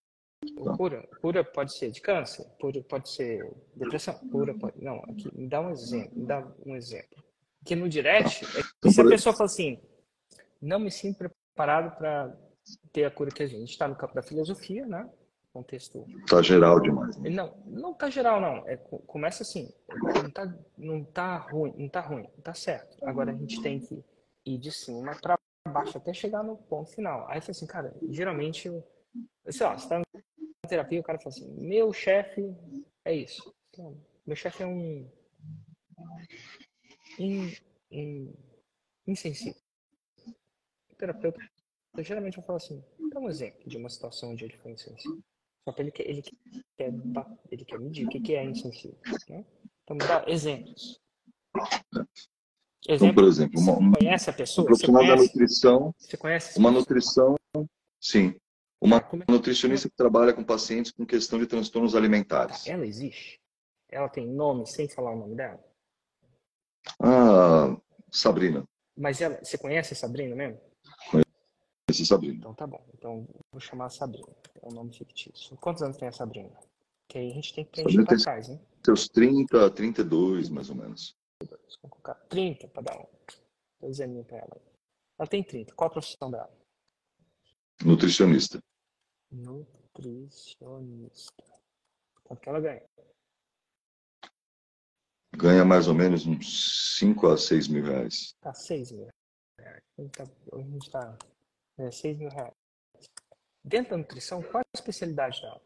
Cura, 0.76 1.08
cura 1.22 1.44
pode 1.44 1.74
ser 1.74 1.90
de 1.92 2.02
câncer, 2.02 2.46
cura 2.60 2.82
pode 2.84 3.10
ser 3.10 3.50
depressão, 3.76 4.14
cura 4.30 4.54
pode. 4.54 4.84
Não, 4.84 4.98
aqui, 5.04 5.30
me 5.34 5.48
dá 5.48 5.62
um 5.62 5.70
exemplo, 5.70 6.20
me 6.20 6.26
dá 6.26 6.54
um 6.66 6.76
exemplo. 6.76 7.24
Que 7.66 7.76
no 7.76 7.88
direct, 7.88 8.46
é, 8.46 8.90
se 8.90 9.02
a 9.02 9.06
pessoa 9.06 9.34
fala 9.34 9.46
assim, 9.46 9.80
não 10.62 10.80
me 10.80 10.92
sinto 10.92 11.18
preparado 11.18 11.96
para 11.98 12.36
ter 12.92 13.06
a 13.06 13.12
cura 13.12 13.32
que 13.32 13.44
a 13.44 13.48
gente 13.48 13.70
está 13.70 13.88
no 13.88 13.96
campo 13.96 14.14
da 14.14 14.22
filosofia, 14.22 14.86
né? 14.86 15.10
Contexto. 15.52 16.06
Tá 16.28 16.42
geral 16.42 16.80
demais. 16.80 17.16
Né? 17.18 17.30
Não, 17.30 17.56
não 17.66 17.94
tá 17.94 18.10
geral 18.10 18.42
não. 18.42 18.68
É, 18.68 18.76
começa 18.76 19.44
assim, 19.44 19.72
não 20.16 20.32
tá, 20.32 20.58
não 20.78 21.04
tá 21.04 21.38
ruim, 21.38 21.74
não 21.78 21.88
tá 21.88 22.02
ruim, 22.02 22.28
tá 22.44 22.54
certo. 22.54 22.98
Agora 23.06 23.32
a 23.32 23.36
gente 23.36 23.62
tem 23.62 23.80
que 23.80 24.04
ir 24.46 24.58
de 24.58 24.72
cima 24.72 25.16
para 25.22 25.38
baixo 25.70 25.98
até 25.98 26.14
chegar 26.14 26.44
no 26.44 26.58
ponto 26.58 26.92
final. 26.92 27.28
Aí 27.30 27.40
falei 27.40 27.52
assim, 27.52 27.68
cara, 27.68 27.96
geralmente, 28.10 28.72
sei 29.50 29.66
lá, 29.66 29.78
você 29.78 29.88
tá 29.88 30.00
na 30.00 30.70
terapia, 30.70 31.00
o 31.00 31.04
cara 31.04 31.20
fala 31.20 31.30
assim, 31.30 31.54
meu 31.60 31.94
chefe 31.94 32.52
é 33.06 33.14
isso. 33.14 33.54
Então, 33.70 33.96
meu 34.26 34.36
chefe 34.36 34.64
é 34.64 34.68
um 34.68 35.08
in, 37.20 37.54
in, 37.92 38.34
insensível. 39.08 39.62
O 40.92 40.96
terapeuta 40.96 41.40
geralmente 42.02 42.38
eu 42.38 42.44
falo 42.44 42.58
assim, 42.58 42.84
dá 43.12 43.20
um 43.20 43.30
exemplo 43.30 43.70
de 43.70 43.78
uma 43.78 43.90
situação 43.90 44.32
onde 44.32 44.46
ele 44.46 44.58
foi 44.58 44.72
insensível. 44.72 45.22
Só 45.64 45.72
que 45.72 45.82
ele 45.82 45.92
quer, 45.92 46.10
ele 46.10 46.22
quer, 46.22 46.94
ele 47.52 47.66
quer 47.66 47.80
medir 47.80 48.06
o 48.06 48.10
que 48.10 48.36
é 48.36 48.44
insensível. 48.44 48.98
Né? 49.30 49.46
Então, 49.84 49.98
dá 49.98 50.26
exemplos. 50.28 51.00
Exemplo, 52.86 53.06
então, 53.08 53.14
por 53.14 53.24
exemplo, 53.26 53.62
uma, 53.62 53.76
você 53.76 54.00
conhece 54.00 54.30
a 54.30 54.34
pessoa? 54.34 54.64
Um 54.64 54.68
profissional 54.68 55.08
da 55.08 55.16
nutrição. 55.16 55.96
Você 55.98 56.18
conhece? 56.18 56.60
Uma 56.60 56.72
nutrição, 56.72 57.36
sim. 58.02 58.36
Uma 58.82 58.98
ah, 58.98 59.32
nutricionista 59.32 59.88
que 59.88 59.96
trabalha 59.96 60.34
com 60.34 60.44
pacientes 60.44 60.92
com 60.92 61.06
questão 61.06 61.40
de 61.40 61.48
transtornos 61.48 61.96
alimentares. 61.96 62.68
Ela 62.68 62.86
existe? 62.86 63.40
Ela 63.90 64.10
tem 64.10 64.28
nome 64.28 64.66
sem 64.68 64.90
falar 64.90 65.14
o 65.14 65.20
nome 65.20 65.36
dela? 65.36 65.64
Ah, 67.00 67.76
Sabrina. 68.12 68.68
Mas 68.96 69.22
ela, 69.22 69.40
você 69.44 69.58
conhece 69.58 69.94
a 69.94 69.96
Sabrina 69.96 70.36
mesmo? 70.36 70.60
Conheço 71.10 72.04
a 72.04 72.06
Sabrina. 72.06 72.36
Então 72.36 72.54
tá 72.54 72.68
bom. 72.68 72.86
Então 72.94 73.28
vou 73.52 73.60
chamar 73.60 73.86
a 73.86 73.90
Sabrina. 73.90 74.28
É 74.62 74.68
um 74.68 74.72
nome 74.72 74.94
fictício. 74.94 75.58
Quantos 75.58 75.82
anos 75.82 75.98
tem 75.98 76.08
a 76.08 76.12
Sabrina? 76.12 76.52
Que 77.08 77.18
aí 77.18 77.32
a 77.32 77.34
gente 77.34 77.54
tem 77.54 77.66
que 77.66 77.72
preencher 77.72 78.06
para 78.06 78.18
trás, 78.18 78.50
hein? 78.50 78.62
Seus 78.86 79.10
30, 79.10 79.72
32, 79.72 80.50
mais 80.50 80.70
ou 80.70 80.76
menos. 80.76 81.18
Vamos 81.42 81.76
colocar 81.76 82.16
30 82.30 82.68
para 82.70 82.84
dar 82.84 83.00
um 83.00 83.06
dois 83.82 84.00
aninhos 84.00 84.26
para 84.26 84.38
ela. 84.38 84.62
Ela 85.20 85.28
tem 85.28 85.44
30. 85.44 85.76
Qual 85.76 85.90
a 85.90 85.92
profissão 85.92 86.32
dela? 86.32 86.50
Nutricionista. 87.84 88.64
Nutricionista. 89.32 91.44
Quanto 92.24 92.42
que 92.42 92.50
ela 92.50 92.62
ganha? 92.62 92.84
Ganha 95.36 95.66
mais 95.66 95.88
ou 95.88 95.96
menos 95.96 96.26
uns 96.26 96.98
5 97.00 97.28
a 97.28 97.38
6 97.38 97.68
mil 97.68 97.84
reais. 97.84 98.36
Tá, 98.40 98.54
6 98.54 98.92
mil 98.92 99.08
reais. 99.60 99.84
A 99.98 100.58
gente 100.60 100.92
tá, 100.92 101.18
é, 101.80 101.92
6 101.92 102.18
mil 102.18 102.30
reais. 102.30 102.54
Dentro 103.64 103.92
da 103.92 103.98
nutrição, 103.98 104.44
qual 104.44 104.62
é 104.62 104.66
a 104.76 104.78
especialidade 104.78 105.42
dela? 105.42 105.62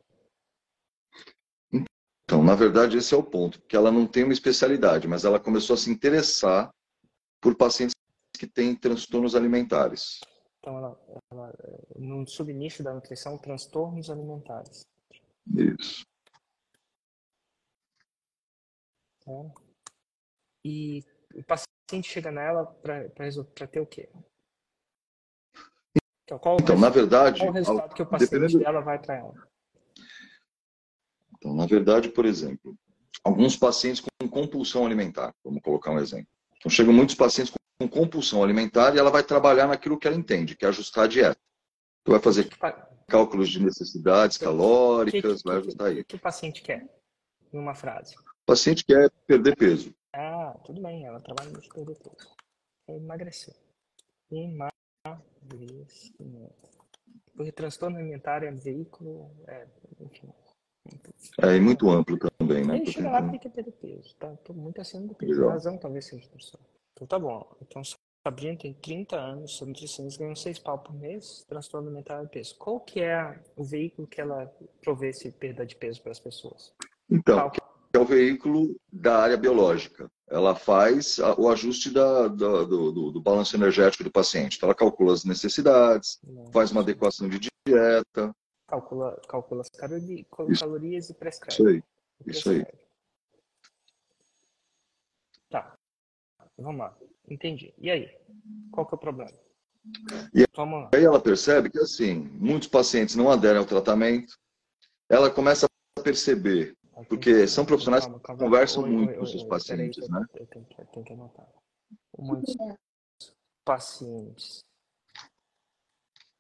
Então, 2.30 2.44
na 2.44 2.56
verdade, 2.56 2.98
esse 2.98 3.14
é 3.14 3.18
o 3.18 3.24
ponto, 3.24 3.60
porque 3.60 3.76
ela 3.76 3.92
não 3.92 4.06
tem 4.06 4.24
uma 4.24 4.34
especialidade, 4.34 5.08
mas 5.08 5.26
ela 5.26 5.40
começou 5.40 5.74
a 5.74 5.78
se 5.78 5.90
interessar 5.90 6.70
por 7.42 7.56
pacientes 7.56 7.96
que 8.38 8.48
têm 8.48 8.76
transtornos 8.76 9.36
alimentares. 9.36 10.20
Então, 10.60 10.78
ela, 10.78 11.00
ela 11.32 11.54
no 11.96 12.28
subnicho 12.28 12.84
da 12.84 12.94
nutrição, 12.94 13.38
transtornos 13.38 14.10
alimentares. 14.10 14.86
Isso. 15.56 16.06
É. 19.28 19.52
E 20.66 21.04
o 21.36 21.44
paciente 21.44 22.10
chega 22.10 22.32
nela 22.32 22.66
para 22.66 23.68
ter 23.68 23.80
o 23.80 23.86
quê? 23.86 24.10
Então, 26.24 26.38
qual 26.40 26.58
então 26.60 26.78
na 26.78 26.90
verdade, 26.90 27.40
qual 27.40 27.50
o 27.50 27.54
resultado 27.54 27.96
que 27.96 28.02
o 28.02 28.06
paciente 28.06 28.30
dependendo... 28.32 28.60
dela 28.60 28.82
vai 28.82 29.00
para 29.00 29.16
ela? 29.16 29.34
Então, 31.38 31.54
na 31.56 31.66
verdade, 31.66 32.10
por 32.10 32.26
exemplo, 32.26 32.76
alguns 33.24 33.56
pacientes 33.56 34.02
com 34.02 34.28
compulsão 34.28 34.86
alimentar, 34.86 35.34
vamos 35.44 35.62
colocar 35.62 35.92
um 35.92 36.00
exemplo. 36.00 36.28
Então, 36.58 36.70
chegam 36.70 36.92
muitos 36.92 37.16
pacientes 37.16 37.54
com 37.80 37.88
compulsão 37.88 38.44
alimentar 38.44 38.94
e 38.96 39.00
ela 39.00 39.12
vai 39.12 39.24
trabalhar 39.24 39.68
naquilo 39.68 39.98
que 39.98 40.08
ela 40.08 40.18
entende, 40.18 40.58
que 40.58 40.66
é 40.66 40.68
ajustar 40.68 41.06
a 41.06 41.08
dieta. 41.08 41.40
Então, 42.02 42.14
vai 42.14 42.22
fazer 42.22 42.50
cálculos 43.08 43.50
de 43.50 43.64
necessidades 43.64 44.38
calóricas, 44.38 45.44
vai 45.44 45.58
ajustar 45.58 45.88
aí. 45.88 46.02
O 46.02 46.06
que 46.06 46.16
o 46.16 46.20
paciente 46.20 46.62
quer, 46.62 46.90
em 47.54 47.58
uma 47.58 47.76
frase? 47.76 48.16
O 48.48 48.56
paciente 48.56 48.86
quer 48.86 49.12
perder 49.28 49.58
peso. 49.58 49.94
Ah, 50.14 50.58
tudo 50.64 50.82
bem, 50.82 51.06
ela 51.06 51.20
trabalha 51.20 51.52
de 51.52 51.68
perder 51.68 51.98
peso. 51.98 52.34
Quer 52.86 52.96
emagrecer. 52.96 53.54
Emagrecimento. 54.32 54.78
Porque 57.36 57.52
transtorno 57.52 57.98
alimentar 57.98 58.44
é 58.44 58.52
veículo, 58.52 59.30
é, 59.48 59.68
enfim, 60.00 60.32
é, 61.42 61.58
e 61.58 61.60
muito 61.60 61.90
amplo 61.90 62.18
também, 62.18 62.66
né? 62.66 62.78
Ele 62.78 62.90
chega 62.90 63.12
lá 63.12 63.22
porque 63.22 63.40
quer 63.40 63.50
perder 63.50 63.74
peso. 63.74 64.16
Tá? 64.16 64.34
Tô 64.38 64.54
muito 64.54 64.80
acima 64.80 65.06
do 65.06 65.14
peso. 65.14 65.34
Legal. 65.34 65.50
razão 65.50 65.78
talvez 65.78 66.06
seja 66.06 66.26
professor. 66.30 66.62
Então 66.94 67.06
tá 67.06 67.20
bom. 67.20 67.46
Então 67.62 67.82
Sabrina 68.26 68.58
tem 68.58 68.74
30 68.74 69.18
anos, 69.18 69.58
sou 69.58 69.68
nutricionista, 69.68 70.22
ganhou 70.22 70.36
6 70.36 70.60
pau 70.60 70.80
por 70.80 70.96
mês, 70.96 71.46
transtorno 71.48 71.92
mental 71.92 72.24
e 72.24 72.28
peso. 72.30 72.56
Qual 72.58 72.80
que 72.80 73.02
é 73.02 73.40
o 73.58 73.64
veículo 73.66 74.08
que 74.08 74.22
ela 74.22 74.50
provê 74.82 75.10
esse 75.10 75.32
perda 75.32 75.66
de 75.66 75.76
peso 75.76 76.02
para 76.02 76.12
as 76.12 76.20
pessoas? 76.20 76.74
Então, 77.10 77.52
é 77.94 78.00
o 78.00 78.06
veículo 78.06 78.76
da 78.92 79.20
área 79.20 79.38
biológica. 79.38 80.10
Ela 80.30 80.56
faz 80.56 81.20
o 81.38 81.50
ajuste 81.50 81.90
da, 81.90 82.28
da, 82.28 82.64
do, 82.64 82.92
do, 82.92 83.12
do, 83.12 83.22
balanço 83.22 83.56
energético 83.56 84.04
do 84.04 84.12
paciente. 84.12 84.58
Então, 84.58 84.68
ela 84.68 84.76
calcula 84.76 85.14
as 85.14 85.24
necessidades, 85.24 86.20
Nossa. 86.24 86.52
faz 86.52 86.72
uma 86.72 86.82
adequação 86.82 87.30
de 87.30 87.50
dieta, 87.66 88.36
calcula, 88.68 89.20
calcula 89.28 89.62
as 89.62 89.70
calorias, 89.70 91.10
e 91.10 91.14
prescreve. 91.14 91.54
Isso 91.54 91.68
aí. 91.68 91.84
Isso 92.26 92.50
aí. 92.50 92.66
Tá. 95.50 95.78
Vamos 96.58 96.80
lá. 96.80 96.98
Entendi. 97.30 97.74
E 97.78 97.90
aí? 97.90 98.10
Qual 98.72 98.86
que 98.86 98.94
é 98.94 98.98
o 98.98 99.00
problema? 99.00 99.32
E 100.34 100.44
aí 100.94 101.04
ela 101.04 101.22
percebe 101.22 101.70
que, 101.70 101.80
assim, 101.80 102.16
muitos 102.34 102.68
pacientes 102.68 103.16
não 103.16 103.30
aderem 103.30 103.60
ao 103.60 103.66
tratamento. 103.66 104.38
Ela 105.10 105.32
começa 105.32 105.66
a 105.66 106.02
perceber, 106.02 106.76
porque 107.06 107.48
são 107.48 107.66
profissionais 107.66 108.06
calma, 108.06 108.20
calma, 108.20 108.40
que 108.40 108.46
conversam 108.46 108.84
oi, 108.84 108.90
muito 108.90 109.10
oi, 109.12 109.18
com 109.18 109.26
seus 109.26 109.44
pacientes, 109.44 110.04
aí, 110.04 110.10
né? 110.10 110.26
Eu 110.34 110.48
tenho, 110.48 110.66
que, 110.66 110.82
eu 110.82 110.86
tenho 110.88 111.06
que 111.06 111.14
anotar. 111.14 111.48
Muitos 112.18 112.56
pacientes 113.64 114.64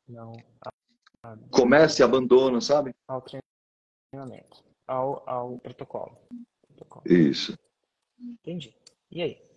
não 0.07 0.33
Começa 1.51 2.01
e 2.01 2.05
abandona, 2.05 2.61
sabe? 2.61 2.95
Ao 3.07 3.21
treinamento, 3.21 4.63
ao, 4.87 5.27
ao 5.29 5.59
protocolo. 5.59 6.17
protocolo. 6.67 7.03
Isso. 7.05 7.57
Entendi. 8.19 8.75
E 9.11 9.21
aí? 9.21 9.47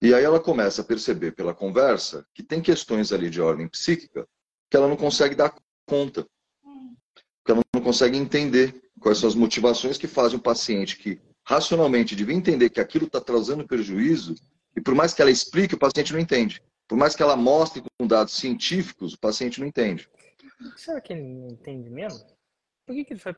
E 0.00 0.14
aí 0.14 0.24
ela 0.24 0.40
começa 0.40 0.82
a 0.82 0.84
perceber 0.84 1.32
pela 1.32 1.54
conversa 1.54 2.26
que 2.32 2.42
tem 2.42 2.62
questões 2.62 3.12
ali 3.12 3.28
de 3.28 3.40
ordem 3.40 3.68
psíquica 3.68 4.26
que 4.70 4.76
ela 4.76 4.88
não 4.88 4.96
consegue 4.96 5.34
dar 5.34 5.54
conta. 5.86 6.26
Não 7.80 7.84
consegue 7.86 8.18
entender 8.18 8.78
quais 9.00 9.16
são 9.16 9.26
as 9.26 9.34
motivações 9.34 9.96
que 9.96 10.06
fazem 10.06 10.38
o 10.38 10.42
paciente 10.42 10.98
que 10.98 11.18
racionalmente 11.42 12.14
devia 12.14 12.34
entender 12.34 12.68
que 12.68 12.78
aquilo 12.78 13.06
está 13.06 13.22
trazendo 13.22 13.66
prejuízo 13.66 14.34
e 14.76 14.82
por 14.82 14.94
mais 14.94 15.14
que 15.14 15.22
ela 15.22 15.30
explique, 15.30 15.76
o 15.76 15.78
paciente 15.78 16.12
não 16.12 16.20
entende. 16.20 16.62
Por 16.86 16.98
mais 16.98 17.16
que 17.16 17.22
ela 17.22 17.36
mostre 17.36 17.82
com 17.98 18.06
dados 18.06 18.34
científicos, 18.34 19.14
o 19.14 19.18
paciente 19.18 19.58
não 19.60 19.66
entende. 19.66 20.10
Será 20.76 21.00
que 21.00 21.14
ele 21.14 21.22
não 21.22 21.48
entende 21.48 21.88
mesmo? 21.88 22.22
Por 22.86 22.94
que, 22.94 23.02
que 23.02 23.14
ele 23.14 23.20
foi 23.20 23.34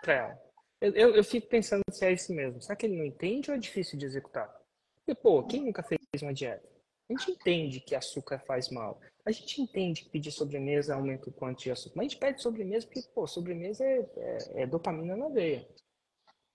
para 0.00 0.14
ela? 0.14 0.38
Eu, 0.80 0.92
eu, 0.94 1.16
eu, 1.16 1.22
fico 1.22 1.46
pensando 1.46 1.82
se 1.90 2.06
é 2.06 2.12
isso 2.14 2.32
mesmo. 2.32 2.62
Será 2.62 2.74
que 2.74 2.86
ele 2.86 2.96
não 2.96 3.04
entende 3.04 3.50
ou 3.50 3.56
é 3.56 3.60
difícil 3.60 3.98
de 3.98 4.06
executar? 4.06 4.50
Porque, 4.96 5.14
pô, 5.14 5.42
quem 5.42 5.62
nunca 5.62 5.82
fez 5.82 6.00
uma 6.22 6.32
dieta? 6.32 6.66
A 7.10 7.12
gente 7.12 7.32
entende 7.32 7.80
que 7.80 7.94
açúcar 7.94 8.38
faz 8.46 8.70
mal. 8.70 8.98
A 9.26 9.30
gente 9.30 9.60
entende 9.60 10.02
que 10.02 10.10
pedir 10.10 10.30
sobremesa 10.30 10.94
aumenta 10.94 11.30
o 11.30 11.32
quanto 11.32 11.62
de 11.62 11.70
açúcar. 11.70 11.94
Mas 11.96 12.06
a 12.06 12.08
gente 12.08 12.18
pede 12.18 12.42
sobremesa 12.42 12.86
porque, 12.86 13.02
pô, 13.14 13.26
sobremesa 13.26 13.82
é, 13.84 13.98
é, 14.16 14.62
é 14.62 14.66
dopamina 14.66 15.16
na 15.16 15.28
veia. 15.28 15.66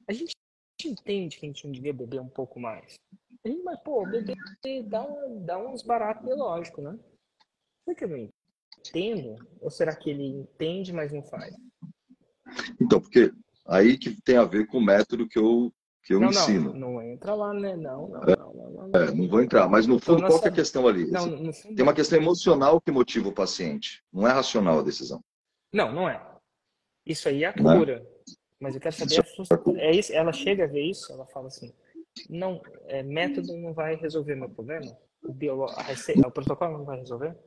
A 0.08 0.14
gente 0.14 0.34
entende 0.86 1.38
que 1.38 1.46
a 1.46 1.50
gente 1.50 1.66
não 1.66 1.72
devia 1.72 1.94
beber 1.94 2.22
um 2.22 2.30
pouco 2.30 2.60
mais. 2.60 2.94
Sim, 3.46 3.64
mas, 3.64 3.80
pô, 3.82 4.06
bebê 4.06 4.36
dá, 4.84 5.06
dá 5.42 5.58
uns 5.58 5.82
baratos 5.82 6.24
biológicos, 6.24 6.84
né? 6.84 7.00
Será 7.86 7.96
que 7.96 8.04
eu 8.04 8.10
não? 8.10 9.36
Ou 9.62 9.72
será 9.72 9.96
que 9.96 10.10
ele 10.10 10.26
entende, 10.26 10.94
mas 10.94 11.12
não 11.12 11.24
faz? 11.24 11.56
Então, 12.82 13.00
porque 13.02 13.32
aí 13.68 13.98
que 13.98 14.22
tem 14.22 14.38
a 14.38 14.46
ver 14.46 14.68
com 14.68 14.78
o 14.78 14.86
método 14.86 15.28
que 15.28 15.38
eu, 15.38 15.74
que 16.04 16.14
eu 16.14 16.20
não, 16.20 16.30
ensino. 16.30 16.74
Não, 16.74 16.94
não 16.94 17.02
entra 17.02 17.34
lá, 17.34 17.54
né? 17.54 17.76
Não, 17.76 18.10
não, 18.10 18.24
é, 18.24 18.36
não, 18.36 18.54
não, 18.54 18.88
não, 18.88 19.02
é, 19.02 19.12
não 19.12 19.28
vou 19.28 19.42
entrar. 19.42 19.68
Mas 19.68 19.86
no 19.86 20.00
fundo, 20.00 20.26
qual 20.26 20.44
é 20.44 20.48
a 20.48 20.52
questão 20.52 20.88
ali? 20.88 21.10
Não, 21.12 21.54
fundo... 21.54 21.76
Tem 21.76 21.84
uma 21.84 21.94
questão 21.94 22.20
emocional 22.20 22.82
que 22.82 22.92
motiva 22.92 23.30
o 23.30 23.34
paciente. 23.34 24.04
Não 24.12 24.28
é 24.28 24.32
racional 24.32 24.80
a 24.80 24.84
decisão. 24.84 25.24
Não, 25.74 25.94
não 25.94 26.10
é. 26.10 26.26
Isso 27.06 27.28
aí 27.28 27.44
é 27.44 27.48
a 27.48 27.54
cura. 27.54 28.06
Mas 28.60 28.76
eu 28.76 28.82
quero 28.82 28.96
saber, 28.96 29.20
a 29.20 29.80
é 29.80 29.92
isso, 29.96 30.12
ela 30.12 30.34
chega 30.34 30.66
a 30.66 30.68
ver 30.68 30.84
isso, 30.84 31.14
ela 31.14 31.26
fala 31.28 31.48
assim, 31.48 31.74
não, 32.30 32.62
é, 32.88 33.02
método 33.02 33.56
não 33.56 33.74
vai 33.74 33.96
resolver 33.96 34.36
meu 34.36 34.50
problema? 34.50 34.98
O, 35.24 35.32
bio, 35.32 35.64
a 35.64 35.82
receita, 35.82 36.28
o 36.28 36.32
protocolo 36.32 36.80
não 36.80 36.86
vai 36.86 37.00
resolver? 37.00 37.38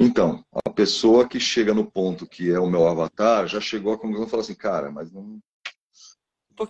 Então, 0.00 0.42
a 0.64 0.70
pessoa 0.70 1.28
que 1.28 1.38
chega 1.38 1.74
no 1.74 1.90
ponto 1.90 2.26
que 2.26 2.50
é 2.50 2.58
o 2.58 2.68
meu 2.68 2.86
avatar, 2.88 3.46
já 3.46 3.60
chegou 3.60 3.92
a 3.92 3.98
conclusão 3.98 4.26
e 4.26 4.30
fala 4.30 4.42
assim, 4.42 4.54
cara, 4.54 4.90
mas 4.90 5.12
não, 5.12 5.38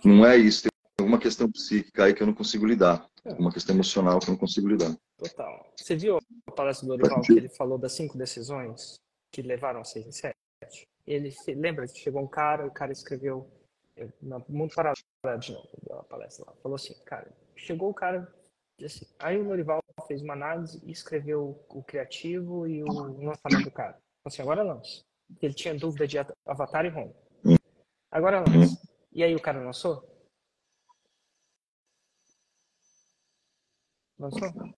não 0.03 0.25
é 0.25 0.37
isso, 0.37 0.63
tem 0.63 0.71
alguma 0.99 1.19
questão 1.19 1.51
psíquica 1.51 2.05
aí 2.05 2.13
que 2.13 2.23
eu 2.23 2.27
não 2.27 2.33
consigo 2.33 2.65
lidar, 2.65 3.07
é. 3.23 3.33
uma 3.33 3.51
questão 3.51 3.75
emocional 3.75 4.19
que 4.19 4.29
eu 4.29 4.33
não 4.33 4.39
consigo 4.39 4.67
lidar. 4.67 4.95
Total. 5.17 5.73
Você 5.77 5.95
viu 5.95 6.17
a 6.47 6.51
palestra 6.51 6.87
do 6.87 6.93
Orival 6.93 7.21
que 7.21 7.33
ele 7.33 7.49
falou 7.49 7.77
das 7.77 7.93
cinco 7.93 8.17
decisões 8.17 8.95
que 9.31 9.41
levaram 9.41 9.81
a 9.81 9.83
seis 9.83 10.05
em 10.05 10.11
sete? 10.11 10.35
Ele 11.05 11.33
lembra 11.55 11.87
que 11.87 11.99
chegou 11.99 12.21
um 12.21 12.27
cara, 12.27 12.65
o 12.65 12.71
cara 12.71 12.91
escreveu 12.91 13.49
no 14.21 14.43
mundo 14.49 14.73
paralelo 14.73 15.39
de 15.39 15.53
novo, 15.53 15.69
deu 15.85 15.95
uma 15.95 16.03
palestra 16.03 16.45
lá. 16.45 16.53
Falou 16.61 16.75
assim, 16.75 16.93
cara, 17.05 17.31
chegou 17.55 17.89
o 17.89 17.93
cara, 17.93 18.33
assim, 18.83 19.05
aí 19.19 19.37
o 19.37 19.43
Lorival 19.43 19.79
fez 20.07 20.21
uma 20.21 20.33
análise 20.33 20.81
e 20.83 20.91
escreveu 20.91 21.63
o 21.69 21.83
criativo 21.83 22.67
e 22.67 22.83
o 22.83 22.87
lançamento 22.87 23.65
do 23.65 23.71
cara. 23.71 23.97
Assim, 24.25 24.41
agora 24.41 24.63
lança. 24.63 25.03
Ele 25.41 25.53
tinha 25.53 25.75
dúvida 25.75 26.07
de 26.07 26.17
Avatar 26.45 26.85
e 26.85 26.89
Home. 26.89 27.15
Agora 28.11 28.39
lança. 28.41 28.81
E 29.15 29.23
aí 29.23 29.33
o 29.33 29.41
cara 29.41 29.63
lançou? 29.63 30.03
Lançou? 34.19 34.75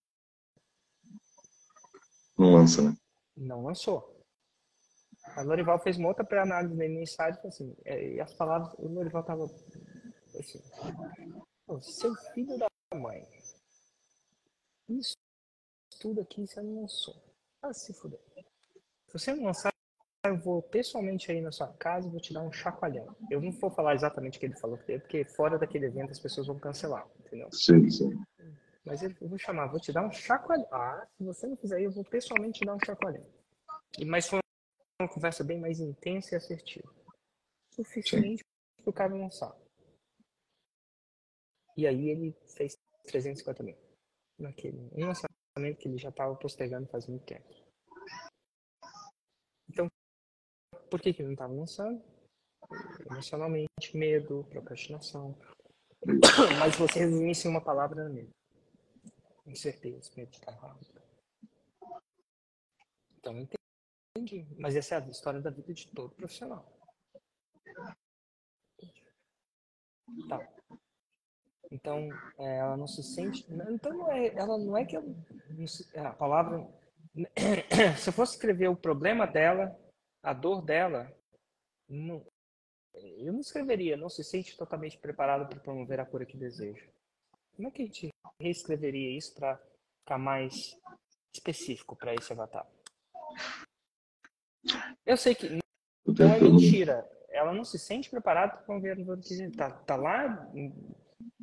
Não 2.37 2.53
lança, 2.53 2.83
né? 2.83 2.95
Não 3.35 3.63
lançou. 3.63 4.15
A 5.35 5.41
Lorival 5.41 5.79
fez 5.79 5.97
uma 5.97 6.09
outra 6.09 6.23
pré-análise 6.23 6.75
no 6.75 7.01
insight, 7.01 7.45
assim, 7.47 7.75
é, 7.83 8.13
e 8.13 8.21
as 8.21 8.31
palavras, 8.35 8.73
o 8.77 8.87
Lorival 8.87 9.23
tava 9.23 9.45
assim, 10.39 10.61
seu 11.81 12.13
filho 12.33 12.59
da 12.59 12.67
mãe, 12.95 13.27
isso 14.87 15.17
tudo 15.99 16.21
aqui 16.21 16.45
você 16.45 16.61
não 16.61 16.81
lançou. 16.81 17.15
Ah, 17.61 17.73
se 17.73 17.91
fuder. 17.91 18.19
Se 19.07 19.13
você 19.13 19.33
não 19.33 19.45
lançar, 19.45 19.73
eu 20.25 20.37
vou 20.37 20.61
pessoalmente 20.61 21.31
aí 21.31 21.41
na 21.41 21.51
sua 21.51 21.67
casa 21.73 22.07
e 22.07 22.11
vou 22.11 22.19
te 22.19 22.33
dar 22.33 22.41
um 22.41 22.51
chacoalhão. 22.51 23.15
Eu 23.29 23.41
não 23.41 23.51
vou 23.51 23.69
falar 23.69 23.95
exatamente 23.95 24.37
o 24.37 24.39
que 24.39 24.45
ele 24.45 24.59
falou, 24.59 24.77
porque 24.77 25.23
fora 25.23 25.57
daquele 25.57 25.85
evento 25.85 26.11
as 26.11 26.19
pessoas 26.19 26.47
vão 26.47 26.59
cancelar, 26.59 27.07
entendeu? 27.19 27.49
Sim, 27.51 27.89
sim. 27.89 28.09
Mas 28.85 29.03
eu 29.03 29.13
vou 29.21 29.37
chamar, 29.37 29.67
vou 29.67 29.79
te 29.79 29.91
dar 29.91 30.05
um 30.05 30.11
chacoalhão. 30.11 30.67
Ah, 30.71 31.05
se 31.17 31.23
você 31.23 31.47
não 31.47 31.57
fizer 31.57 31.81
eu 31.81 31.91
vou 31.91 32.05
pessoalmente 32.05 32.59
te 32.59 32.65
dar 32.65 32.75
um 32.75 32.85
chacoalhão. 32.85 33.25
E, 33.97 34.05
mas 34.05 34.27
foi 34.27 34.39
uma 35.01 35.09
conversa 35.09 35.43
bem 35.43 35.59
mais 35.59 35.79
intensa 35.79 36.35
e 36.35 36.37
assertiva. 36.37 36.93
Suficiente 37.73 38.43
para 38.81 38.89
o 38.89 38.93
cara 38.93 39.13
lançar. 39.13 39.55
E 41.75 41.85
aí 41.85 42.09
ele 42.09 42.35
fez 42.55 42.75
350 43.05 43.63
mil. 43.63 43.77
Naquele, 44.39 44.89
um 44.93 45.05
lançamento 45.05 45.77
que 45.79 45.87
ele 45.87 45.97
já 45.97 46.09
estava 46.09 46.35
postergando 46.35 46.87
faz 46.87 47.07
muito 47.07 47.25
tempo. 47.25 47.47
Então, 49.69 49.87
por 50.89 51.01
que, 51.01 51.13
que 51.13 51.23
não 51.23 51.31
estava 51.31 51.53
lançando? 51.53 52.01
Emocionalmente, 53.09 53.95
medo, 53.95 54.45
procrastinação. 54.49 55.37
Mas 56.59 56.75
você 56.75 56.99
resumisse 56.99 57.47
uma 57.47 57.61
palavra, 57.61 58.01
era 58.01 58.09
medo. 58.09 58.29
Incerteza, 59.45 60.11
medo 60.15 60.29
de 60.29 60.37
estar 60.37 60.51
errado. 60.51 60.79
Então? 63.17 63.47
Entendi. 64.17 64.47
Mas 64.57 64.75
essa 64.75 64.95
é 64.95 64.97
a 64.97 65.07
história 65.07 65.41
da 65.41 65.49
vida 65.49 65.73
de 65.73 65.87
todo 65.87 66.13
profissional. 66.15 66.65
Tá. 70.27 70.47
Então, 71.71 72.09
é, 72.37 72.57
ela 72.57 72.77
não 72.77 72.87
se 72.87 73.03
sente. 73.03 73.45
Então, 73.69 73.93
não 73.93 74.11
é, 74.11 74.27
ela 74.35 74.57
não 74.57 74.77
é 74.77 74.85
que 74.85 74.95
ela, 74.95 75.05
a 75.95 76.13
palavra. 76.13 76.67
Se 77.99 78.09
eu 78.09 78.13
fosse 78.13 78.35
escrever 78.35 78.69
o 78.69 78.75
problema 78.75 79.27
dela, 79.27 79.77
a 80.23 80.33
dor 80.33 80.61
dela, 80.61 81.11
não, 81.87 82.25
eu 82.93 83.33
não 83.33 83.39
escreveria, 83.39 83.97
não 83.97 84.09
se 84.09 84.23
sente 84.23 84.57
totalmente 84.57 84.97
preparado 84.97 85.47
para 85.47 85.59
promover 85.59 85.99
a 85.99 86.05
cura 86.05 86.25
que 86.25 86.37
deseja. 86.37 86.85
Como 87.55 87.67
é 87.67 87.71
que 87.71 87.81
a 87.81 87.85
gente 87.85 88.09
reescreveria 88.39 89.17
isso 89.17 89.33
para 89.35 89.57
ficar 89.99 90.17
mais 90.17 90.53
específico 91.33 91.95
para 91.95 92.13
esse 92.13 92.31
avatar? 92.31 92.67
Eu 95.05 95.17
sei 95.17 95.33
que 95.33 95.49
não 95.49 96.33
é 96.33 96.39
mentira. 96.39 97.09
Ela 97.29 97.53
não 97.53 97.63
se 97.63 97.77
sente 97.77 98.09
preparada 98.09 98.53
para 98.53 98.65
conviver 98.65 98.97
no 98.97 99.17
que 99.19 99.51
tá, 99.51 99.69
tá 99.69 99.95
lá, 99.95 100.49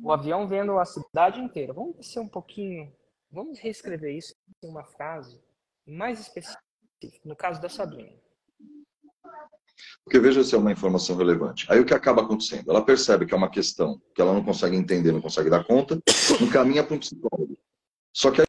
o 0.01 0.11
avião 0.11 0.47
vendo 0.47 0.77
a 0.77 0.85
cidade 0.85 1.39
inteira. 1.39 1.73
Vamos 1.73 2.11
ser 2.11 2.19
um 2.19 2.27
pouquinho, 2.27 2.93
vamos 3.31 3.59
reescrever 3.59 4.15
isso 4.15 4.35
em 4.63 4.67
uma 4.67 4.83
frase 4.83 5.41
mais 5.85 6.19
específica. 6.19 6.61
No 7.23 7.35
caso 7.35 7.61
da 7.61 7.69
Sabrina. 7.69 8.24
Porque 10.03 10.19
veja 10.19 10.43
se 10.43 10.55
é 10.55 10.57
uma 10.57 10.71
informação 10.71 11.15
relevante. 11.15 11.65
Aí 11.69 11.79
o 11.79 11.85
que 11.85 11.93
acaba 11.93 12.21
acontecendo? 12.21 12.69
Ela 12.69 12.83
percebe 12.83 13.25
que 13.25 13.33
é 13.33 13.37
uma 13.37 13.49
questão 13.49 14.01
que 14.13 14.21
ela 14.21 14.33
não 14.33 14.43
consegue 14.43 14.75
entender, 14.75 15.11
não 15.11 15.21
consegue 15.21 15.49
dar 15.49 15.63
conta, 15.63 15.99
encaminha 16.41 16.83
para 16.83 16.95
um 16.95 16.99
psicólogo. 16.99 17.57
Só 18.13 18.31
que 18.31 18.41
aí 18.41 18.47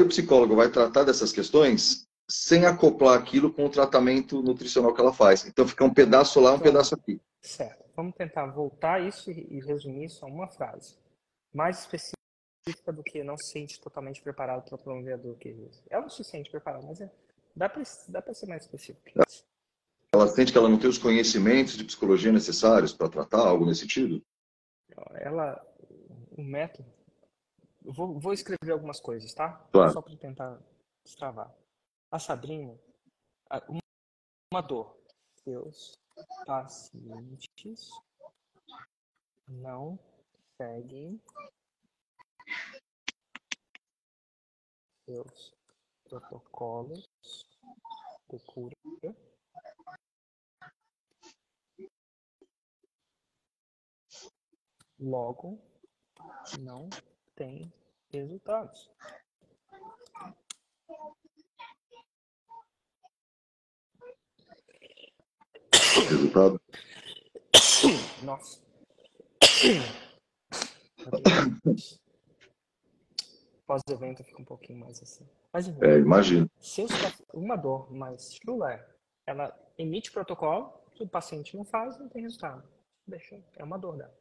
o 0.00 0.08
psicólogo 0.08 0.56
vai 0.56 0.70
tratar 0.70 1.04
dessas 1.04 1.32
questões 1.32 2.06
sem 2.28 2.66
acoplar 2.66 3.18
aquilo 3.18 3.52
com 3.52 3.66
o 3.66 3.70
tratamento 3.70 4.42
nutricional 4.42 4.94
que 4.94 5.00
ela 5.00 5.12
faz. 5.12 5.46
Então 5.46 5.66
fica 5.66 5.84
um 5.84 5.92
pedaço 5.92 6.40
lá, 6.40 6.52
um 6.52 6.54
então, 6.54 6.66
pedaço 6.66 6.94
aqui. 6.94 7.20
Certo. 7.42 7.84
Vamos 7.94 8.14
tentar 8.14 8.46
voltar 8.46 9.00
isso 9.00 9.30
e 9.30 9.60
resumir 9.60 10.04
isso 10.06 10.24
a 10.24 10.28
uma 10.28 10.48
frase. 10.48 10.96
Mais 11.54 11.80
específica 11.80 12.92
do 12.92 13.02
que 13.02 13.22
não 13.22 13.36
se 13.38 13.52
sente 13.52 13.80
totalmente 13.80 14.20
preparado 14.20 14.68
para 14.68 14.76
promover 14.76 15.14
a 15.14 15.16
dor 15.16 15.36
que 15.36 15.48
existe. 15.48 15.82
Ela 15.88 16.02
não 16.02 16.10
se 16.10 16.22
sente 16.24 16.50
preparada, 16.50 16.84
mas 16.84 17.00
é, 17.00 17.10
dá 17.56 17.68
para 17.68 18.34
ser 18.34 18.46
mais 18.46 18.64
específico. 18.64 19.02
Ela 20.16 20.28
sente 20.28 20.50
que 20.50 20.56
ela 20.56 20.68
não 20.68 20.78
tem 20.78 20.88
os 20.88 20.96
conhecimentos 20.96 21.76
de 21.76 21.84
psicologia 21.84 22.32
necessários 22.32 22.90
para 22.90 23.10
tratar 23.10 23.46
algo 23.46 23.66
nesse 23.66 23.82
sentido? 23.82 24.24
Ela, 25.16 25.62
o 26.30 26.42
método, 26.42 26.90
eu 27.84 27.92
vou, 27.92 28.18
vou 28.18 28.32
escrever 28.32 28.72
algumas 28.72 28.98
coisas, 28.98 29.34
tá? 29.34 29.52
Claro. 29.70 29.92
Só 29.92 30.00
para 30.00 30.16
tentar 30.16 30.58
destravar 31.04 31.54
a 32.10 32.18
Sabrina 32.18 32.78
uma 34.50 34.62
dor. 34.62 34.96
Seus 35.44 35.98
pacientes 36.46 37.90
não 39.46 39.98
seguem 40.56 41.20
seus 45.04 45.54
protocolos 46.08 47.06
de 48.30 48.38
cura 48.46 48.74
logo 54.98 55.58
não 56.60 56.88
tem 57.34 57.72
resultados. 58.10 58.90
resultado? 66.08 66.60
Nossa. 68.22 68.60
Pós-evento 73.66 74.22
fica 74.22 74.40
um 74.40 74.44
pouquinho 74.44 74.78
mais 74.80 75.02
assim. 75.02 75.28
Mas, 75.52 75.68
é, 75.68 75.98
imagino. 75.98 76.48
Uma 77.34 77.56
dor 77.56 77.92
mais 77.92 78.34
chula, 78.34 78.80
ela 79.26 79.52
emite 79.76 80.12
protocolo, 80.12 80.72
se 80.96 81.02
o 81.02 81.08
paciente 81.08 81.56
não 81.56 81.64
faz, 81.64 81.98
não 81.98 82.08
tem 82.08 82.22
resultado. 82.22 82.62
Deixa, 83.06 83.42
é 83.56 83.64
uma 83.64 83.78
dor 83.78 83.96
dela. 83.96 84.14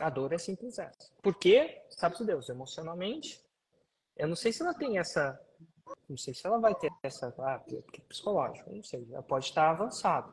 A 0.00 0.10
dor 0.10 0.32
é 0.32 0.38
simples 0.38 0.78
essa. 0.78 1.12
Porque, 1.22 1.82
sabe-se 1.90 2.24
Deus, 2.24 2.48
emocionalmente, 2.48 3.42
eu 4.16 4.28
não 4.28 4.36
sei 4.36 4.52
se 4.52 4.62
ela 4.62 4.74
tem 4.74 4.98
essa 4.98 5.38
não 6.08 6.16
sei 6.16 6.34
se 6.34 6.46
ela 6.46 6.58
vai 6.58 6.74
ter 6.74 6.90
essa. 7.02 7.34
Ah, 7.38 7.58
porque 7.58 8.00
é 8.00 8.04
psicológico, 8.04 8.70
não 8.70 8.82
sei. 8.82 9.06
Ela 9.10 9.22
pode 9.22 9.46
estar 9.46 9.70
avançada 9.70 10.32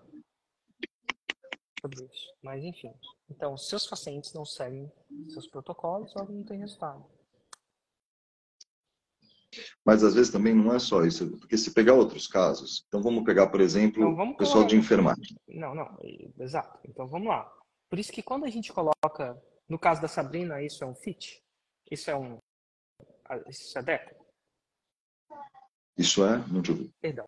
sobre 1.82 2.05
isso. 2.05 2.34
Mas, 2.41 2.64
enfim. 2.64 2.93
Então, 3.30 3.57
seus 3.57 3.88
pacientes 3.88 4.34
não 4.34 4.45
seguem 4.45 4.91
seus 5.30 5.47
protocolos, 5.47 6.16
ela 6.16 6.30
não 6.30 6.43
tem 6.43 6.60
resultado. 6.60 7.05
Mas 9.84 10.03
às 10.03 10.14
vezes 10.14 10.32
também 10.32 10.53
não 10.53 10.74
é 10.74 10.80
só 10.80 11.03
isso, 11.03 11.38
porque 11.38 11.57
se 11.57 11.74
pegar 11.74 11.93
outros 11.93 12.28
casos, 12.28 12.86
então 12.88 13.01
vamos 13.01 13.24
pegar, 13.24 13.47
por 13.47 13.60
exemplo, 13.60 14.07
o 14.07 14.38
pessoal 14.38 14.64
de 14.64 14.76
enfermagem. 14.76 15.36
Não, 15.47 15.74
não, 15.74 15.97
exato. 16.39 16.80
Então 16.88 17.07
vamos 17.07 17.28
lá. 17.28 17.51
Por 17.89 17.97
isso 17.97 18.12
que 18.12 18.22
quando 18.22 18.45
a 18.45 18.49
gente 18.49 18.72
coloca, 18.72 19.41
no 19.70 19.78
caso 19.78 20.01
da 20.01 20.07
Sabrina, 20.07 20.63
isso 20.63 20.84
é 20.84 20.88
um 20.88 20.95
fit, 20.95 21.39
isso 21.91 22.09
é 22.09 22.15
um, 22.17 22.39
isso 23.47 23.78
é 23.78 23.84
década, 23.84 24.20
Isso 25.95 26.26
é? 26.26 26.38
Não 26.47 26.61
te 26.61 26.72
ouvi. 26.72 26.91
Perdão. 26.99 27.26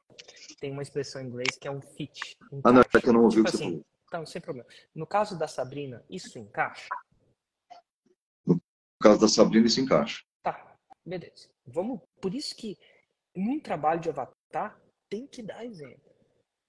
Tem 0.60 0.72
uma 0.72 0.82
expressão 0.82 1.22
em 1.22 1.28
inglês 1.28 1.56
que 1.60 1.68
é 1.68 1.72
um 1.72 1.82
fit. 1.82 2.36
Encaixe. 2.52 2.62
Ah, 2.64 2.72
não, 2.72 2.82
é 2.82 3.02
que 3.02 3.08
eu 3.08 3.14
não 3.14 3.24
ouvi 3.24 3.36
tipo 3.36 3.48
o 3.48 3.52
que 3.52 3.58
você 3.58 3.64
assim, 3.64 3.72
falou. 3.72 3.86
Então, 4.08 4.26
sem 4.26 4.42
problema. 4.42 4.68
No 4.96 5.06
caso 5.06 5.38
da 5.38 5.48
Sabrina, 5.48 6.04
isso 6.10 6.40
encaixa? 6.40 6.88
No 8.46 8.60
caso 9.00 9.22
da 9.22 9.28
Sabrina, 9.28 9.68
isso 9.68 9.80
encaixa. 9.80 10.24
Tá, 10.42 10.76
beleza. 11.06 11.48
Vamos. 11.68 12.02
Por 12.20 12.34
isso 12.34 12.56
que 12.56 12.78
num 13.36 13.60
trabalho 13.60 14.02
de 14.02 14.10
avatar 14.10 14.82
tem 15.10 15.28
que 15.28 15.44
dar 15.44 15.64
exemplo. 15.64 16.12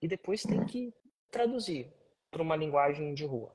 E 0.02 0.08
depois 0.08 0.42
tem 0.42 0.64
que 0.66 0.92
traduzir 1.30 1.92
para 2.30 2.42
uma 2.42 2.56
linguagem 2.56 3.14
de 3.14 3.24
rua 3.24 3.54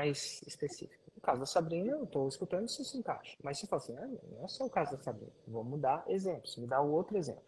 mais 0.00 0.40
específica. 0.46 0.98
No 1.14 1.20
caso 1.20 1.40
da 1.40 1.46
Sabrina, 1.46 1.90
eu 1.92 2.04
estou 2.04 2.26
escutando 2.28 2.66
se 2.68 2.80
isso 2.82 2.96
encaixa. 2.96 3.36
Mas 3.42 3.58
se 3.58 3.66
fala 3.66 3.82
assim, 3.82 3.96
ah, 3.98 4.06
não 4.30 4.44
é 4.44 4.48
só 4.48 4.64
o 4.64 4.70
caso 4.70 4.92
da 4.96 5.02
Sabrina. 5.02 5.30
Vamos 5.46 5.78
dar 5.80 6.02
exemplos. 6.08 6.56
Me 6.56 6.66
dá 6.66 6.80
outro 6.80 7.16
exemplo. 7.18 7.42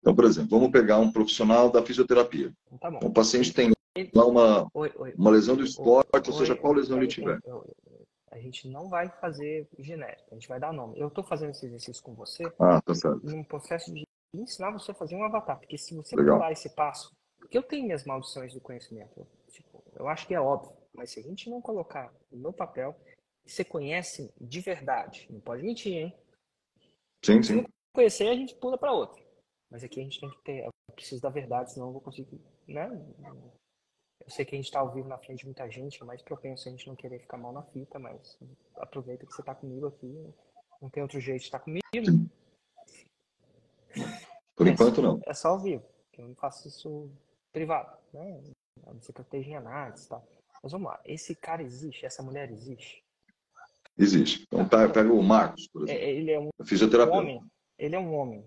Então, 0.00 0.14
por 0.14 0.24
exemplo, 0.24 0.50
vamos 0.58 0.72
pegar 0.72 0.98
um 0.98 1.12
profissional 1.12 1.70
da 1.70 1.82
fisioterapia. 1.84 2.52
Então, 2.66 2.78
tá 2.78 2.90
bom. 2.90 2.98
O 3.06 3.12
paciente 3.12 3.52
tem 3.54 3.72
lá 4.14 4.26
uma, 4.26 4.68
Oi, 4.74 4.92
oi. 4.96 5.14
uma 5.16 5.30
lesão 5.30 5.56
do 5.56 5.64
esporte, 5.64 6.30
ou 6.30 6.36
seja, 6.36 6.56
qual 6.56 6.72
lesão 6.72 6.98
ele 6.98 7.06
tiver. 7.06 7.38
A 8.30 8.38
gente 8.38 8.68
não 8.68 8.88
vai 8.88 9.08
fazer 9.08 9.66
genérico, 9.78 10.28
a 10.30 10.34
gente 10.34 10.48
vai 10.48 10.60
dar 10.60 10.72
nome. 10.72 10.98
Eu 10.98 11.08
estou 11.08 11.24
fazendo 11.24 11.50
esse 11.50 11.66
exercício 11.66 12.02
com 12.02 12.14
você 12.14 12.44
Ah, 12.58 12.80
tá 12.80 12.94
certo. 12.94 13.20
num 13.24 13.42
processo 13.42 13.92
de 13.92 14.04
ensinar 14.34 14.70
você 14.70 14.90
a 14.90 14.94
fazer 14.94 15.16
um 15.16 15.24
avatar. 15.24 15.58
Porque 15.58 15.78
se 15.78 15.94
você 15.94 16.14
Legal. 16.14 16.36
pular 16.36 16.52
esse 16.52 16.68
passo, 16.70 17.10
porque 17.38 17.56
eu 17.56 17.62
tenho 17.62 17.86
minhas 17.86 18.04
maldições 18.04 18.52
do 18.54 18.60
conhecimento, 18.60 19.26
tipo, 19.48 19.82
eu 19.96 20.06
acho 20.08 20.26
que 20.26 20.34
é 20.34 20.40
óbvio, 20.40 20.72
mas 20.98 21.10
se 21.12 21.20
a 21.20 21.22
gente 21.22 21.48
não 21.48 21.62
colocar 21.62 22.12
no 22.30 22.52
papel, 22.52 22.94
você 23.46 23.64
conhece 23.64 24.30
de 24.38 24.60
verdade, 24.60 25.26
não 25.30 25.40
pode 25.40 25.62
mentir, 25.62 25.94
hein? 25.94 26.18
Sim, 27.24 27.42
Se 27.42 27.48
sim. 27.52 27.56
não 27.62 27.64
conhecer, 27.94 28.28
a 28.28 28.34
gente 28.34 28.54
pula 28.56 28.76
para 28.76 28.92
outra. 28.92 29.24
Mas 29.70 29.84
aqui 29.84 30.00
a 30.00 30.02
gente 30.02 30.20
tem 30.20 30.28
que 30.30 30.42
ter, 30.42 30.64
eu 30.64 30.70
preciso 30.94 31.22
da 31.22 31.30
verdade, 31.30 31.72
senão 31.72 31.86
eu 31.86 31.92
vou 31.92 32.00
conseguir, 32.00 32.40
né? 32.66 32.88
Eu 34.24 34.30
sei 34.30 34.44
que 34.44 34.54
a 34.54 34.58
gente 34.58 34.66
está 34.66 34.80
ao 34.80 34.92
vivo 34.92 35.08
na 35.08 35.18
frente 35.18 35.40
de 35.40 35.44
muita 35.46 35.70
gente, 35.70 36.02
mas 36.04 36.20
propenso 36.22 36.68
a 36.68 36.70
gente 36.70 36.86
não 36.88 36.96
querer 36.96 37.20
ficar 37.20 37.38
mal 37.38 37.52
na 37.52 37.62
fita, 37.62 37.98
mas 37.98 38.38
aproveita 38.76 39.24
que 39.24 39.32
você 39.32 39.40
está 39.42 39.54
comigo 39.54 39.86
aqui, 39.86 40.34
não 40.82 40.90
tem 40.90 41.02
outro 41.02 41.20
jeito 41.20 41.40
de 41.40 41.46
estar 41.46 41.60
comigo. 41.60 41.80
Por 44.56 44.66
É 44.66 44.70
enquanto, 44.72 44.96
só- 44.96 45.02
não. 45.02 45.20
É 45.26 45.34
só 45.34 45.48
ao 45.50 45.60
vivo, 45.60 45.84
eu 46.18 46.28
não 46.28 46.34
faço 46.34 46.66
isso 46.68 47.10
privado, 47.52 47.96
né? 48.12 48.42
A 48.86 48.92
não 48.92 49.00
esteja 49.00 49.50
em 49.50 49.56
análise 49.56 50.06
e 50.06 50.08
tal. 50.08 50.26
Mas 50.62 50.72
vamos 50.72 50.88
lá, 50.88 51.00
esse 51.04 51.34
cara 51.34 51.62
existe, 51.62 52.04
essa 52.04 52.22
mulher 52.22 52.50
existe. 52.50 53.02
Existe. 53.96 54.42
Então, 54.44 54.68
pega, 54.68 54.92
pega 54.92 55.12
o 55.12 55.22
Marcos, 55.22 55.66
por 55.68 55.88
É, 55.88 55.92
exemplo, 55.92 56.04
é- 56.04 56.10
ele 56.10 56.30
é 56.30 56.40
um 56.40 56.50
fisioterapeuta. 56.64 57.18
homem, 57.20 57.42
ele 57.78 57.96
é 57.96 57.98
um 57.98 58.14
homem. 58.14 58.44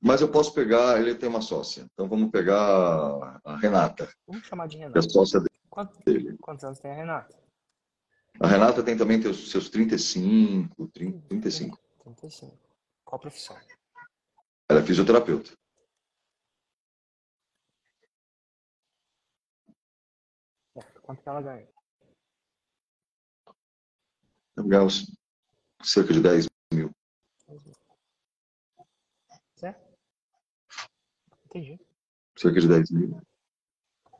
Mas 0.00 0.20
eu 0.20 0.28
posso 0.30 0.52
pegar, 0.52 1.00
ele 1.00 1.14
tem 1.14 1.28
uma 1.28 1.40
sócia. 1.40 1.86
Então, 1.92 2.08
vamos 2.08 2.30
pegar 2.30 2.58
a 3.44 3.56
Renata, 3.56 4.12
Vamos 4.26 4.44
chamar 4.46 4.66
de 4.66 4.76
que 4.76 4.82
é 4.82 4.86
a 4.86 4.88
Renato. 4.88 5.10
sócia 5.10 5.40
dele. 5.40 6.36
quantos 6.40 6.64
anos 6.64 6.78
tem 6.80 6.90
a 6.90 6.94
Renata? 6.94 7.36
A 8.40 8.46
Renata 8.46 8.82
tem 8.82 8.96
também 8.96 9.20
seus, 9.22 9.50
seus 9.50 9.68
35, 9.68 10.88
30, 10.88 11.20
35. 11.28 11.78
35. 12.02 12.58
Qual 13.04 13.20
profissão? 13.20 13.56
Ela 14.68 14.80
é 14.80 14.82
fisioterapeuta. 14.82 15.52
Quanto 21.02 21.22
que 21.22 21.28
ela 21.28 21.42
ganha? 21.42 21.68
Uns 24.58 25.12
cerca 25.82 26.12
de 26.12 26.20
10 26.20 26.46
mil. 26.72 26.90
Certo? 29.56 29.98
Entendi. 31.46 31.80
Cerca 32.36 32.60
de 32.60 32.68
10 32.68 32.90
mil. 32.92 33.20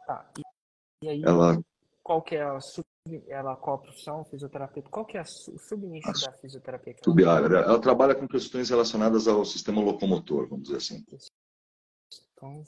Tá. 0.06 0.30
E, 0.36 1.06
e 1.06 1.08
aí, 1.08 1.22
Ela, 1.22 1.62
qual 2.02 2.22
que 2.22 2.34
é 2.34 2.42
a 2.42 2.60
sub, 2.60 2.84
ela, 3.28 3.56
qual 3.56 3.76
a 3.76 3.80
profissão? 3.80 4.24
Fisioterapeuta. 4.24 4.90
Qual 4.90 5.06
que 5.06 5.16
é 5.16 5.20
a 5.20 5.24
o 5.24 5.58
subnicho 5.58 6.08
A 6.08 6.12
da 6.12 6.32
fisioterapia? 6.38 6.94
que 6.94 7.22
ela 7.22 7.38
ela, 7.38 7.58
ela 7.60 7.80
trabalha 7.80 8.14
com 8.14 8.26
questões 8.26 8.70
relacionadas 8.70 9.28
ao 9.28 9.44
sistema 9.44 9.80
locomotor, 9.80 10.48
vamos 10.48 10.64
dizer 10.64 10.78
assim. 10.78 11.04
Então, 12.32 12.64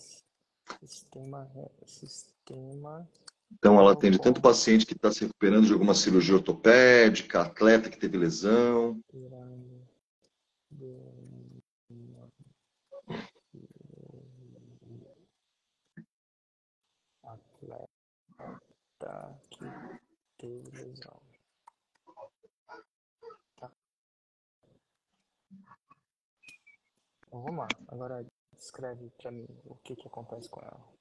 sistema, 0.87 1.51
sistema 1.85 3.09
Então, 3.53 3.79
ela 3.79 3.93
atende 3.93 4.21
tanto 4.21 4.43
paciente 4.43 4.85
que 4.85 4.95
está 4.95 5.11
se 5.11 5.21
recuperando 5.21 5.67
de 5.67 5.73
alguma 5.73 5.95
cirurgia 5.95 6.35
ortopédica, 6.35 7.43
atleta 7.43 7.89
que 7.89 7.99
teve 7.99 8.19
lesão. 8.19 9.01
atleta 18.95 19.41
que 19.51 19.65
teve 20.37 20.71
lesão. 20.71 21.21
Tá. 23.57 23.71
Então, 27.27 27.43
vamos 27.43 27.57
lá. 27.57 27.69
Agora 27.89 28.27
descreve 28.53 29.11
pra 29.19 29.31
mim 29.31 29.47
o 29.65 29.75
que 29.77 29.97
que 29.97 30.07
acontece 30.07 30.49
com 30.49 30.61
ela. 30.61 30.94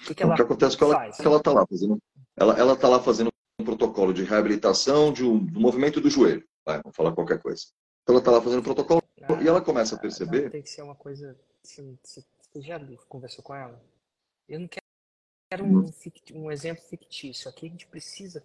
O 0.00 0.04
que, 0.06 0.14
que 0.14 0.22
Então, 0.22 0.26
ela 0.28 0.34
o 0.34 0.36
que 0.36 0.42
acontece 0.42 0.76
com 0.76 0.84
ela 0.86 1.06
é 1.06 1.10
que 1.10 1.26
ela 1.26 1.36
está 1.36 1.52
lá 1.52 1.66
fazendo. 1.66 1.98
Ela, 2.36 2.58
ela 2.58 2.76
tá 2.76 2.88
lá 2.88 3.02
fazendo 3.02 3.30
um 3.60 3.64
protocolo 3.64 4.12
de 4.14 4.24
reabilitação 4.24 5.12
de 5.12 5.24
um, 5.24 5.38
do 5.44 5.60
movimento 5.60 6.00
do 6.00 6.08
joelho. 6.10 6.42
Vai, 6.64 6.80
vamos 6.82 6.96
falar 6.96 7.12
qualquer 7.12 7.40
coisa. 7.40 7.64
Então, 8.02 8.14
ela 8.14 8.18
está 8.20 8.30
lá 8.30 8.40
fazendo 8.40 8.60
o 8.60 8.64
protocolo 8.64 9.02
e 9.42 9.46
ela 9.48 9.60
começa 9.60 9.94
a 9.94 9.98
Ah, 9.98 10.00
perceber. 10.00 10.42
não, 10.44 10.50
Tem 10.50 10.62
que 10.62 10.70
ser 10.70 10.82
uma 10.82 10.94
coisa. 10.94 11.38
Você, 11.62 11.82
você- 12.02 12.24
você 12.52 12.60
já 12.62 12.80
conversou 13.08 13.44
com 13.44 13.54
ela? 13.54 13.80
Eu 14.48 14.60
não 14.60 14.66
quero, 14.68 14.84
quero 15.50 15.64
um, 15.64 15.92
fict- 15.92 16.34
um 16.34 16.50
exemplo 16.50 16.82
fictício. 16.84 17.48
Aqui 17.50 17.66
a 17.66 17.68
gente 17.68 17.86
precisa. 17.86 18.42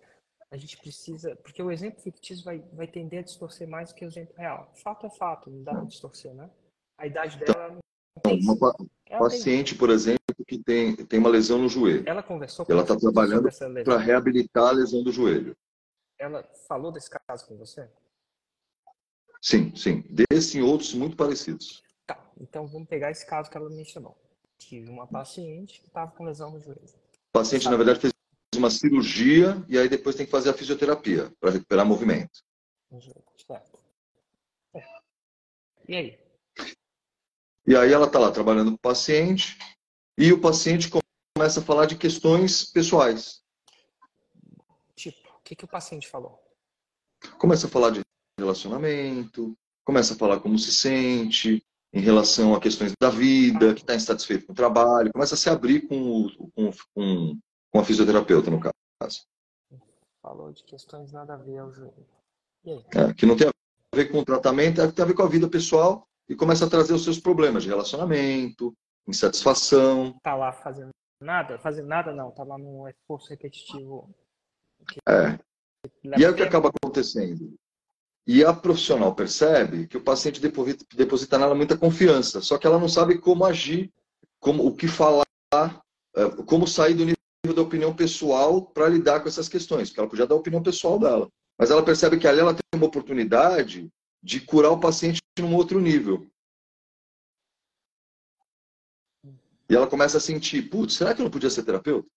A 0.51 0.57
gente 0.57 0.77
precisa. 0.77 1.35
Porque 1.37 1.63
o 1.63 1.71
exemplo 1.71 2.01
fictício 2.01 2.43
vai, 2.43 2.59
vai 2.73 2.85
tender 2.87 3.19
a 3.19 3.23
distorcer 3.23 3.67
mais 3.67 3.89
do 3.89 3.95
que 3.95 4.05
o 4.05 4.07
exemplo 4.07 4.35
real. 4.37 4.69
Fato 4.75 5.05
é 5.07 5.09
fato, 5.09 5.49
não 5.49 5.63
dá 5.63 5.71
pra 5.73 5.85
distorcer, 5.85 6.33
né? 6.33 6.49
A 6.97 7.07
idade 7.07 7.37
dela 7.39 7.69
não 7.69 7.79
tem. 8.21 8.39
Então, 8.39 8.53
Uma 8.53 8.59
pa- 8.59 8.75
Ela, 9.07 9.29
tem- 9.29 9.39
paciente, 9.39 9.75
por 9.75 9.89
exemplo, 9.89 10.19
que 10.47 10.59
tem, 10.63 10.95
tem 10.95 11.19
uma 11.19 11.29
lesão 11.29 11.57
no 11.57 11.67
joelho. 11.67 12.03
ela 12.07 12.21
conversou 12.21 12.65
Ela 12.69 12.85
você 12.85 12.93
tá 12.93 12.99
trabalhando? 12.99 13.49
Para 13.83 13.97
reabilitar 13.97 14.67
a 14.67 14.71
lesão 14.71 15.03
do 15.03 15.11
joelho. 15.11 15.55
Ela 16.19 16.43
falou 16.67 16.91
desse 16.91 17.09
caso 17.09 17.45
com 17.47 17.57
você? 17.57 17.89
Sim, 19.41 19.75
sim. 19.75 20.03
Desse 20.09 20.59
e 20.59 20.61
outros 20.61 20.93
muito 20.93 21.15
parecidos. 21.15 21.83
Tá, 22.05 22.19
então 22.39 22.67
vamos 22.67 22.87
pegar 22.87 23.11
esse 23.11 23.25
caso 23.25 23.49
que 23.49 23.57
ela 23.57 23.69
mencionou. 23.69 24.17
Tive 24.57 24.89
uma 24.89 25.07
paciente 25.07 25.81
que 25.81 25.87
estava 25.87 26.11
com 26.11 26.23
lesão 26.23 26.51
no 26.51 26.59
joelho. 26.61 26.81
O 26.81 27.31
paciente, 27.33 27.65
na 27.65 27.75
verdade, 27.75 27.99
fez 27.99 28.13
uma 28.55 28.69
cirurgia 28.69 29.63
e 29.67 29.77
aí 29.77 29.89
depois 29.89 30.15
tem 30.15 30.25
que 30.25 30.31
fazer 30.31 30.49
a 30.49 30.53
fisioterapia 30.53 31.31
para 31.39 31.51
recuperar 31.51 31.85
movimento. 31.85 32.39
Certo. 33.45 33.79
É. 34.73 34.83
E 35.89 35.95
aí? 35.95 36.19
E 37.67 37.75
aí 37.75 37.91
ela 37.91 38.05
está 38.05 38.19
lá 38.19 38.31
trabalhando 38.31 38.71
com 38.71 38.75
o 38.75 38.79
paciente 38.79 39.57
e 40.17 40.31
o 40.31 40.39
paciente 40.39 40.89
começa 41.35 41.59
a 41.59 41.63
falar 41.63 41.85
de 41.85 41.97
questões 41.97 42.63
pessoais. 42.63 43.41
Tipo, 44.95 45.29
o 45.29 45.41
que, 45.43 45.55
que 45.55 45.65
o 45.65 45.67
paciente 45.67 46.07
falou? 46.07 46.39
Começa 47.37 47.67
a 47.67 47.69
falar 47.69 47.91
de 47.91 48.01
relacionamento, 48.39 49.57
começa 49.83 50.13
a 50.13 50.17
falar 50.17 50.39
como 50.39 50.57
se 50.57 50.73
sente 50.73 51.63
em 51.93 52.01
relação 52.01 52.53
a 52.53 52.59
questões 52.59 52.91
da 52.99 53.09
vida, 53.09 53.73
que 53.73 53.81
está 53.81 53.95
insatisfeito 53.95 54.45
com 54.45 54.51
o 54.51 54.55
trabalho, 54.55 55.13
começa 55.13 55.35
a 55.35 55.37
se 55.37 55.49
abrir 55.49 55.87
com, 55.87 56.25
o, 56.25 56.51
com, 56.51 56.71
com, 56.93 57.39
com 57.71 57.79
a 57.79 57.85
fisioterapeuta, 57.85 58.51
no 58.51 58.59
caso. 58.59 59.25
Falou 60.21 60.51
de 60.51 60.63
questões 60.63 61.11
nada 61.11 61.35
a 61.35 61.37
ver 61.37 61.59
ao 61.59 61.71
joelho. 61.71 62.05
É, 62.93 63.13
que 63.13 63.25
não 63.25 63.37
tem 63.37 63.47
a 63.47 63.95
ver 63.95 64.11
com 64.11 64.19
o 64.19 64.25
tratamento, 64.25 64.81
é, 64.81 64.91
tem 64.91 65.03
a 65.03 65.07
ver 65.07 65.13
com 65.13 65.23
a 65.23 65.29
vida 65.29 65.47
pessoal 65.47 66.07
e 66.27 66.35
começa 66.35 66.65
a 66.65 66.69
trazer 66.69 66.93
os 66.93 67.03
seus 67.03 67.19
problemas 67.19 67.63
de 67.63 67.69
relacionamento, 67.69 68.75
insatisfação. 69.07 70.17
Tá 70.23 70.35
lá 70.35 70.51
fazendo 70.51 70.89
nada? 71.21 71.57
Fazendo 71.59 71.87
nada 71.87 72.13
não, 72.13 72.31
tá 72.31 72.43
lá 72.43 72.57
num 72.57 72.87
esforço 72.87 73.29
repetitivo. 73.29 74.09
que 74.87 74.99
É. 75.07 75.39
E 76.17 76.25
aí 76.25 76.31
o 76.31 76.35
que 76.35 76.43
acaba 76.43 76.69
acontecendo? 76.69 77.53
E 78.27 78.43
a 78.43 78.51
profissional 78.53 79.13
percebe 79.13 79.87
que 79.87 79.97
o 79.97 80.03
paciente 80.03 80.41
deposita, 80.41 80.83
deposita 80.95 81.37
nela 81.37 81.53
muita 81.53 81.77
confiança, 81.77 82.41
só 82.41 82.57
que 82.57 82.65
ela 82.65 82.79
não 82.79 82.89
sabe 82.89 83.19
como 83.19 83.45
agir, 83.45 83.93
como 84.39 84.65
o 84.65 84.75
que 84.75 84.87
falar, 84.87 85.25
é, 85.53 86.29
como 86.47 86.67
sair 86.67 86.95
do 86.95 87.05
nível 87.05 87.55
da 87.55 87.61
opinião 87.61 87.95
pessoal 87.95 88.63
para 88.63 88.89
lidar 88.89 89.19
com 89.19 89.27
essas 89.27 89.47
questões, 89.47 89.89
porque 89.89 89.99
ela 89.99 90.09
podia 90.09 90.25
dar 90.25 90.33
a 90.33 90.39
opinião 90.39 90.63
pessoal 90.63 90.97
dela. 90.97 91.29
Mas 91.57 91.69
ela 91.69 91.83
percebe 91.83 92.17
que 92.17 92.27
ali 92.27 92.39
ela 92.39 92.53
tem 92.53 92.63
uma 92.73 92.87
oportunidade 92.87 93.89
de 94.23 94.41
curar 94.41 94.71
o 94.71 94.79
paciente 94.79 95.21
num 95.39 95.55
outro 95.55 95.79
nível. 95.79 96.27
E 99.69 99.75
ela 99.75 99.87
começa 99.87 100.17
a 100.17 100.21
sentir, 100.21 100.69
putz, 100.69 100.95
será 100.95 101.13
que 101.13 101.21
eu 101.21 101.23
não 101.23 101.31
podia 101.31 101.49
ser 101.49 101.63
terapeuta? 101.63 102.07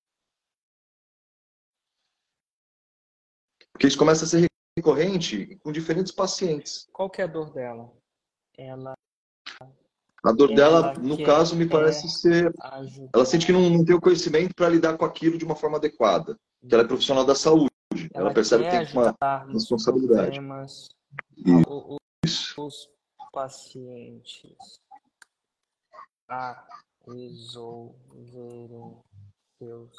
Porque 3.73 3.87
isso 3.87 3.99
começa 3.99 4.25
a 4.25 4.29
ser 4.29 4.47
recorrente 4.77 5.57
com 5.63 5.73
diferentes 5.73 6.13
pacientes. 6.13 6.89
Qual 6.93 7.09
que 7.09 7.23
é 7.23 7.25
a 7.25 7.29
dor 7.29 7.53
dela? 7.53 7.93
Ela 8.57 8.95
A 10.25 10.33
dor 10.33 10.55
dela, 10.55 10.95
no 10.95 11.23
caso, 11.25 11.57
me 11.57 11.69
parece 11.69 12.09
ser. 12.09 12.53
Ajudar. 12.61 13.11
Ela 13.15 13.25
sente 13.25 13.47
que 13.47 13.53
não, 13.53 13.71
não 13.71 13.85
tem 13.85 13.95
o 13.95 14.01
conhecimento 14.01 14.53
para 14.55 14.69
lidar 14.69 14.99
com 14.99 15.05
aquilo 15.05 15.39
de 15.39 15.45
uma 15.45 15.55
forma 15.55 15.77
adequada. 15.77 16.37
Que 16.69 16.75
ela 16.75 16.83
é 16.83 16.87
profissional 16.87 17.25
da 17.25 17.37
saúde. 17.37 17.71
Ela, 18.13 18.27
ela 18.27 18.35
percebe 18.35 18.65
que 18.65 18.71
tem 18.71 18.93
uma 18.93 19.17
responsabilidade. 19.53 20.41
Isso. 22.25 22.67
Os 22.67 22.91
pacientes 23.33 24.81
a 26.29 26.67
resolverem 27.13 29.03
seus 29.59 29.95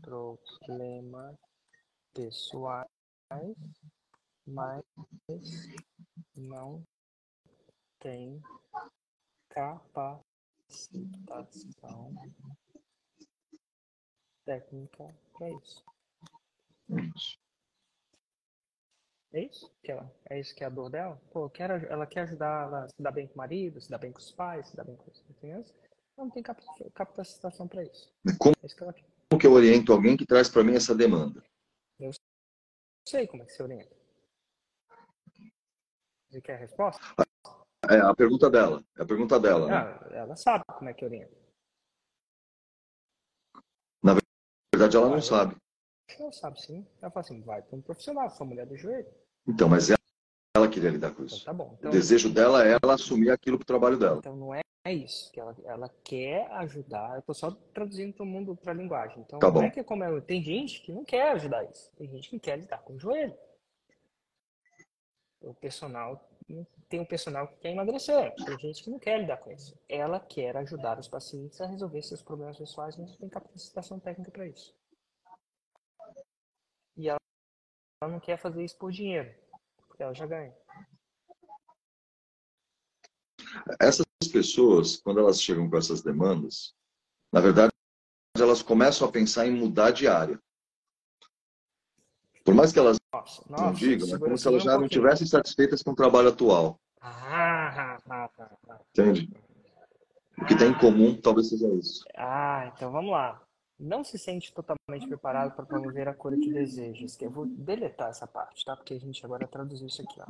problemas 0.00 1.36
pessoais, 2.12 2.88
mas 4.46 4.84
não 6.34 6.84
tem 8.00 8.40
capacitação 9.48 10.24
técnica 14.44 15.14
para 15.32 15.50
isso. 15.50 15.84
É 19.32 19.40
isso 19.42 19.68
que 19.82 19.90
ela, 19.90 20.08
é 20.30 20.38
isso 20.38 20.54
que 20.54 20.62
é 20.62 20.66
a 20.66 20.70
dor 20.70 20.88
dela? 20.90 21.20
Pô, 21.32 21.50
quero, 21.50 21.72
ela 21.86 22.06
quer 22.06 22.20
ajudar 22.20 22.68
ela 22.68 22.88
se 22.88 23.02
dar 23.02 23.10
bem 23.10 23.26
com 23.26 23.34
o 23.34 23.38
marido, 23.38 23.80
se 23.80 23.90
dar 23.90 23.98
bem 23.98 24.12
com 24.12 24.20
os 24.20 24.30
pais, 24.30 24.68
se 24.68 24.76
dar 24.76 24.84
bem 24.84 24.96
com 24.96 25.10
as 25.10 25.20
crianças. 25.40 25.83
Ela 26.16 26.26
não 26.26 26.30
tem 26.30 26.42
capacitação 26.42 27.66
para 27.66 27.82
isso. 27.82 28.12
Como, 28.38 28.54
é 28.62 28.66
isso 28.66 28.76
que, 28.76 28.82
ela 28.82 28.94
como 29.28 29.40
que 29.40 29.46
eu 29.46 29.52
oriento 29.52 29.92
alguém 29.92 30.16
que 30.16 30.24
traz 30.24 30.48
para 30.48 30.62
mim 30.62 30.74
essa 30.74 30.94
demanda? 30.94 31.44
Eu 31.98 32.12
sei 33.08 33.26
como 33.26 33.42
é 33.42 33.46
que 33.46 33.52
você 33.52 33.62
orienta. 33.62 33.94
Você 36.30 36.40
quer 36.40 36.54
a 36.54 36.58
resposta? 36.58 37.02
É 37.90 38.00
a 38.00 38.14
pergunta 38.14 38.48
dela. 38.48 38.82
É 38.96 39.02
a 39.02 39.06
pergunta 39.06 39.38
dela, 39.38 39.66
né? 39.66 39.74
Ah, 39.74 40.08
ela 40.12 40.36
sabe 40.36 40.64
como 40.66 40.88
é 40.88 40.94
que 40.94 41.04
orienta. 41.04 41.36
Na 44.02 44.16
verdade, 44.74 44.96
ela 44.96 45.08
não 45.08 45.20
sabe. 45.20 45.56
Ela 46.08 46.32
sabe 46.32 46.60
sim. 46.60 46.86
Ela 47.02 47.10
fala 47.10 47.24
assim, 47.24 47.42
vai 47.42 47.62
para 47.62 47.76
um 47.76 47.82
profissional, 47.82 48.30
sua 48.30 48.46
mulher 48.46 48.66
do 48.66 48.76
joelho. 48.76 49.12
Então, 49.46 49.68
mas 49.68 49.90
ela, 49.90 49.98
ela 50.56 50.68
queria 50.68 50.90
lidar 50.90 51.14
com 51.14 51.24
isso. 51.24 51.42
Então, 51.42 51.56
tá 51.56 51.64
bom. 51.64 51.76
Então, 51.78 51.90
o 51.90 51.92
desejo 51.92 52.32
dela 52.32 52.66
é 52.66 52.78
ela 52.82 52.94
assumir 52.94 53.30
aquilo 53.30 53.58
pro 53.58 53.66
trabalho 53.66 53.98
dela. 53.98 54.18
Então 54.18 54.36
não 54.36 54.54
é, 54.54 54.63
é 54.84 54.92
isso. 54.92 55.32
Que 55.32 55.40
ela, 55.40 55.56
ela 55.64 55.88
quer 56.04 56.50
ajudar. 56.52 57.16
Eu 57.16 57.22
tô 57.22 57.34
só 57.34 57.50
traduzindo 57.72 58.12
para 58.12 58.22
o 58.22 58.26
mundo, 58.26 58.54
para 58.54 58.72
a 58.72 58.76
linguagem. 58.76 59.20
Então 59.20 59.38
tá 59.38 59.50
bom. 59.50 59.62
é 59.62 59.70
que 59.70 59.80
é 59.80 59.84
como 59.84 60.04
é, 60.04 60.20
tem 60.20 60.42
gente 60.42 60.82
que 60.82 60.92
não 60.92 61.04
quer 61.04 61.32
ajudar 61.32 61.64
isso. 61.64 61.90
Tem 61.96 62.08
gente 62.08 62.28
que 62.28 62.38
quer 62.38 62.58
lidar 62.58 62.78
com 62.78 62.94
o 62.94 62.98
joelho. 62.98 63.36
O 65.40 65.54
personal 65.54 66.30
tem 66.88 67.00
um 67.00 67.04
personal 67.04 67.48
que 67.48 67.56
quer 67.56 67.70
emagrecer. 67.70 68.34
Tem 68.34 68.58
gente 68.58 68.84
que 68.84 68.90
não 68.90 68.98
quer 68.98 69.18
lidar 69.20 69.38
com 69.38 69.50
isso. 69.50 69.78
Ela 69.88 70.20
quer 70.20 70.56
ajudar 70.58 70.98
os 70.98 71.08
pacientes 71.08 71.60
a 71.60 71.66
resolver 71.66 72.02
seus 72.02 72.22
problemas 72.22 72.58
pessoais, 72.58 72.96
mas 72.96 73.10
não 73.10 73.16
tem 73.16 73.28
capacitação 73.28 73.98
técnica 73.98 74.30
para 74.30 74.46
isso. 74.46 74.74
E 76.96 77.08
ela, 77.08 77.18
ela 78.00 78.12
não 78.12 78.20
quer 78.20 78.36
fazer 78.36 78.62
isso 78.62 78.76
por 78.78 78.92
dinheiro, 78.92 79.34
porque 79.88 80.02
ela 80.02 80.14
já 80.14 80.26
ganha. 80.26 80.54
Essas 83.80 84.06
pessoas, 84.32 84.96
quando 84.96 85.20
elas 85.20 85.40
chegam 85.40 85.68
com 85.68 85.76
essas 85.76 86.02
demandas, 86.02 86.74
na 87.32 87.40
verdade, 87.40 87.72
elas 88.36 88.62
começam 88.62 89.08
a 89.08 89.12
pensar 89.12 89.46
em 89.46 89.52
mudar 89.52 89.90
de 89.90 90.08
área. 90.08 90.38
Por 92.44 92.54
mais 92.54 92.72
que 92.72 92.78
elas 92.78 92.98
nossa, 93.12 93.42
não 93.48 93.66
nossa, 93.68 93.78
digam, 93.78 94.14
é 94.14 94.18
como 94.18 94.36
se 94.36 94.46
elas 94.46 94.62
já 94.62 94.76
não 94.76 94.86
estivessem 94.86 95.26
satisfeitas 95.26 95.82
com 95.82 95.92
o 95.92 95.96
trabalho 95.96 96.28
atual. 96.28 96.78
Ah, 97.00 97.98
ah, 97.98 97.98
ah, 98.10 98.30
ah. 98.68 98.80
Entende? 98.90 99.30
O 100.38 100.44
que 100.44 100.56
tem 100.56 100.70
em 100.70 100.78
comum 100.78 101.18
talvez 101.20 101.48
seja 101.48 101.68
isso. 101.68 102.04
Ah, 102.16 102.70
então 102.74 102.90
vamos 102.90 103.12
lá. 103.12 103.40
Não 103.78 104.04
se 104.04 104.18
sente 104.18 104.52
totalmente 104.52 105.06
preparado 105.08 105.54
para 105.54 105.64
promover 105.64 106.08
a 106.08 106.14
cura 106.14 106.36
que 106.36 106.52
desejas. 106.52 107.16
Que 107.16 107.26
eu 107.26 107.30
vou 107.30 107.46
deletar 107.46 108.10
essa 108.10 108.26
parte, 108.26 108.64
tá? 108.64 108.76
Porque 108.76 108.94
a 108.94 109.00
gente 109.00 109.24
agora 109.24 109.46
traduziu 109.46 109.86
isso 109.86 110.02
aqui, 110.02 110.20
ó. 110.20 110.26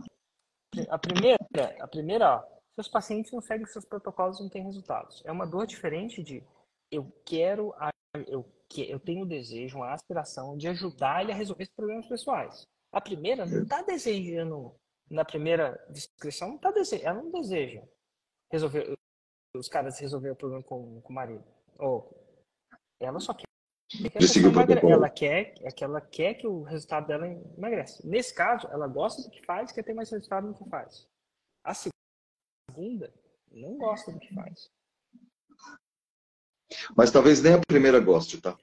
A 0.89 0.99
primeira, 0.99 1.39
a 1.81 1.87
primeira, 1.87 2.37
ó. 2.37 2.55
Seus 2.75 2.89
pacientes 2.89 3.33
não 3.33 3.41
seguem 3.41 3.67
seus 3.67 3.85
protocolos 3.85 4.39
e 4.39 4.43
não 4.43 4.51
têm 4.51 4.65
resultados. 4.65 5.23
É 5.25 5.31
uma 5.31 5.47
dor 5.47 5.67
diferente 5.67 6.23
de 6.23 6.43
eu 6.91 7.11
quero, 7.25 7.73
eu, 8.27 8.45
que- 8.69 8.91
eu 8.91 8.99
tenho 8.99 9.25
o 9.25 9.29
desejo, 9.29 9.77
uma 9.79 9.93
aspiração 9.93 10.57
de 10.57 10.69
ajudar 10.69 11.23
ele 11.23 11.33
a 11.33 11.37
resolver 11.37 11.63
esses 11.63 11.75
problemas 11.75 12.07
pessoais. 12.09 12.67
A 12.93 13.01
primeira 13.01 13.47
não 13.47 13.63
está 13.63 13.83
desejando, 13.83 14.75
na 15.11 15.25
primeira 15.25 15.85
descrição, 15.91 16.51
não 16.51 16.59
tá 16.59 16.71
dese, 16.71 17.03
ela 17.03 17.23
não 17.23 17.31
deseja 17.31 17.83
resolver, 18.53 18.95
os 19.57 19.69
caras 19.69 19.99
resolver 19.99 20.31
o 20.31 20.37
problema 20.37 20.63
com, 20.63 21.01
com 21.01 21.13
o 21.13 21.15
marido. 21.15 21.45
Ou 21.79 22.13
ela 23.01 23.21
só 23.21 23.35
quer 23.35 23.45
que 24.81 24.87
ela 24.93 25.11
quer, 25.11 25.55
é 25.63 25.71
que 25.71 25.85
ela 25.85 26.01
quer 26.01 26.35
que 26.35 26.47
o 26.47 26.63
resultado 26.63 27.07
dela 27.07 27.27
emagrece. 27.29 28.05
Nesse 28.07 28.35
caso, 28.35 28.67
ela 28.69 28.89
gosta 28.89 29.23
do 29.23 29.31
que 29.31 29.45
faz, 29.45 29.71
quer 29.71 29.85
ter 29.85 29.95
mais 29.95 30.11
resultado 30.11 30.47
no 30.49 30.55
que 30.55 30.69
faz. 30.69 31.07
A 31.65 31.73
segunda 32.75 33.13
não 33.51 33.77
gosta 33.79 34.11
do 34.13 34.19
que 34.19 34.35
faz. 34.35 34.71
Mas 36.97 37.11
talvez 37.11 37.41
nem 37.41 37.55
a 37.55 37.61
primeira 37.61 38.01
goste, 38.01 38.41
tá? 38.41 38.59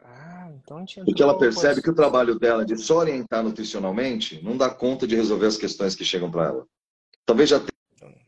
Ah, 0.00 0.50
então 0.52 0.78
a 0.78 0.80
gente 0.80 1.04
Porque 1.04 1.22
ela 1.22 1.38
percebe 1.38 1.80
que 1.80 1.90
o 1.90 1.94
trabalho 1.94 2.38
dela 2.38 2.64
de 2.64 2.76
só 2.76 2.98
orientar 2.98 3.42
nutricionalmente 3.42 4.42
não 4.42 4.56
dá 4.56 4.74
conta 4.74 5.06
de 5.06 5.14
resolver 5.14 5.46
as 5.46 5.56
questões 5.56 5.94
que 5.94 6.04
chegam 6.04 6.30
para 6.30 6.46
ela. 6.46 6.66
Talvez 7.24 7.48
já 7.50 7.58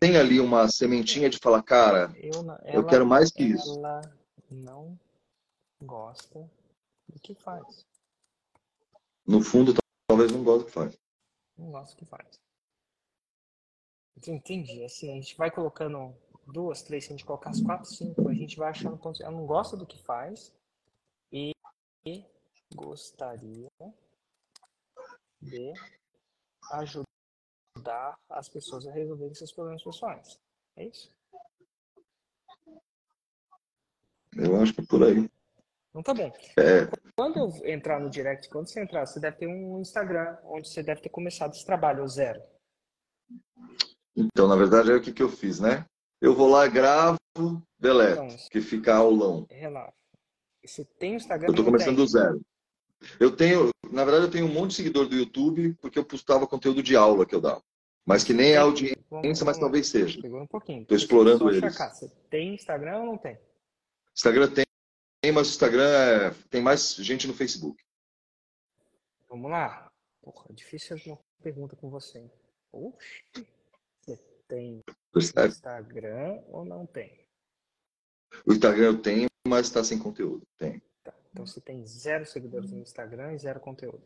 tenha 0.01 0.21
ali 0.21 0.41
uma 0.41 0.69
sementinha 0.69 1.29
de 1.29 1.39
falar, 1.39 1.63
cara, 1.63 2.15
eu, 2.17 2.43
não- 2.43 2.55
eu 2.59 2.81
ela- 2.81 2.87
quero 2.89 3.07
mais 3.07 3.31
que 3.33 3.43
isso. 3.43 3.79
Ela 3.79 4.01
não 4.51 4.99
gosta 5.83 6.49
do 7.09 7.21
que 7.21 7.35
faz. 7.35 7.85
No 9.27 9.43
fundo, 9.43 9.75
talvez 10.09 10.31
não 10.31 10.45
goste 10.45 10.61
do 10.65 10.67
que 10.67 10.73
faz. 10.73 10.99
Não 11.59 11.71
gosta 11.73 11.95
do 11.95 11.99
que 11.99 12.05
faz. 12.05 12.41
Entendi. 14.27 14.85
Assim, 14.85 15.11
a 15.11 15.15
gente 15.15 15.37
vai 15.37 15.51
colocando 15.51 16.15
duas, 16.47 16.83
três, 16.83 17.05
se 17.05 17.13
a 17.13 17.17
gente 17.17 17.27
colocar 17.27 17.51
as 17.51 17.61
quatro, 17.61 17.89
cinco, 17.91 18.29
a 18.29 18.35
gente 18.35 18.57
vai 18.57 18.71
achando 18.71 18.97
pontos. 18.97 19.21
Ela 19.21 19.33
não 19.33 19.47
gosta 19.47 19.77
do 19.77 19.87
que 19.87 20.03
faz 20.03 20.53
e 21.33 21.53
gostaria 22.75 23.71
de 25.41 25.73
ajudar 26.73 28.19
as 28.29 28.49
pessoas 28.49 28.87
a 28.87 28.93
resolverem 28.93 29.35
seus 29.35 29.53
problemas 29.53 29.83
pessoais. 29.83 30.39
É 30.77 30.85
isso? 30.85 31.15
Eu 34.37 34.61
acho 34.61 34.75
que 34.75 34.81
é 34.81 34.85
por 34.85 35.03
aí. 35.03 35.31
Então 35.91 36.03
tá 36.03 36.13
bom. 36.13 36.31
É, 36.59 36.87
Quando 37.17 37.39
eu 37.39 37.67
entrar 37.67 37.99
no 37.99 38.11
direct, 38.11 38.51
quando 38.51 38.69
você 38.69 38.83
entrar, 38.83 39.07
você 39.07 39.19
deve 39.19 39.39
ter 39.39 39.47
um 39.47 39.81
Instagram 39.81 40.37
onde 40.45 40.69
você 40.69 40.83
deve 40.83 41.01
ter 41.01 41.09
começado 41.09 41.55
esse 41.55 41.65
trabalho, 41.65 42.05
o 42.05 42.09
zero. 42.09 42.43
Então, 44.17 44.49
na 44.49 44.57
verdade, 44.57 44.91
é 44.91 44.95
o 44.95 45.01
que, 45.01 45.13
que 45.13 45.23
eu 45.23 45.29
fiz, 45.29 45.61
né? 45.61 45.85
Eu 46.21 46.35
vou 46.35 46.49
lá, 46.49 46.67
gravo, 46.67 47.19
deleto, 47.79 48.23
Então, 48.23 48.37
que 48.51 48.61
fica 48.61 48.95
aulão. 48.97 49.47
relaxa. 49.51 49.93
Você 50.65 50.85
tem 50.85 51.13
o 51.13 51.17
Instagram? 51.17 51.49
Eu 51.49 51.55
tô 51.55 51.65
começando 51.65 51.97
tem? 51.97 52.05
do 52.05 52.07
zero. 52.07 52.41
Eu 53.21 53.37
tenho, 53.37 53.71
na 53.91 54.05
verdade, 54.05 54.27
eu 54.27 54.31
tenho 54.31 54.47
um 54.47 54.53
monte 54.53 54.71
de 54.71 54.77
seguidor 54.77 55.07
do 55.07 55.15
YouTube 55.15 55.75
porque 55.81 55.99
eu 55.99 56.05
postava 56.05 56.47
conteúdo 56.47 56.83
de 56.83 56.97
aula 56.97 57.27
que 57.27 57.35
eu 57.35 57.41
dava. 57.41 57.63
Mas 58.05 58.25
que 58.25 58.33
nem 58.33 58.53
é 58.53 58.57
audiência, 58.57 58.97
Vamos- 59.11 59.43
mas 59.43 59.59
talvez 59.59 59.89
seja. 59.89 60.21
Pegou 60.23 60.41
um 60.41 60.47
pouquinho. 60.47 60.85
Tô 60.87 60.95
explorando 60.95 61.49
eles. 61.51 61.73
checar, 61.73 61.95
Você 61.95 62.09
tem 62.31 62.55
Instagram 62.55 63.01
ou 63.01 63.07
não 63.07 63.19
tem? 63.19 63.39
Instagram 64.15 64.51
tem, 64.51 65.33
mas 65.33 65.49
o 65.49 65.51
Instagram 65.51 65.85
é- 65.89 66.31
tem 66.49 66.63
mais 66.63 66.95
gente 66.95 67.27
no 67.27 67.35
Facebook. 67.35 67.83
Vamos 69.29 69.51
lá. 69.51 69.91
Porra, 70.23 70.47
difícil 70.55 70.97
uma 71.07 71.19
pergunta 71.43 71.77
com 71.77 71.91
você. 71.91 72.29
Oxi. 72.73 73.23
Tem 74.49 74.83
Percebe? 75.13 75.49
Instagram 75.49 76.43
ou 76.49 76.65
não 76.65 76.87
tem? 76.87 77.27
O 78.47 78.53
Instagram 78.53 78.85
eu 78.87 79.03
tenho, 79.03 79.29
mas 79.47 79.67
está 79.67 79.83
sem 79.83 79.99
conteúdo. 79.99 80.43
Tem. 80.59 80.81
Tá. 81.03 81.15
Então 81.31 81.47
você 81.47 81.61
tem 81.61 81.85
zero 81.87 82.25
seguidores 82.27 82.71
no 82.71 82.79
Instagram 82.79 83.33
e 83.35 83.39
zero 83.39 83.61
conteúdo. 83.61 84.03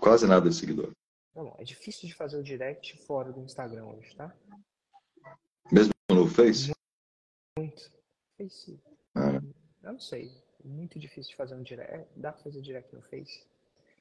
Quase 0.00 0.26
nada 0.26 0.48
de 0.48 0.54
seguidor. 0.54 0.92
Tá. 1.34 1.54
É 1.58 1.64
difícil 1.64 2.08
de 2.08 2.14
fazer 2.14 2.36
o 2.36 2.42
direct 2.42 2.96
fora 3.06 3.32
do 3.32 3.40
Instagram 3.40 3.86
hoje, 3.86 4.14
tá? 4.16 4.34
Mesmo 5.70 5.92
no 6.10 6.26
Face? 6.26 6.72
Muito. 7.58 7.90
Face. 8.36 8.80
Ah, 9.14 9.40
Eu 9.82 9.92
não 9.92 10.00
sei. 10.00 10.32
Muito 10.64 10.98
difícil 10.98 11.30
de 11.30 11.36
fazer 11.36 11.54
um 11.54 11.62
direct. 11.62 11.92
É, 11.92 12.08
Dá 12.16 12.32
pra 12.32 12.42
fazer 12.42 12.60
direct 12.60 12.94
no 12.94 13.02
Face? 13.02 13.46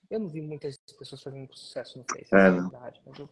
Eu 0.09 0.19
não 0.19 0.29
vi 0.29 0.41
muitas 0.41 0.77
pessoas 0.97 1.21
fazendo 1.21 1.53
sucesso 1.53 1.97
no 1.97 2.05
Face. 2.05 2.33
É, 2.33 2.49
não. 2.49 2.69
verdade. 2.69 3.01
Mas 3.05 3.19
eu 3.19 3.29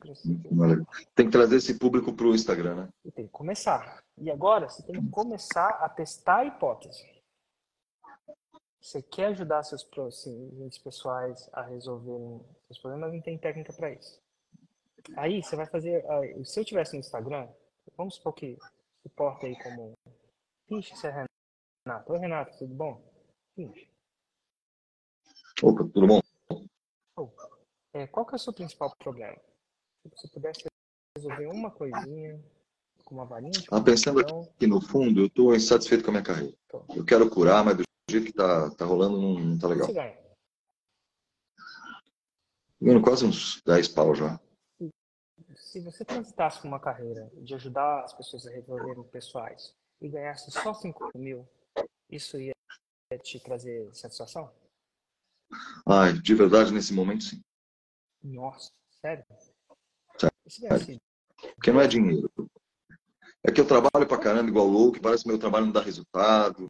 legal. 0.67 0.87
Tem 1.15 1.25
que 1.25 1.31
trazer 1.31 1.55
esse 1.55 1.79
público 1.79 2.13
para 2.13 2.25
o 2.25 2.35
Instagram, 2.35 2.75
né? 2.75 2.89
Você 3.03 3.11
tem 3.11 3.25
que 3.25 3.31
começar. 3.31 4.03
E 4.17 4.29
agora 4.29 4.67
você 4.67 4.83
tem 4.83 5.01
que 5.01 5.09
começar 5.09 5.69
a 5.69 5.87
testar 5.87 6.37
a 6.37 6.45
hipótese. 6.45 7.03
Você 8.81 9.01
quer 9.01 9.27
ajudar 9.27 9.63
seus 9.63 9.83
pacientes 9.83 10.77
pessoais 10.77 11.49
a 11.53 11.61
resolverem 11.63 12.39
seus 12.67 12.79
problemas, 12.79 13.07
mas 13.07 13.15
não 13.15 13.21
tem 13.21 13.37
técnica 13.37 13.73
para 13.73 13.91
isso. 13.91 14.21
Aí 15.15 15.41
você 15.41 15.55
vai 15.55 15.65
fazer. 15.65 16.03
Se 16.43 16.59
eu 16.59 16.65
tivesse 16.65 16.93
no 16.93 16.99
Instagram, 16.99 17.47
vamos 17.97 18.15
supor 18.15 18.33
que 18.33 18.57
suporta 19.01 19.47
aí 19.47 19.55
como. 19.63 19.93
Finge 20.67 20.95
você 20.95 21.07
é 21.07 21.27
Renato. 21.85 22.11
Oi, 22.11 22.19
Renato, 22.19 22.57
tudo 22.57 22.73
bom? 22.73 23.01
Finge. 23.55 23.89
Opa, 25.63 25.83
tudo 25.93 26.07
bom? 26.07 26.24
É, 27.95 28.05
qual 28.07 28.25
que 28.25 28.33
é 28.33 28.35
o 28.35 28.39
seu 28.39 28.51
principal 28.51 28.93
problema? 28.99 29.37
Se 30.03 30.11
você 30.11 30.27
pudesse 30.27 30.65
resolver 31.17 31.47
uma 31.47 31.71
coisinha 31.71 32.43
com 33.05 33.15
uma 33.15 33.25
varinha 33.25 33.51
de 33.51 33.65
ah, 33.71 33.81
Pensando 33.81 34.19
aqui 34.19 34.67
no 34.67 34.81
fundo, 34.81 35.21
eu 35.21 35.27
estou 35.27 35.55
insatisfeito 35.55 36.03
com 36.03 36.09
a 36.09 36.11
minha 36.11 36.23
carreira. 36.23 36.53
Tô. 36.67 36.83
Eu 36.93 37.05
quero 37.05 37.29
curar, 37.29 37.63
mas 37.63 37.77
do 37.77 37.83
jeito 38.11 38.25
que 38.25 38.33
tá, 38.33 38.69
tá 38.71 38.83
rolando 38.83 39.21
não, 39.21 39.39
não 39.39 39.57
tá 39.57 39.69
legal. 39.69 39.87
Ganhando 42.81 43.01
quase 43.01 43.25
uns 43.25 43.61
10 43.61 43.87
pau 43.87 44.13
já. 44.13 44.41
Se 45.55 45.79
você 45.79 46.03
transitasse 46.03 46.61
com 46.61 46.67
uma 46.67 46.81
carreira 46.81 47.31
de 47.37 47.55
ajudar 47.55 48.03
as 48.03 48.11
pessoas 48.11 48.45
a 48.45 48.51
resolverem 48.51 49.05
pessoais 49.05 49.73
e 50.01 50.09
ganhasse 50.09 50.51
só 50.51 50.73
5 50.73 51.11
mil, 51.15 51.47
isso 52.11 52.37
ia 52.37 52.53
te 53.23 53.39
trazer 53.39 53.89
satisfação? 53.95 54.53
Ai, 55.87 56.11
de 56.11 56.35
verdade, 56.35 56.73
nesse 56.73 56.93
momento, 56.93 57.23
sim. 57.23 57.44
Nossa, 58.25 58.71
sério? 58.89 59.23
Sério. 60.47 60.99
Porque 61.55 61.71
não 61.71 61.79
é 61.79 61.87
dinheiro. 61.87 62.29
É 63.43 63.51
que 63.51 63.61
eu 63.61 63.67
trabalho 63.67 64.07
pra 64.07 64.17
caramba 64.17 64.49
igual 64.49 64.65
louco, 64.65 64.99
parece 64.99 65.23
que 65.23 65.29
meu 65.29 65.37
trabalho 65.37 65.67
não 65.67 65.73
dá 65.73 65.81
resultado. 65.81 66.67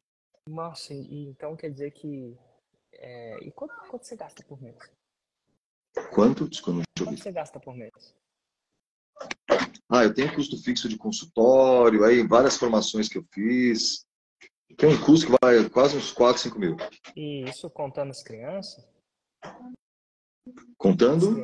Nossa, 0.50 0.94
e 0.94 1.28
então 1.28 1.56
quer 1.56 1.72
dizer 1.72 1.92
que. 1.92 2.38
É... 2.94 3.38
E 3.42 3.52
quanto, 3.52 3.74
quanto 3.90 4.06
você 4.06 4.16
gasta 4.18 4.44
por 4.44 4.62
mês? 4.62 4.78
Quanto? 6.14 6.50
Desculpa, 6.50 6.84
quanto 6.98 7.18
você 7.18 7.32
gasta 7.32 7.60
por 7.60 7.74
mês? 7.74 8.16
Ah, 9.90 10.04
eu 10.04 10.14
tenho 10.14 10.34
custo 10.36 10.62
fixo 10.62 10.90
de 10.90 10.98
consultório, 10.98 12.04
aí 12.04 12.28
várias 12.28 12.58
formações 12.58 13.08
que 13.08 13.18
eu 13.18 13.26
fiz. 13.34 14.06
Tem 14.78 14.90
um 14.90 15.02
custo 15.02 15.28
que 15.28 15.38
vai 15.42 15.70
quase 15.70 15.96
uns 15.96 16.12
4, 16.12 16.42
5 16.42 16.60
mil. 16.60 16.76
E 17.16 17.44
isso 17.50 17.70
contando 17.70 18.10
as 18.10 18.22
crianças? 18.22 18.86
Contando? 20.78 21.44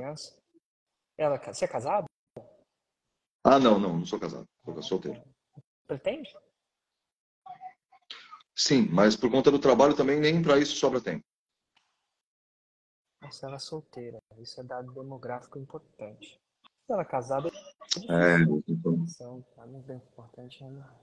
Ela, 1.17 1.37
você 1.37 1.65
é 1.65 1.67
casado? 1.67 2.05
Ah, 3.43 3.59
não, 3.59 3.79
não, 3.79 3.97
não 3.97 4.05
sou 4.05 4.19
casado. 4.19 4.45
Sou 4.63 4.83
solteiro. 4.83 5.23
Pretende? 5.87 6.29
Sim, 8.55 8.87
mas 8.91 9.15
por 9.15 9.31
conta 9.31 9.49
do 9.49 9.59
trabalho 9.59 9.95
também 9.95 10.19
nem 10.19 10.41
para 10.41 10.59
isso 10.59 10.75
sobra 10.75 11.01
tempo. 11.01 11.25
Nossa, 13.21 13.47
ela 13.47 13.55
é 13.55 13.59
solteira. 13.59 14.21
Isso 14.37 14.59
é 14.59 14.63
dado 14.63 14.93
demográfico 14.93 15.57
importante. 15.57 16.39
Se 16.85 16.93
ela 16.93 17.01
é 17.01 17.05
casada, 17.05 17.49
é, 18.09 18.41
então. 18.67 19.05
Tá 19.55 19.65
muito 19.65 19.85
bem 19.85 19.97
importante 19.97 20.63
ainda. 20.63 20.79
Né? 20.79 20.99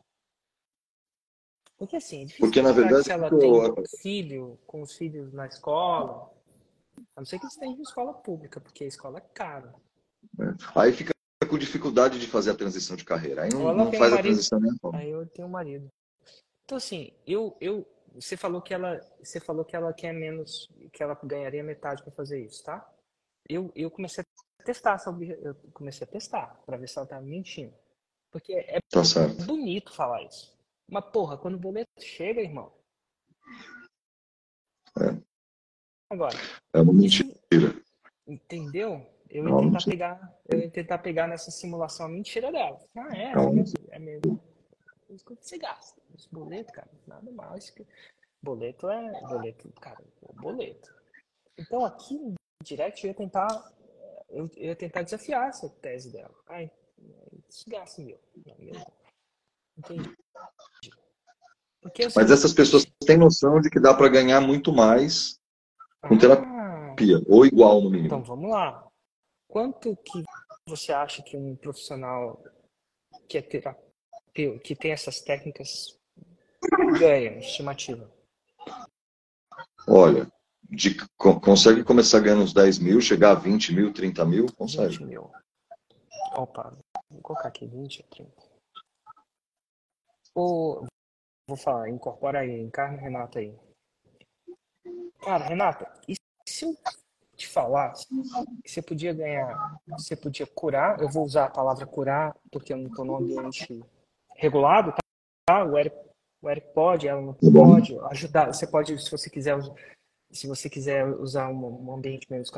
Porque 1.76 1.96
assim, 1.96 2.22
é 2.22 2.24
difícil 2.24 2.46
Porque, 2.46 2.62
na 2.62 2.72
verdade, 2.72 3.04
se 3.04 3.12
ela 3.12 3.30
tem 3.30 3.52
um 3.52 3.74
filho, 4.00 4.58
com 4.66 4.82
os 4.82 4.94
filhos 4.94 5.32
na 5.32 5.46
escola, 5.46 6.32
a 7.16 7.20
não 7.20 7.26
ser 7.26 7.38
que 7.38 7.46
esteja 7.46 7.72
em 7.72 7.82
escola 7.82 8.12
pública, 8.12 8.60
porque 8.60 8.84
a 8.84 8.88
escola 8.88 9.18
é 9.18 9.20
cara. 9.20 9.74
É. 10.40 10.80
Aí 10.80 10.92
fica 10.92 11.12
com 11.48 11.58
dificuldade 11.58 12.18
de 12.18 12.26
fazer 12.26 12.50
a 12.50 12.54
transição 12.54 12.96
de 12.96 13.04
carreira. 13.04 13.42
Aí 13.42 13.50
não, 13.50 13.74
não 13.74 13.92
faz 13.92 14.12
a 14.12 14.22
transição 14.22 14.60
nem 14.60 14.72
Aí 14.94 15.10
eu 15.10 15.26
tenho 15.26 15.48
um 15.48 15.50
marido. 15.50 15.88
Então, 16.64 16.76
assim, 16.76 17.12
eu, 17.26 17.56
eu, 17.60 17.86
você 18.14 18.36
falou 18.36 18.60
que 18.60 18.74
ela, 18.74 19.00
você 19.22 19.40
falou 19.40 19.64
que 19.64 19.74
ela 19.74 19.92
quer 19.92 20.12
menos, 20.12 20.68
que 20.92 21.02
ela 21.02 21.18
ganharia 21.22 21.62
metade 21.62 22.02
para 22.02 22.12
fazer 22.12 22.44
isso, 22.44 22.62
tá? 22.64 22.86
Eu, 23.48 23.72
eu 23.74 23.90
comecei 23.90 24.22
a 24.22 24.64
testar, 24.64 25.02
eu 25.06 25.54
comecei 25.72 26.06
a 26.06 26.10
testar 26.10 26.60
para 26.66 26.76
ver 26.76 26.88
se 26.88 26.98
ela 26.98 27.06
estava 27.06 27.24
mentindo, 27.24 27.74
porque 28.30 28.52
é 28.52 28.80
tá 28.90 29.00
bonito 29.46 29.94
falar 29.94 30.22
isso. 30.24 30.54
Mas 30.90 31.04
porra, 31.06 31.38
quando 31.38 31.54
o 31.54 31.58
boleto 31.58 31.90
chega, 32.00 32.42
irmão. 32.42 32.72
É. 35.00 35.27
Agora. 36.10 36.36
É 36.72 36.80
uma 36.80 36.92
mentira. 36.92 37.28
Entendeu? 38.26 39.06
Eu 39.30 39.46
ia 39.46 39.58
tentar 39.58 39.84
pegar, 39.84 40.40
eu 40.48 40.58
ia 40.60 40.70
tentar 40.70 40.98
pegar 40.98 41.26
nessa 41.26 41.50
simulação 41.50 42.06
a 42.06 42.08
mentira 42.08 42.50
dela. 42.50 42.78
Ah, 42.96 43.16
é, 43.16 43.32
é 43.32 43.50
mesmo. 43.50 43.78
É 43.90 43.98
mesmo. 43.98 44.40
Isso 45.10 45.24
que 45.24 45.34
você 45.34 45.58
gasta. 45.58 46.00
Esse 46.16 46.28
boleto, 46.30 46.72
cara, 46.72 46.90
nada 47.06 47.30
mais 47.30 47.70
que. 47.70 47.86
Boleto 48.42 48.88
é. 48.88 49.20
Boleto, 49.22 49.70
cara, 49.80 50.02
boleto. 50.34 50.94
Então 51.58 51.84
aqui 51.84 52.14
no 52.14 52.34
direct 52.64 53.04
eu 53.04 53.08
ia 53.08 53.14
tentar. 53.14 53.72
Eu 54.30 54.50
ia 54.56 54.76
tentar 54.76 55.02
desafiar 55.02 55.48
essa 55.48 55.68
tese 55.68 56.12
dela. 56.12 56.34
Ai, 56.46 56.70
isso 57.48 57.64
gasta 57.68 58.02
meu. 58.02 58.18
Entendi. 59.76 60.14
Mas 62.14 62.30
essas 62.30 62.52
pessoas 62.52 62.84
têm 63.06 63.16
noção 63.16 63.60
de 63.60 63.70
que 63.70 63.80
dá 63.80 63.94
para 63.94 64.08
ganhar 64.08 64.40
muito 64.40 64.72
mais 64.72 65.37
com 66.02 66.14
ah, 66.14 66.18
terapia, 66.18 67.22
ou 67.26 67.46
igual 67.46 67.80
no 67.80 67.90
mínimo. 67.90 68.06
Então 68.06 68.22
vamos 68.22 68.50
lá. 68.50 68.86
Quanto 69.48 69.96
que 69.96 70.22
você 70.66 70.92
acha 70.92 71.22
que 71.22 71.36
um 71.36 71.56
profissional 71.56 72.42
que 73.28 73.38
é 73.38 73.42
terapeuta, 73.42 74.58
que 74.62 74.76
tem 74.76 74.92
essas 74.92 75.20
técnicas 75.20 75.98
ganha, 76.98 77.38
estimativa? 77.38 78.10
Olha, 79.86 80.30
de, 80.68 80.96
consegue 81.16 81.82
começar 81.82 82.20
ganhando 82.20 82.42
uns 82.42 82.52
10 82.52 82.78
mil, 82.78 83.00
chegar 83.00 83.30
a 83.30 83.34
20 83.34 83.74
mil, 83.74 83.92
30 83.92 84.24
mil? 84.26 84.46
Consegue. 84.52 84.98
20 84.98 85.04
mil. 85.04 85.30
Opa, 86.36 86.76
vou 87.10 87.22
colocar 87.22 87.48
aqui 87.48 87.66
20 87.66 88.02
ou 88.02 88.08
30. 88.08 88.32
Ou, 90.34 90.86
vou 91.48 91.56
falar, 91.56 91.88
incorpora 91.88 92.40
aí, 92.40 92.60
encarna 92.60 93.00
Renata 93.00 93.38
aí. 93.38 93.58
Cara, 95.20 95.44
Renata, 95.44 95.90
e 96.08 96.14
se 96.48 96.64
eu 96.64 96.76
te 97.36 97.46
falar 97.46 97.92
que 98.64 98.70
você 98.70 98.82
podia 98.82 99.12
ganhar, 99.12 99.78
você 99.88 100.16
podia 100.16 100.46
curar, 100.46 101.00
eu 101.00 101.08
vou 101.08 101.24
usar 101.24 101.44
a 101.44 101.50
palavra 101.50 101.86
curar 101.86 102.34
porque 102.50 102.72
eu 102.72 102.76
não 102.76 102.88
estou 102.88 103.04
num 103.04 103.16
ambiente 103.16 103.84
regulado, 104.36 104.92
tá? 105.46 105.64
O 105.64 105.78
Eric, 105.78 105.96
o 106.42 106.50
Eric 106.50 106.72
pode, 106.74 107.06
ela 107.08 107.20
não 107.20 107.34
pode 107.34 107.96
ajudar. 108.10 108.52
Você 108.52 108.66
pode, 108.66 108.98
se 109.00 109.10
você 109.10 109.30
quiser, 109.30 109.58
se 110.30 110.46
você 110.46 110.68
quiser 110.68 111.06
usar 111.06 111.48
um, 111.48 111.88
um 111.88 111.94
ambiente 111.94 112.26
menos, 112.30 112.50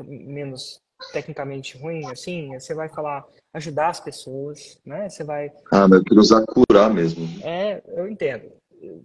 menos 0.00 0.80
tecnicamente 1.12 1.76
ruim, 1.78 2.04
assim, 2.10 2.52
você 2.58 2.74
vai 2.74 2.88
falar 2.88 3.26
ajudar 3.54 3.88
as 3.88 4.00
pessoas, 4.00 4.78
né? 4.84 5.08
Você 5.08 5.24
vai. 5.24 5.50
Ah, 5.70 5.88
mas 5.88 5.98
eu 5.98 6.04
queria 6.04 6.20
usar 6.20 6.44
curar 6.46 6.92
mesmo. 6.92 7.26
É, 7.42 7.82
eu 7.86 8.08
entendo. 8.08 8.52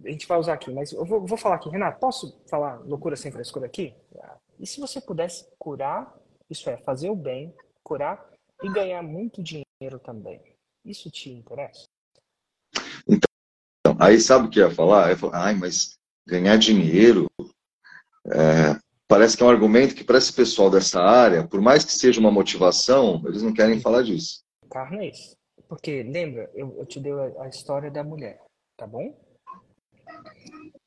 A 0.04 0.10
gente 0.10 0.26
vai 0.26 0.38
usar 0.38 0.54
aqui, 0.54 0.72
mas 0.72 0.92
eu 0.92 1.04
vou, 1.04 1.24
vou 1.24 1.38
falar 1.38 1.56
aqui, 1.56 1.68
Renato, 1.68 2.00
posso 2.00 2.36
falar 2.48 2.80
loucura 2.80 3.14
sem 3.14 3.30
frescura 3.30 3.66
aqui? 3.66 3.94
E 4.58 4.66
se 4.66 4.80
você 4.80 5.00
pudesse 5.00 5.46
curar, 5.58 6.16
isso 6.50 6.68
é, 6.68 6.76
fazer 6.78 7.10
o 7.10 7.16
bem, 7.16 7.54
curar 7.82 8.28
e 8.62 8.68
ganhar 8.72 9.02
muito 9.02 9.42
dinheiro 9.42 9.98
também, 10.02 10.40
isso 10.84 11.10
te 11.10 11.30
interessa? 11.30 11.84
Então, 13.06 13.96
aí 14.00 14.18
sabe 14.20 14.46
o 14.46 14.50
que 14.50 14.58
eu 14.58 14.68
ia 14.68 14.74
falar? 14.74 15.06
Eu 15.06 15.10
ia 15.10 15.16
falar, 15.16 15.44
ai, 15.44 15.54
mas 15.54 15.96
ganhar 16.26 16.56
dinheiro 16.56 17.26
é, 18.26 18.76
parece 19.06 19.36
que 19.36 19.42
é 19.44 19.46
um 19.46 19.50
argumento 19.50 19.94
que 19.94 20.02
para 20.02 20.18
esse 20.18 20.32
pessoal 20.32 20.70
dessa 20.70 21.00
área, 21.00 21.46
por 21.46 21.60
mais 21.60 21.84
que 21.84 21.92
seja 21.92 22.18
uma 22.18 22.32
motivação, 22.32 23.22
eles 23.26 23.42
não 23.42 23.54
querem 23.54 23.80
falar 23.80 24.02
disso. 24.02 24.40
Carne 24.68 25.06
é 25.06 25.10
isso. 25.10 25.36
Porque, 25.68 26.02
lembra, 26.02 26.50
eu, 26.54 26.76
eu 26.78 26.86
te 26.86 26.98
dei 26.98 27.12
a, 27.12 27.42
a 27.42 27.48
história 27.48 27.90
da 27.90 28.02
mulher, 28.02 28.42
tá 28.76 28.86
bom? 28.86 29.14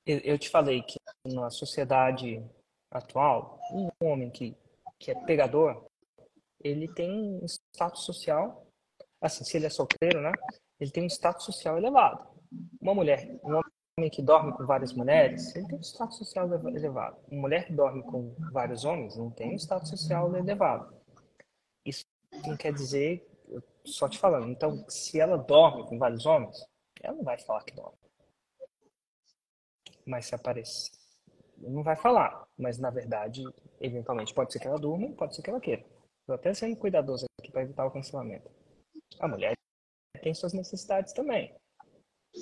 Eu, 0.05 0.37
te 0.37 0.49
falei 0.49 0.81
que 0.81 0.97
na 1.25 1.49
sociedade 1.49 2.43
atual, 2.89 3.59
um 3.71 3.89
homem 4.03 4.29
que, 4.29 4.55
que 4.99 5.11
é 5.11 5.15
pegador, 5.25 5.85
ele 6.59 6.87
tem 6.87 7.39
um 7.41 7.45
status 7.45 8.03
social, 8.03 8.67
assim, 9.21 9.43
se 9.43 9.57
ele 9.57 9.67
é 9.67 9.69
solteiro, 9.69 10.21
né? 10.21 10.31
Ele 10.79 10.91
tem 10.91 11.03
um 11.03 11.07
status 11.07 11.45
social 11.45 11.77
elevado. 11.77 12.27
Uma 12.81 12.93
mulher, 12.93 13.39
um 13.43 13.61
homem 13.97 14.09
que 14.11 14.21
dorme 14.21 14.51
com 14.53 14.65
várias 14.65 14.93
mulheres, 14.93 15.55
ele 15.55 15.67
tem 15.67 15.77
um 15.77 15.83
status 15.83 16.17
social 16.17 16.51
elevado. 16.51 17.17
Uma 17.29 17.41
mulher 17.41 17.65
que 17.65 17.73
dorme 17.73 18.03
com 18.03 18.35
vários 18.51 18.83
homens 18.83 19.15
não 19.15 19.29
tem 19.29 19.53
um 19.53 19.57
status 19.57 19.89
social 19.89 20.35
elevado. 20.35 20.95
Isso 21.85 22.03
não 22.45 22.57
quer 22.57 22.73
dizer, 22.73 23.27
só 23.85 24.09
te 24.09 24.17
falando, 24.17 24.49
então, 24.49 24.83
se 24.89 25.19
ela 25.19 25.37
dorme 25.37 25.87
com 25.87 25.97
vários 25.97 26.25
homens, 26.25 26.57
ela 27.01 27.15
não 27.15 27.23
vai 27.23 27.37
falar 27.39 27.63
que 27.63 27.75
dorme. 27.75 28.00
Mas 30.05 30.25
se 30.25 30.35
aparecer 30.35 30.91
não 31.69 31.83
vai 31.83 31.95
falar, 31.95 32.47
mas 32.57 32.77
na 32.77 32.89
verdade, 32.89 33.43
eventualmente, 33.79 34.33
pode 34.33 34.51
ser 34.51 34.59
que 34.59 34.67
ela 34.67 34.79
durma, 34.79 35.13
pode 35.15 35.35
ser 35.35 35.41
que 35.41 35.49
ela 35.49 35.61
queira. 35.61 35.81
Estou 36.21 36.35
até 36.35 36.53
sendo 36.53 36.75
cuidadoso 36.77 37.25
aqui 37.39 37.51
para 37.51 37.63
evitar 37.63 37.85
o 37.85 37.91
cancelamento. 37.91 38.49
A 39.19 39.27
mulher 39.27 39.53
tem 40.21 40.33
suas 40.33 40.53
necessidades 40.53 41.13
também. 41.13 41.55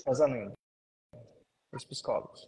Casamento. 0.06 0.54
Os 1.74 1.86
psicólogos. 1.86 2.48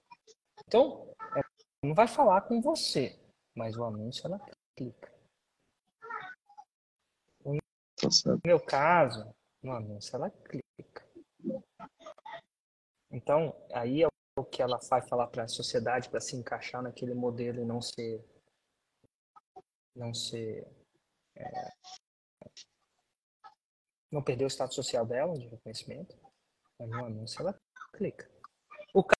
Então, 0.65 1.13
ela 1.35 1.45
não 1.83 1.93
vai 1.93 2.07
falar 2.07 2.41
com 2.41 2.61
você, 2.61 3.19
mas 3.55 3.75
o 3.77 3.83
anúncio 3.83 4.25
ela 4.27 4.39
clica. 4.75 5.11
no 7.45 8.39
meu 8.45 8.59
caso, 8.59 9.33
no 9.61 9.71
anúncio 9.73 10.15
ela 10.15 10.29
clica. 10.29 11.07
Então, 13.11 13.53
aí 13.73 14.03
é 14.03 14.07
o 14.37 14.43
que 14.43 14.61
ela 14.61 14.79
vai 14.89 15.01
falar 15.01 15.27
para 15.27 15.43
a 15.43 15.47
sociedade 15.47 16.09
para 16.09 16.19
se 16.19 16.35
encaixar 16.35 16.81
naquele 16.81 17.13
modelo 17.13 17.61
e 17.61 17.65
não 17.65 17.81
ser 17.81 18.23
não 19.95 20.13
ser 20.13 20.65
é, 21.35 21.71
não 24.11 24.21
perder 24.21 24.45
o 24.45 24.49
status 24.49 24.75
social 24.75 25.05
dela 25.05 25.33
de 25.37 25.47
reconhecimento. 25.47 26.15
Mas 26.77 26.89
no 26.89 27.05
anúncio 27.05 27.41
ela 27.41 27.57
clica. 27.93 28.29
O 28.93 29.03
cara, 29.03 29.19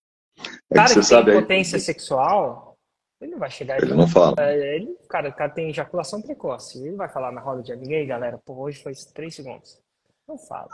é 0.71 0.87
que, 0.87 0.99
que 0.99 1.07
tem 1.07 1.41
potência 1.41 1.77
aí... 1.77 1.81
sexual, 1.81 2.77
ele 3.19 3.31
não 3.31 3.39
vai 3.39 3.49
chegar 3.49 3.81
ele 3.81 3.93
não 3.93 4.07
fala. 4.07 4.35
É, 4.39 4.75
ele, 4.75 4.97
cara, 5.09 5.29
o 5.29 5.35
cara 5.35 5.51
tem 5.51 5.69
ejaculação 5.69 6.21
precoce. 6.21 6.85
Ele 6.85 6.95
vai 6.95 7.09
falar 7.09 7.31
na 7.31 7.41
roda 7.41 7.61
de 7.61 7.75
ninguém, 7.75 8.07
galera, 8.07 8.37
pô, 8.37 8.55
hoje 8.55 8.81
foi 8.81 8.93
três 9.13 9.35
segundos. 9.35 9.81
Não 10.27 10.37
fala. 10.37 10.69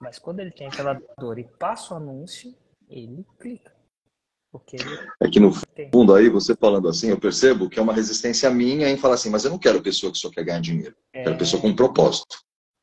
Mas 0.00 0.18
quando 0.18 0.40
ele 0.40 0.50
tem 0.50 0.66
aquela 0.66 1.00
dor 1.16 1.38
e 1.38 1.44
passa 1.44 1.94
o 1.94 1.96
anúncio, 1.96 2.54
ele 2.88 3.24
clica. 3.38 3.72
Porque 4.52 4.76
é 5.22 5.30
que 5.30 5.40
no 5.40 5.50
fundo 5.90 6.14
aí, 6.14 6.28
você 6.28 6.54
falando 6.54 6.86
assim, 6.86 7.08
eu 7.08 7.18
percebo 7.18 7.70
que 7.70 7.78
é 7.78 7.82
uma 7.82 7.94
resistência 7.94 8.50
minha 8.50 8.90
em 8.90 8.98
falar 8.98 9.14
assim, 9.14 9.30
mas 9.30 9.46
eu 9.46 9.50
não 9.50 9.58
quero 9.58 9.82
pessoa 9.82 10.12
que 10.12 10.18
só 10.18 10.30
quer 10.30 10.44
ganhar 10.44 10.60
dinheiro. 10.60 10.94
É... 11.10 11.24
Quero 11.24 11.38
pessoa 11.38 11.60
com 11.60 11.68
um 11.68 11.74
propósito. 11.74 12.36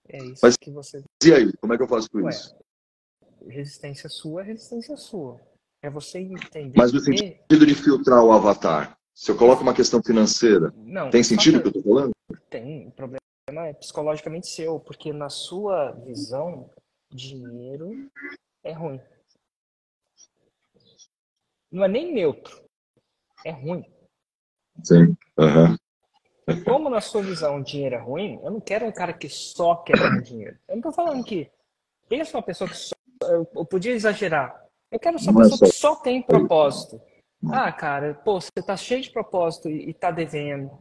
É 0.07 0.17
isso 0.17 0.39
mas, 0.41 0.57
que 0.57 0.71
você. 0.71 1.03
E 1.23 1.31
aí, 1.31 1.53
como 1.57 1.71
é 1.71 1.77
que 1.77 1.83
eu 1.83 1.87
faço 1.87 2.09
com 2.09 2.23
Ué, 2.23 2.31
isso? 2.31 2.55
Resistência 3.47 4.09
sua 4.09 4.41
é 4.41 4.45
resistência 4.45 4.97
sua. 4.97 5.39
É 5.83 5.91
você 5.91 6.17
entender. 6.17 6.73
Mas 6.75 6.91
no 6.91 6.99
sentido 6.99 7.65
de 7.65 7.75
filtrar 7.75 8.23
o 8.23 8.31
avatar. 8.31 8.97
Se 9.13 9.29
eu 9.29 9.37
coloco 9.37 9.61
uma 9.61 9.73
questão 9.73 10.01
financeira, 10.01 10.73
não, 10.75 11.09
tem 11.09 11.21
sentido 11.21 11.57
o 11.57 11.61
que 11.61 11.67
eu 11.67 11.79
estou 11.79 11.83
falando? 11.83 12.11
Tem. 12.49 12.87
O 12.87 12.91
problema 12.91 13.19
é 13.67 13.73
psicologicamente 13.73 14.47
seu, 14.47 14.79
porque 14.79 15.13
na 15.13 15.29
sua 15.29 15.91
visão, 15.91 16.69
dinheiro 17.13 18.09
é 18.63 18.71
ruim. 18.71 18.99
Não 21.71 21.83
é 21.83 21.87
nem 21.87 22.13
neutro. 22.13 22.63
É 23.45 23.51
ruim. 23.51 23.85
Sim. 24.83 25.15
Uhum. 25.37 25.77
Como 26.65 26.89
na 26.89 26.99
sua 26.99 27.21
visão 27.21 27.61
dinheiro 27.61 27.95
é 27.95 27.99
ruim, 27.99 28.39
eu 28.43 28.51
não 28.51 28.59
quero 28.59 28.85
um 28.85 28.91
cara 28.91 29.13
que 29.13 29.29
só 29.29 29.75
quer 29.75 29.97
ganhar 29.97 30.21
dinheiro. 30.21 30.57
Eu 30.67 30.75
não 30.75 30.79
estou 30.79 30.91
falando 30.91 31.23
que. 31.23 31.49
Pensa 32.07 32.37
uma 32.37 32.43
pessoa 32.43 32.69
que 32.69 32.75
só. 32.75 32.95
Eu 33.21 33.65
podia 33.65 33.93
exagerar. 33.93 34.65
Eu 34.91 34.99
quero 34.99 35.17
uma 35.19 35.41
é 35.41 35.43
pessoa 35.43 35.69
que 35.69 35.75
só 35.75 35.95
tem 35.95 36.21
propósito. 36.21 36.99
Ah, 37.51 37.71
cara, 37.71 38.15
pô, 38.15 38.39
você 38.39 38.51
tá 38.65 38.75
cheio 38.75 39.01
de 39.01 39.11
propósito 39.11 39.69
e, 39.69 39.89
e 39.89 39.93
tá 39.93 40.11
devendo, 40.11 40.71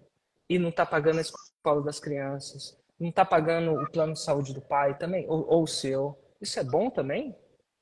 e 0.48 0.58
não 0.58 0.72
tá 0.72 0.84
pagando 0.84 1.18
a 1.18 1.22
escola 1.22 1.82
das 1.82 2.00
crianças, 2.00 2.76
não 2.98 3.12
tá 3.12 3.24
pagando 3.24 3.74
o 3.74 3.90
plano 3.90 4.14
de 4.14 4.20
saúde 4.20 4.52
do 4.52 4.60
pai 4.60 4.98
também, 4.98 5.24
ou, 5.28 5.46
ou 5.48 5.62
o 5.62 5.68
seu. 5.68 6.18
Isso 6.40 6.58
é 6.58 6.64
bom 6.64 6.90
também? 6.90 7.36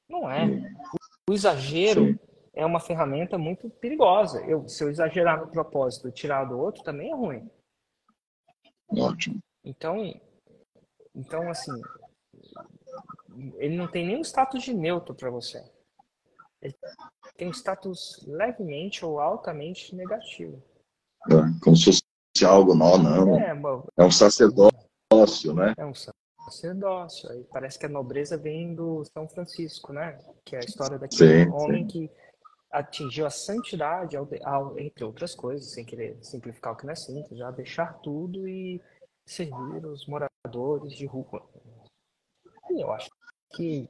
Não 0.09 0.31
é. 0.31 0.45
O, 0.45 1.33
o 1.33 1.35
exagero 1.35 2.07
Sim. 2.07 2.19
É 2.57 2.65
uma 2.65 2.81
ferramenta 2.81 3.37
muito 3.37 3.69
perigosa. 3.69 4.43
Eu, 4.47 4.67
se 4.67 4.83
eu 4.83 4.89
exagerar 4.89 5.41
no 5.41 5.49
propósito 5.49 6.09
e 6.09 6.13
tirar 6.13 6.45
do 6.45 6.59
outro, 6.59 6.83
também 6.83 7.11
é 7.11 7.15
ruim. 7.15 7.49
Ótimo. 8.89 9.39
Então, 9.63 10.19
então 11.15 11.51
assim, 11.51 11.73
ele 13.59 13.77
não 13.77 13.87
tem 13.87 14.07
nenhum 14.07 14.23
status 14.23 14.63
de 14.63 14.73
neutro 14.73 15.15
para 15.15 15.31
você. 15.31 15.63
Ele 16.63 16.75
tem 17.37 17.49
um 17.49 17.53
status 17.53 18.25
levemente 18.27 19.05
ou 19.05 19.21
altamente 19.21 19.95
negativo. 19.95 20.63
É, 21.31 21.35
como 21.63 21.77
se 21.77 21.91
fosse 21.93 22.45
algo 22.45 22.75
não, 22.75 22.97
não. 22.97 23.39
É, 23.39 23.55
é 23.99 24.05
um 24.05 24.11
sacerdócio, 24.11 25.53
né? 25.53 25.75
É 25.77 25.85
um 25.85 25.95
sacerdócio. 25.95 27.31
Aí 27.31 27.45
parece 27.53 27.79
que 27.79 27.85
a 27.85 27.91
nobreza 27.91 28.39
vem 28.39 28.75
do 28.75 29.05
São 29.13 29.29
Francisco, 29.29 29.93
né? 29.93 30.19
Que 30.43 30.57
é 30.57 30.61
a 30.61 30.65
história 30.65 30.99
daquele 30.99 31.45
sim, 31.45 31.51
homem 31.51 31.83
sim. 31.83 31.89
que 31.89 32.11
atingiu 32.71 33.27
a 33.27 33.31
santidade, 33.31 34.17
ao, 34.17 34.29
ao, 34.45 34.79
entre 34.79 35.05
outras 35.05 35.35
coisas, 35.35 35.73
sem 35.73 35.85
querer 35.85 36.23
simplificar 36.23 36.73
o 36.73 36.77
que 36.77 36.85
não 36.85 36.93
é 36.93 36.97
simples, 36.97 37.39
já 37.39 37.51
deixar 37.51 37.95
tudo 38.01 38.49
e 38.49 38.81
servir 39.25 39.85
os 39.87 40.07
moradores 40.07 40.93
de 40.97 41.07
rua. 41.07 41.49
E 42.71 42.81
eu 42.81 42.93
acho 42.93 43.11
que 43.55 43.89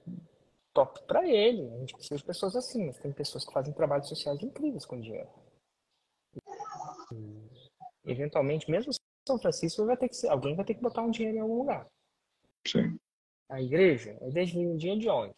top 0.73 1.03
para 1.07 1.27
ele. 1.27 1.73
A 1.75 1.79
gente 1.79 1.95
precisa 1.95 2.17
de 2.17 2.25
pessoas 2.25 2.55
assim, 2.55 2.87
mas 2.87 2.99
tem 2.99 3.13
pessoas 3.13 3.45
que 3.45 3.53
fazem 3.53 3.73
trabalhos 3.73 4.09
sociais 4.09 4.43
incríveis 4.43 4.85
com 4.85 5.01
dinheiro. 5.01 5.29
E, 7.13 7.49
eventualmente, 8.05 8.71
mesmo 8.71 8.93
São 9.27 9.39
Francisco 9.39 9.87
vai 9.87 9.97
ter 9.97 10.09
que 10.09 10.17
ser, 10.17 10.29
alguém 10.29 10.55
vai 10.55 10.65
ter 10.65 10.75
que 10.75 10.83
botar 10.83 11.03
um 11.03 11.11
dinheiro 11.11 11.39
em 11.39 11.41
algum 11.41 11.59
lugar. 11.59 11.87
Sim. 12.67 12.99
A 13.49 13.63
igreja, 13.63 14.19
a 14.21 14.29
igreja 14.29 14.55
vem 14.55 14.69
um 14.69 14.77
dinheiro 14.77 15.01
de 15.01 15.09
onde? 15.09 15.35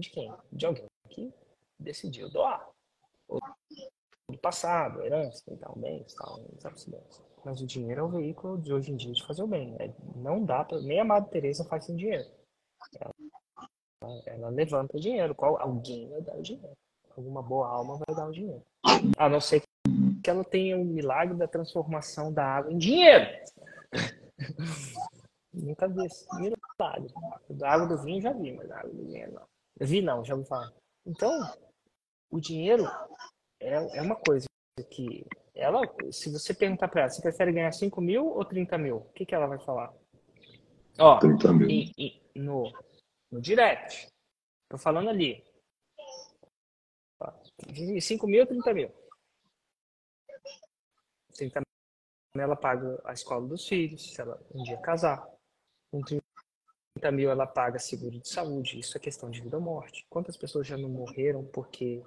De 0.00 0.10
quem? 0.10 0.32
De 0.52 0.66
alguém 0.66 0.86
que 1.08 1.32
decidiu 1.78 2.28
doar. 2.28 2.71
Do 4.30 4.38
passado, 4.38 5.02
herança 5.02 5.42
e 5.52 5.56
tal, 5.56 5.74
bens, 5.76 6.14
tal, 6.14 6.40
Mas 7.44 7.60
o 7.60 7.66
dinheiro 7.66 8.00
é 8.00 8.04
o 8.04 8.08
veículo 8.08 8.58
de 8.58 8.72
hoje 8.72 8.90
em 8.90 8.96
dia 8.96 9.12
de 9.12 9.26
fazer 9.26 9.42
o 9.42 9.46
bem. 9.46 9.76
É, 9.78 9.90
não 10.16 10.44
dá 10.44 10.64
para 10.64 10.80
nem 10.80 11.00
a 11.00 11.04
Madre 11.04 11.30
Teresa 11.30 11.64
faz 11.64 11.84
sem 11.84 11.96
dinheiro. 11.96 12.28
Ela 13.00 13.12
ela 14.26 14.48
levanta 14.48 14.96
o 14.96 15.00
dinheiro. 15.00 15.34
Qual, 15.34 15.60
alguém 15.60 16.08
vai 16.08 16.20
dar 16.22 16.36
o 16.36 16.42
dinheiro. 16.42 16.76
Alguma 17.16 17.42
boa 17.42 17.68
alma 17.68 17.98
vai 18.06 18.16
dar 18.16 18.28
o 18.28 18.32
dinheiro. 18.32 18.62
A 19.16 19.28
não 19.28 19.40
ser 19.40 19.62
que 20.22 20.30
ela 20.30 20.44
tenha 20.44 20.76
o 20.76 20.84
milagre 20.84 21.36
da 21.36 21.46
transformação 21.46 22.32
da 22.32 22.44
água 22.44 22.72
em 22.72 22.78
dinheiro. 22.78 23.26
Nunca 25.52 25.86
vi 25.88 26.06
esse 26.06 26.26
milagre. 26.36 27.12
Da 27.50 27.70
água 27.70 27.86
do 27.86 28.02
vinho 28.02 28.22
já 28.22 28.32
vi, 28.32 28.52
mas 28.52 28.68
da 28.68 28.78
água 28.78 28.90
do 28.90 29.04
dinheiro 29.04 29.32
não. 29.32 29.42
Vi 29.80 30.00
não, 30.00 30.24
já 30.24 30.34
ouvi 30.34 30.48
falar. 30.48 30.72
Então, 31.06 31.30
o 32.32 32.40
dinheiro 32.40 32.84
é, 33.60 33.98
é 33.98 34.02
uma 34.02 34.16
coisa 34.16 34.46
que 34.90 35.24
ela, 35.54 35.80
se 36.10 36.32
você 36.32 36.54
perguntar 36.54 36.88
para 36.88 37.02
ela, 37.02 37.10
você 37.10 37.20
prefere 37.20 37.52
ganhar 37.52 37.70
5 37.70 38.00
mil 38.00 38.26
ou 38.26 38.44
30 38.44 38.78
mil? 38.78 38.96
O 38.96 39.12
que, 39.12 39.24
que 39.24 39.34
ela 39.34 39.46
vai 39.46 39.58
falar? 39.58 39.94
Ó, 40.98 41.18
30 41.18 41.52
mil. 41.52 41.70
E, 41.70 41.92
e, 41.96 42.22
no, 42.34 42.72
no 43.30 43.40
direct. 43.40 44.08
Tô 44.68 44.78
falando 44.78 45.10
ali. 45.10 45.44
5 48.00 48.26
mil, 48.26 48.46
30 48.46 48.74
mil. 48.74 48.90
30 51.34 51.60
mil 51.60 52.42
ela 52.42 52.56
paga 52.56 52.98
a 53.04 53.12
escola 53.12 53.46
dos 53.46 53.68
filhos, 53.68 54.14
se 54.14 54.20
ela 54.20 54.40
um 54.54 54.62
dia 54.62 54.78
casar. 54.78 55.22
Com 55.90 56.00
30 56.00 56.22
mil 57.12 57.30
ela 57.30 57.46
paga 57.46 57.78
seguro 57.78 58.18
de 58.18 58.28
saúde. 58.28 58.78
Isso 58.78 58.96
é 58.96 59.00
questão 59.00 59.30
de 59.30 59.42
vida 59.42 59.56
ou 59.56 59.62
morte. 59.62 60.06
Quantas 60.08 60.36
pessoas 60.36 60.66
já 60.66 60.76
não 60.76 60.88
morreram 60.88 61.44
porque, 61.44 62.02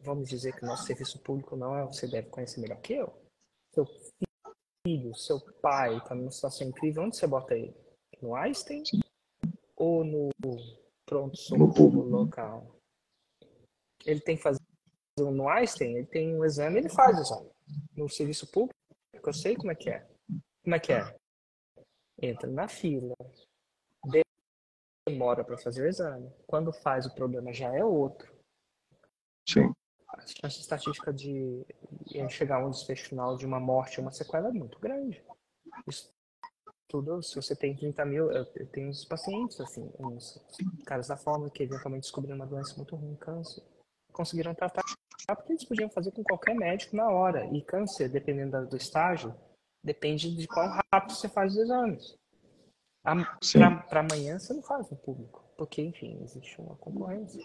vamos 0.00 0.28
dizer 0.28 0.54
que 0.54 0.64
nosso 0.64 0.86
serviço 0.86 1.18
público 1.20 1.56
não 1.56 1.76
é, 1.76 1.84
você 1.84 2.06
deve 2.06 2.28
conhecer 2.28 2.60
melhor 2.60 2.80
que 2.80 2.94
eu. 2.94 3.12
Seu 3.74 3.86
filho, 4.86 5.14
seu 5.14 5.40
pai 5.60 5.96
está 5.96 6.14
numa 6.14 6.30
situação 6.30 6.66
incrível, 6.66 7.02
onde 7.02 7.16
você 7.16 7.26
bota 7.26 7.54
ele? 7.54 7.74
No 8.20 8.34
Einstein 8.34 8.82
ou 9.76 10.04
no 10.04 10.28
pronto-socorro 11.06 12.02
local. 12.02 12.78
Ele 14.04 14.20
tem 14.20 14.36
que 14.36 14.42
fazer 14.42 14.60
no 15.18 15.48
Einstein, 15.48 15.96
ele 15.96 16.06
tem 16.06 16.34
um 16.34 16.44
exame, 16.44 16.78
ele 16.78 16.88
faz 16.88 17.16
o 17.18 17.22
exame. 17.22 17.50
No 17.96 18.08
serviço 18.08 18.50
público, 18.50 18.74
eu 19.12 19.32
sei 19.32 19.56
como 19.56 19.70
é 19.70 19.74
que 19.74 19.90
é. 19.90 20.06
Como 20.62 20.74
é 20.74 20.80
que 20.80 20.92
é? 20.92 21.16
Entra 22.20 22.48
na 22.50 22.68
fila, 22.68 23.14
demora 25.06 25.44
para 25.44 25.58
fazer 25.58 25.82
o 25.82 25.88
exame. 25.88 26.30
Quando 26.46 26.72
faz, 26.72 27.06
o 27.06 27.14
problema 27.14 27.52
já 27.52 27.74
é 27.74 27.84
outro. 27.84 28.32
Sim. 29.48 29.72
A 30.24 30.48
chance 30.48 30.60
estatística 30.60 31.12
de 31.12 31.64
chegar 32.30 32.56
a 32.62 32.66
um 32.66 32.70
desfecho 32.70 33.08
final 33.08 33.36
de 33.36 33.44
uma 33.44 33.60
morte 33.60 33.98
ou 33.98 34.04
uma 34.04 34.12
sequela 34.12 34.48
é 34.48 34.52
muito 34.52 34.78
grande. 34.78 35.22
Isso 35.86 36.10
tudo, 36.88 37.22
se 37.22 37.34
você 37.34 37.56
tem 37.56 37.74
30 37.74 38.04
mil, 38.04 38.30
eu, 38.30 38.46
eu 38.54 38.66
tenho 38.68 38.88
uns 38.88 39.04
pacientes, 39.04 39.60
assim, 39.60 39.90
uns 39.98 40.40
caras 40.86 41.08
da 41.08 41.16
forma 41.16 41.50
que 41.50 41.62
eventualmente 41.62 42.02
descobriram 42.02 42.36
uma 42.36 42.46
doença 42.46 42.76
muito 42.76 42.94
ruim, 42.94 43.16
câncer, 43.16 43.62
conseguiram 44.12 44.54
tratar 44.54 44.82
porque 45.26 45.52
eles 45.52 45.64
podiam 45.64 45.88
fazer 45.88 46.10
com 46.12 46.22
qualquer 46.22 46.54
médico 46.54 46.94
na 46.94 47.08
hora. 47.08 47.46
E 47.46 47.62
câncer, 47.62 48.08
dependendo 48.08 48.66
do 48.68 48.76
estágio, 48.76 49.34
depende 49.82 50.34
de 50.36 50.46
qual 50.46 50.68
rápido 50.92 51.16
você 51.16 51.28
faz 51.28 51.52
os 51.52 51.58
exames. 51.58 52.14
Para 53.02 54.00
amanhã 54.00 54.38
você 54.38 54.52
não 54.52 54.62
faz 54.62 54.90
no 54.90 54.96
público, 54.96 55.44
porque, 55.56 55.82
enfim, 55.82 56.22
existe 56.22 56.60
uma 56.60 56.76
concorrência. 56.76 57.42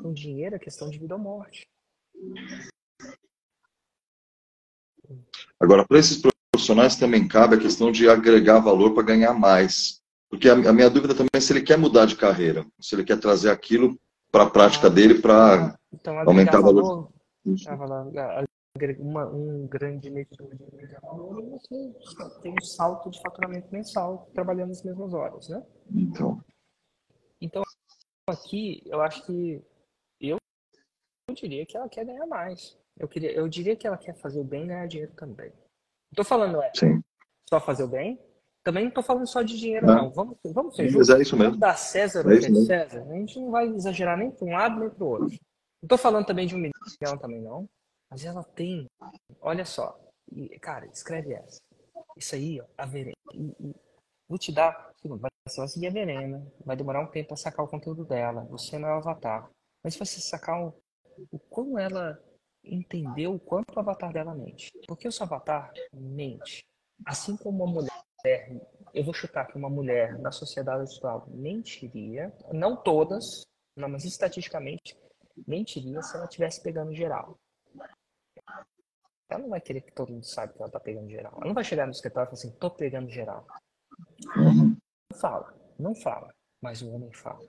Com 0.00 0.12
dinheiro 0.12 0.56
é 0.56 0.58
questão 0.58 0.88
de 0.88 0.98
vida 0.98 1.14
ou 1.14 1.20
morte. 1.20 1.66
Agora, 5.58 5.86
para 5.86 5.98
esses 5.98 6.20
profissionais 6.52 6.96
também 6.96 7.28
cabe 7.28 7.56
a 7.56 7.60
questão 7.60 7.92
de 7.92 8.08
agregar 8.08 8.58
valor 8.58 8.94
para 8.94 9.04
ganhar 9.04 9.32
mais. 9.32 10.02
Porque 10.28 10.48
a, 10.48 10.54
a, 10.54 10.72
minha 10.72 10.90
dúvida 10.90 11.14
também 11.14 11.30
é 11.34 11.40
se 11.40 11.52
ele 11.52 11.62
quer 11.62 11.76
mudar 11.76 12.06
de 12.06 12.16
carreira, 12.16 12.66
se 12.80 12.94
ele 12.94 13.04
quer 13.04 13.20
trazer 13.20 13.50
aquilo 13.50 13.98
para 14.30 14.44
a 14.44 14.50
prática 14.50 14.86
ah, 14.86 14.90
dele 14.90 15.20
para 15.20 15.78
então, 15.92 16.18
aumentar 16.20 16.58
o 16.58 16.62
valor. 16.62 17.12
valor. 17.44 18.48
uma, 18.98 19.26
um 19.26 19.66
grande 19.66 20.10
medidor 20.10 20.48
de 20.56 20.64
engajamento, 20.64 21.50
você 21.50 21.92
tem 22.42 22.52
um 22.52 22.64
salto 22.64 23.10
de 23.10 23.20
faturamento 23.20 23.68
mensal 23.70 24.30
trabalhando 24.32 24.70
as 24.70 24.82
mesmas 24.82 25.12
horas, 25.12 25.48
né? 25.48 25.62
Então. 25.94 26.42
Então, 27.38 27.62
aqui, 28.26 28.82
eu 28.86 29.02
acho 29.02 29.26
que 29.26 29.62
eu 31.28 31.34
diria 31.34 31.66
que 31.66 31.76
ela 31.76 31.88
quer 31.88 32.04
ganhar 32.04 32.26
mais. 32.26 32.76
Eu, 32.98 33.08
queria, 33.08 33.32
eu 33.32 33.48
diria 33.48 33.76
que 33.76 33.86
ela 33.86 33.96
quer 33.96 34.14
fazer 34.14 34.40
o 34.40 34.44
bem 34.44 34.64
e 34.64 34.66
ganhar 34.66 34.86
dinheiro 34.86 35.12
também. 35.14 35.50
Não 35.50 36.16
tô 36.16 36.24
falando 36.24 36.62
é 36.62 36.70
Sim. 36.74 37.02
só 37.48 37.60
fazer 37.60 37.84
o 37.84 37.88
bem. 37.88 38.20
Também 38.64 38.84
não 38.84 38.92
tô 38.92 39.02
falando 39.02 39.26
só 39.26 39.42
de 39.42 39.58
dinheiro, 39.58 39.86
não. 39.86 39.94
não. 39.94 40.10
Vamos, 40.10 40.36
vamos 40.44 40.76
ser 40.76 40.88
justos. 40.88 41.10
É 41.10 41.22
isso 41.22 41.36
mesmo. 41.36 41.52
Vamos 41.52 41.60
dar 41.60 41.76
César 41.76 42.24
o 42.26 42.32
é 42.32 42.38
que 42.38 42.46
é 42.46 42.54
César. 42.54 43.02
A 43.08 43.14
gente 43.14 43.40
não 43.40 43.50
vai 43.50 43.66
exagerar 43.66 44.16
nem 44.16 44.30
para 44.30 44.46
um 44.46 44.52
lado 44.52 44.78
nem 44.78 44.90
para 44.90 45.04
o 45.04 45.08
outro. 45.08 45.38
Não 45.82 45.88
tô 45.88 45.98
falando 45.98 46.26
também 46.26 46.46
de 46.46 46.54
um 46.54 46.58
milhão 46.58 47.18
também, 47.18 47.40
não. 47.40 47.68
Mas 48.08 48.24
ela 48.24 48.44
tem, 48.44 48.86
olha 49.40 49.64
só, 49.64 49.98
e, 50.30 50.58
cara, 50.60 50.86
escreve 50.86 51.32
essa. 51.32 51.60
Isso 52.16 52.34
aí, 52.34 52.60
ó, 52.60 52.64
a 52.76 52.86
Verena. 52.86 53.16
E, 53.32 53.56
e, 53.58 53.74
vou 54.28 54.38
te 54.38 54.52
dar, 54.52 54.92
você 55.02 55.56
vai 55.56 55.68
seguir 55.68 55.88
a 55.88 55.92
Verena, 55.92 56.46
vai 56.64 56.76
demorar 56.76 57.00
um 57.00 57.10
tempo 57.10 57.28
para 57.28 57.36
sacar 57.36 57.64
o 57.64 57.68
conteúdo 57.68 58.04
dela. 58.04 58.44
Você 58.50 58.78
não 58.78 58.88
é 58.88 58.92
o 58.92 58.98
avatar. 58.98 59.50
Mas 59.82 59.94
se 59.94 59.98
você 59.98 60.20
sacar 60.20 60.62
o, 60.62 60.74
o 61.30 61.38
como 61.38 61.78
ela 61.78 62.18
entendeu 62.64 63.34
o 63.34 63.40
quanto 63.40 63.74
o 63.74 63.80
avatar 63.80 64.12
dela 64.12 64.34
mente. 64.34 64.70
Porque 64.86 65.08
o 65.08 65.12
seu 65.12 65.24
avatar 65.24 65.72
mente. 65.92 66.64
Assim 67.04 67.36
como 67.36 67.64
uma 67.64 67.72
mulher, 67.72 68.62
eu 68.94 69.04
vou 69.04 69.12
chutar 69.12 69.46
que 69.46 69.56
uma 69.56 69.68
mulher 69.68 70.18
na 70.18 70.30
sociedade 70.30 70.94
atual 70.96 71.26
mentiria, 71.28 72.32
não 72.52 72.76
todas, 72.76 73.42
não, 73.76 73.88
mas 73.88 74.04
estatisticamente, 74.04 74.96
mentiria 75.46 76.00
se 76.02 76.14
ela 76.14 76.26
estivesse 76.26 76.62
pegando 76.62 76.94
geral. 76.94 77.36
Ela 79.28 79.40
não 79.40 79.48
vai 79.48 79.60
querer 79.60 79.80
que 79.80 79.92
todo 79.92 80.12
mundo 80.12 80.26
saiba 80.26 80.52
que 80.52 80.62
ela 80.62 80.70
tá 80.70 80.78
pegando 80.78 81.08
geral. 81.08 81.32
Ela 81.36 81.46
não 81.46 81.54
vai 81.54 81.64
chegar 81.64 81.86
no 81.86 81.92
escritório 81.92 82.28
e 82.28 82.30
falar 82.30 82.38
assim, 82.38 82.58
tô 82.58 82.70
pegando 82.70 83.10
geral. 83.10 83.46
Não 84.36 85.18
fala, 85.18 85.54
não 85.78 85.94
fala, 85.94 86.32
mas 86.60 86.82
o 86.82 86.92
homem 86.92 87.12
fala. 87.12 87.46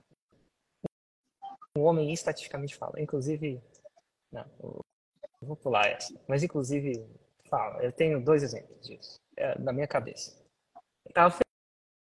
O 1.77 1.81
homem 1.81 2.13
estatisticamente 2.13 2.75
fala. 2.75 3.01
Inclusive, 3.01 3.61
não, 4.31 4.45
vou 5.41 5.55
pular 5.55 5.87
essa. 5.87 6.13
Mas 6.27 6.43
inclusive, 6.43 7.05
fala. 7.49 7.83
Eu 7.83 7.91
tenho 7.91 8.23
dois 8.23 8.43
exemplos 8.43 8.79
disso 8.81 9.19
é, 9.37 9.57
na 9.59 9.73
minha 9.73 9.87
cabeça. 9.87 10.35
Eu 11.05 11.13
tava 11.13 11.37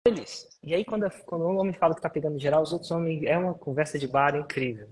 feliz. 0.07 0.59
E 0.63 0.75
aí 0.75 0.85
quando, 0.85 1.09
quando 1.25 1.47
um 1.47 1.59
homem 1.59 1.73
fala 1.73 1.95
que 1.95 2.03
tá 2.03 2.11
pegando 2.11 2.39
geral, 2.39 2.63
os 2.63 2.73
outros 2.73 2.91
homens 2.91 3.23
é 3.25 3.37
uma 3.39 3.55
conversa 3.55 3.99
de 3.99 4.09
bar 4.09 4.35
incrível. 4.37 4.89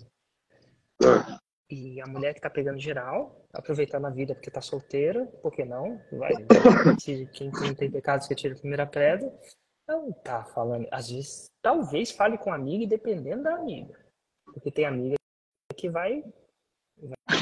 É. 1.03 1.39
E 1.71 2.01
a 2.01 2.07
mulher 2.07 2.33
que 2.33 2.41
tá 2.41 2.49
pegando 2.49 2.81
geral, 2.81 3.45
aproveitando 3.53 4.07
a 4.07 4.11
vida 4.11 4.35
porque 4.35 4.51
tá 4.51 4.61
solteira, 4.61 5.27
por 5.43 5.53
que 5.53 5.65
não? 5.65 6.01
Vai, 6.13 6.33
quem 7.35 7.51
não 7.51 7.75
tem 7.75 7.91
pecados 7.91 8.27
que 8.27 8.35
tira 8.35 8.55
a 8.55 8.59
primeira 8.59 8.87
pedra. 8.87 9.31
Não 9.87 10.13
tá 10.13 10.45
falando. 10.45 10.89
Às 10.91 11.11
vezes, 11.11 11.51
talvez 11.63 12.11
fale 12.11 12.39
com 12.39 12.51
a 12.51 12.55
amiga 12.55 12.85
e 12.85 12.87
dependendo 12.87 13.43
da 13.43 13.55
amiga. 13.55 13.95
Porque 14.59 14.73
tem 14.73 14.87
amiga 14.87 15.17
que 15.77 15.89
vai, 15.89 16.23
vai, 17.01 17.39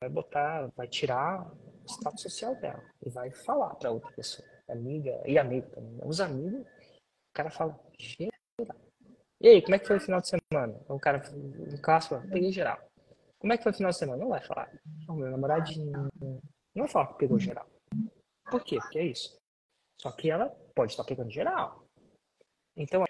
vai 0.00 0.10
botar, 0.10 0.68
vai 0.76 0.86
tirar 0.86 1.50
o 1.52 1.86
status 1.86 2.22
social 2.22 2.54
dela 2.56 2.82
e 3.04 3.10
vai 3.10 3.30
falar 3.30 3.74
para 3.74 3.90
outra 3.90 4.10
pessoa. 4.12 4.46
Amiga 4.68 5.20
e 5.26 5.36
amigo 5.38 5.68
também. 5.70 5.98
Os 6.04 6.20
amigos, 6.20 6.60
o 6.60 7.34
cara 7.34 7.50
fala, 7.50 7.78
e 9.40 9.48
aí, 9.48 9.60
como 9.60 9.74
é 9.74 9.78
que 9.78 9.86
foi 9.86 9.96
o 9.96 10.00
final 10.00 10.20
de 10.20 10.28
semana? 10.28 10.80
O 10.88 10.98
cara, 10.98 11.22
no 11.30 11.78
caso, 11.82 12.20
peguei 12.30 12.50
geral. 12.50 12.78
Como 13.38 13.52
é 13.52 13.58
que 13.58 13.62
foi 13.62 13.72
o 13.72 13.74
final 13.74 13.90
de 13.90 13.98
semana? 13.98 14.22
Não 14.22 14.30
vai 14.30 14.42
falar. 14.42 14.72
O 15.06 15.12
meu 15.12 15.30
namoradinho. 15.30 16.08
Não 16.74 16.84
vai 16.84 16.88
falar 16.88 17.08
que 17.08 17.18
pegou 17.18 17.38
geral. 17.38 17.68
Por 18.50 18.64
quê? 18.64 18.78
Porque 18.78 18.98
é 18.98 19.04
isso. 19.04 19.36
Só 20.00 20.10
que 20.12 20.30
ela 20.30 20.48
pode 20.74 20.92
estar 20.92 21.04
pegando 21.04 21.30
geral. 21.30 21.84
Então, 22.74 23.04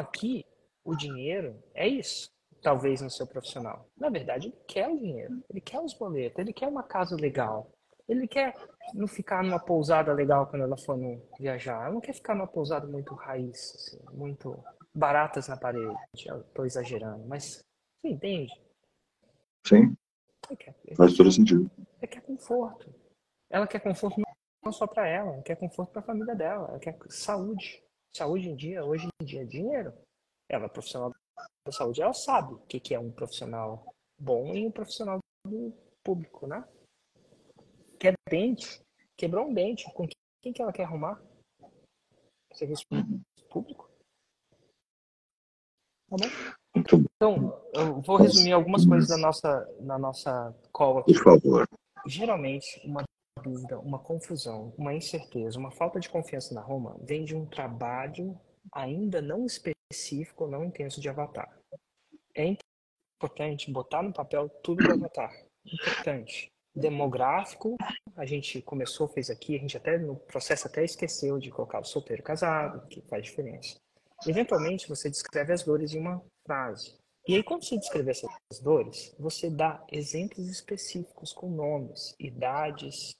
aqui, 0.00 0.44
o 0.84 0.96
dinheiro 0.96 1.62
é 1.74 1.86
isso. 1.86 2.28
Talvez 2.62 3.00
no 3.00 3.10
seu 3.10 3.26
profissional. 3.26 3.88
Na 3.96 4.10
verdade, 4.10 4.48
ele 4.48 4.56
quer 4.66 4.88
o 4.88 4.96
dinheiro. 4.96 5.42
Ele 5.48 5.60
quer 5.60 5.80
os 5.80 5.94
boletos. 5.94 6.38
Ele 6.38 6.52
quer 6.52 6.68
uma 6.68 6.82
casa 6.82 7.16
legal. 7.16 7.70
Ele 8.08 8.26
quer 8.26 8.54
não 8.94 9.06
ficar 9.06 9.44
numa 9.44 9.60
pousada 9.60 10.12
legal 10.12 10.46
quando 10.46 10.62
ela 10.62 10.76
for 10.78 10.96
no, 10.96 11.22
viajar. 11.38 11.82
Ela 11.84 11.94
não 11.94 12.00
quer 12.00 12.14
ficar 12.14 12.34
numa 12.34 12.46
pousada 12.46 12.86
muito 12.86 13.14
raiz, 13.14 13.74
assim, 13.74 14.16
muito 14.16 14.58
baratas 14.94 15.48
na 15.48 15.56
parede. 15.56 15.94
Tô 16.54 16.64
exagerando, 16.64 17.26
mas 17.26 17.62
você 18.00 18.08
entende? 18.08 18.52
Sim. 19.66 19.94
Quer, 20.58 20.74
Faz 20.96 21.14
todo 21.14 21.30
sentido. 21.30 21.70
Ela 22.00 22.08
quer 22.08 22.22
conforto. 22.22 22.94
Ela 23.50 23.66
quer 23.66 23.80
conforto 23.80 24.22
não 24.64 24.72
só 24.72 24.86
para 24.86 25.06
ela, 25.06 25.34
ela 25.34 25.42
quer 25.42 25.56
conforto 25.56 25.92
para 25.92 26.00
a 26.00 26.04
família 26.04 26.34
dela, 26.34 26.68
ela 26.68 26.78
quer 26.78 26.96
saúde. 27.08 27.82
Saúde 28.16 28.48
em 28.48 28.56
dia, 28.56 28.84
hoje 28.84 29.06
em 29.20 29.24
dia, 29.24 29.42
é 29.42 29.44
dinheiro. 29.44 29.92
Ela 30.48 30.64
é 30.64 30.68
profissional 30.68 31.12
da 31.66 31.72
saúde, 31.72 32.02
ela 32.02 32.14
sabe 32.14 32.54
o 32.54 32.58
que 32.58 32.94
é 32.94 32.98
um 32.98 33.10
profissional 33.10 33.94
bom 34.18 34.54
e 34.54 34.66
um 34.66 34.70
profissional 34.70 35.18
do 35.46 35.72
público, 36.02 36.46
né? 36.46 36.66
Quer 37.98 38.14
dente, 38.28 38.80
quebrou 39.16 39.46
um 39.46 39.54
dente, 39.54 39.84
com 39.92 40.06
quem 40.42 40.52
que 40.52 40.62
ela 40.62 40.72
quer 40.72 40.84
arrumar? 40.84 41.20
Serviço 42.52 42.84
público? 43.50 43.90
Tá 46.08 46.16
bom? 46.16 46.58
Então, 46.74 47.62
eu 47.74 48.00
vou 48.00 48.16
resumir 48.16 48.52
algumas 48.52 48.86
coisas 48.86 49.08
da 49.08 49.16
nossa, 49.16 49.76
na 49.80 49.98
nossa 49.98 50.54
call 50.72 50.98
aqui. 50.98 51.12
Por 51.14 51.22
favor. 51.22 51.68
Geralmente, 52.06 52.80
uma 52.84 53.02
dúvida, 53.42 53.78
uma 53.78 53.98
confusão, 53.98 54.72
uma 54.78 54.94
incerteza, 54.94 55.58
uma 55.58 55.70
falta 55.70 56.00
de 56.00 56.08
confiança 56.08 56.54
na 56.54 56.60
Roma 56.60 56.96
vem 57.02 57.24
de 57.24 57.34
um 57.36 57.46
trabalho 57.46 58.38
ainda 58.78 59.20
não 59.20 59.44
específico, 59.44 60.46
não 60.46 60.64
intenso 60.64 61.00
de 61.00 61.08
avatar. 61.08 61.58
É 62.34 62.56
importante 63.20 63.70
botar 63.70 64.02
no 64.02 64.12
papel 64.12 64.48
tudo 64.62 64.84
do 64.84 64.92
avatar. 64.92 65.32
Importante. 65.66 66.48
Demográfico, 66.74 67.76
a 68.16 68.24
gente 68.24 68.62
começou, 68.62 69.08
fez 69.08 69.30
aqui, 69.30 69.56
a 69.56 69.58
gente 69.58 69.76
até 69.76 69.98
no 69.98 70.14
processo 70.14 70.68
até 70.68 70.84
esqueceu 70.84 71.38
de 71.38 71.50
colocar 71.50 71.80
o 71.80 71.84
solteiro 71.84 72.22
casado, 72.22 72.86
que 72.86 73.02
faz 73.02 73.24
diferença. 73.24 73.76
Eventualmente, 74.26 74.88
você 74.88 75.10
descreve 75.10 75.52
as 75.52 75.64
dores 75.64 75.92
em 75.92 75.98
uma 75.98 76.22
frase. 76.46 76.96
E 77.26 77.34
aí, 77.34 77.42
quando 77.42 77.64
você 77.64 77.76
descrever 77.76 78.12
essas 78.12 78.30
dores, 78.62 79.14
você 79.18 79.50
dá 79.50 79.84
exemplos 79.90 80.48
específicos 80.48 81.32
com 81.32 81.50
nomes, 81.50 82.14
idades, 82.18 83.16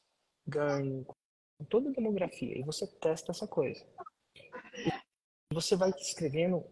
ganho, 0.47 1.05
toda 1.69 1.91
a 1.91 1.93
demografia. 1.93 2.57
E 2.57 2.63
você 2.63 2.87
testa 2.87 3.33
essa 3.33 3.47
coisa. 3.47 3.85
Você 5.53 5.77
vai 5.77 5.91
escrevendo. 5.91 6.65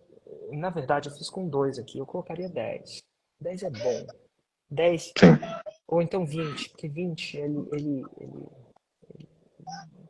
Na 0.51 0.71
verdade, 0.71 1.09
eu 1.09 1.15
fiz 1.15 1.31
com 1.31 1.49
dois 1.49 1.79
aqui. 1.79 1.99
Eu 1.99 2.07
colocaria 2.07 2.49
10. 2.49 3.03
10 3.41 3.63
é 3.63 3.71
bom. 3.71 4.07
10, 4.69 5.13
ou 5.87 6.03
então 6.03 6.27
20, 6.27 6.71
porque 6.71 6.89
20 6.89 7.37
ele, 7.37 7.69
ele, 7.73 8.05
ele, 8.19 8.49
ele 9.15 9.29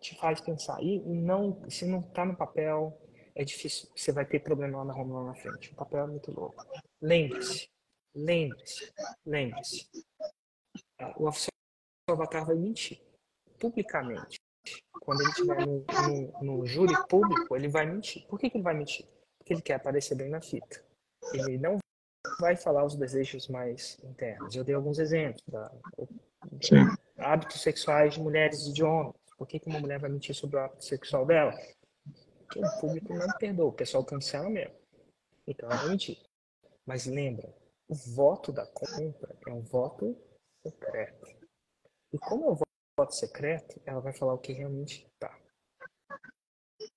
te 0.00 0.16
faz 0.16 0.40
pensar. 0.40 0.82
E 0.82 0.98
não, 1.00 1.62
se 1.68 1.84
não 1.84 2.00
está 2.00 2.24
no 2.24 2.36
papel, 2.36 2.98
é 3.34 3.44
difícil, 3.44 3.88
você 3.94 4.12
vai 4.12 4.24
ter 4.24 4.40
problema 4.40 4.78
lá 4.78 4.84
na 4.86 4.94
Roma 4.94 5.20
lá 5.20 5.26
na 5.26 5.34
frente. 5.34 5.72
O 5.72 5.76
papel 5.76 6.04
é 6.04 6.06
muito 6.06 6.30
louco. 6.32 6.64
Lembre-se, 7.02 7.68
lembre-se, 8.14 8.92
lembre-se. 9.26 9.88
O 11.18 11.28
oficial 11.28 11.50
do 12.08 12.14
avatar 12.14 12.46
vai 12.46 12.56
mentir 12.56 13.02
publicamente. 13.58 14.38
Quando 15.00 15.20
ele 15.20 15.30
estiver 15.30 15.66
no, 15.66 15.84
no, 15.84 16.42
no, 16.42 16.66
júri 16.66 16.94
público, 17.08 17.54
ele 17.56 17.68
vai 17.68 17.86
mentir. 17.86 18.26
Por 18.26 18.38
que, 18.38 18.50
que 18.50 18.56
ele 18.56 18.64
vai 18.64 18.74
mentir? 18.74 19.06
Porque 19.38 19.52
ele 19.52 19.62
quer 19.62 19.74
aparecer 19.74 20.14
bem 20.14 20.28
na 20.28 20.40
fita. 20.40 20.84
Ele 21.32 21.58
não 21.58 21.78
vai 22.40 22.56
falar 22.56 22.84
os 22.84 22.96
desejos 22.96 23.48
mais 23.48 23.98
internos. 24.02 24.54
Eu 24.54 24.64
dei 24.64 24.74
alguns 24.74 24.98
exemplos. 24.98 25.42
Da, 25.46 25.72
hábitos 27.18 27.62
sexuais 27.62 28.14
de 28.14 28.20
mulheres 28.20 28.66
e 28.66 28.72
de 28.72 28.82
homens. 28.82 29.14
Por 29.38 29.46
que, 29.46 29.58
que 29.58 29.68
uma 29.68 29.80
mulher 29.80 29.98
vai 29.98 30.10
mentir 30.10 30.34
sobre 30.34 30.56
o 30.56 30.60
hábito 30.60 30.84
sexual 30.84 31.26
dela? 31.26 31.54
que 32.50 32.58
o 32.58 32.80
público 32.80 33.14
não 33.14 33.28
perdoa, 33.38 33.66
o 33.66 33.72
pessoal 33.72 34.04
cancela 34.04 34.48
mesmo. 34.48 34.74
Então 35.46 35.70
é 35.70 35.88
mentir. 35.88 36.18
Mas 36.84 37.06
lembra, 37.06 37.52
o 37.88 37.94
voto 37.94 38.52
da 38.52 38.66
compra 38.66 39.36
é 39.46 39.52
um 39.52 39.62
voto 39.62 40.16
secreto. 40.62 41.26
E 42.12 42.18
como 42.18 42.50
é 42.62 42.65
voto 42.96 43.14
secreto, 43.14 43.80
ela 43.84 44.00
vai 44.00 44.12
falar 44.12 44.34
o 44.34 44.38
que 44.38 44.52
realmente 44.52 45.06
tá. 45.18 45.38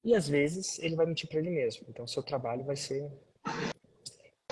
E 0.03 0.15
às 0.15 0.27
vezes 0.27 0.79
ele 0.79 0.95
vai 0.95 1.05
mentir 1.05 1.29
para 1.29 1.39
ele 1.39 1.49
mesmo. 1.49 1.85
Então 1.89 2.07
seu 2.07 2.23
trabalho 2.23 2.63
vai 2.63 2.75
ser 2.75 3.09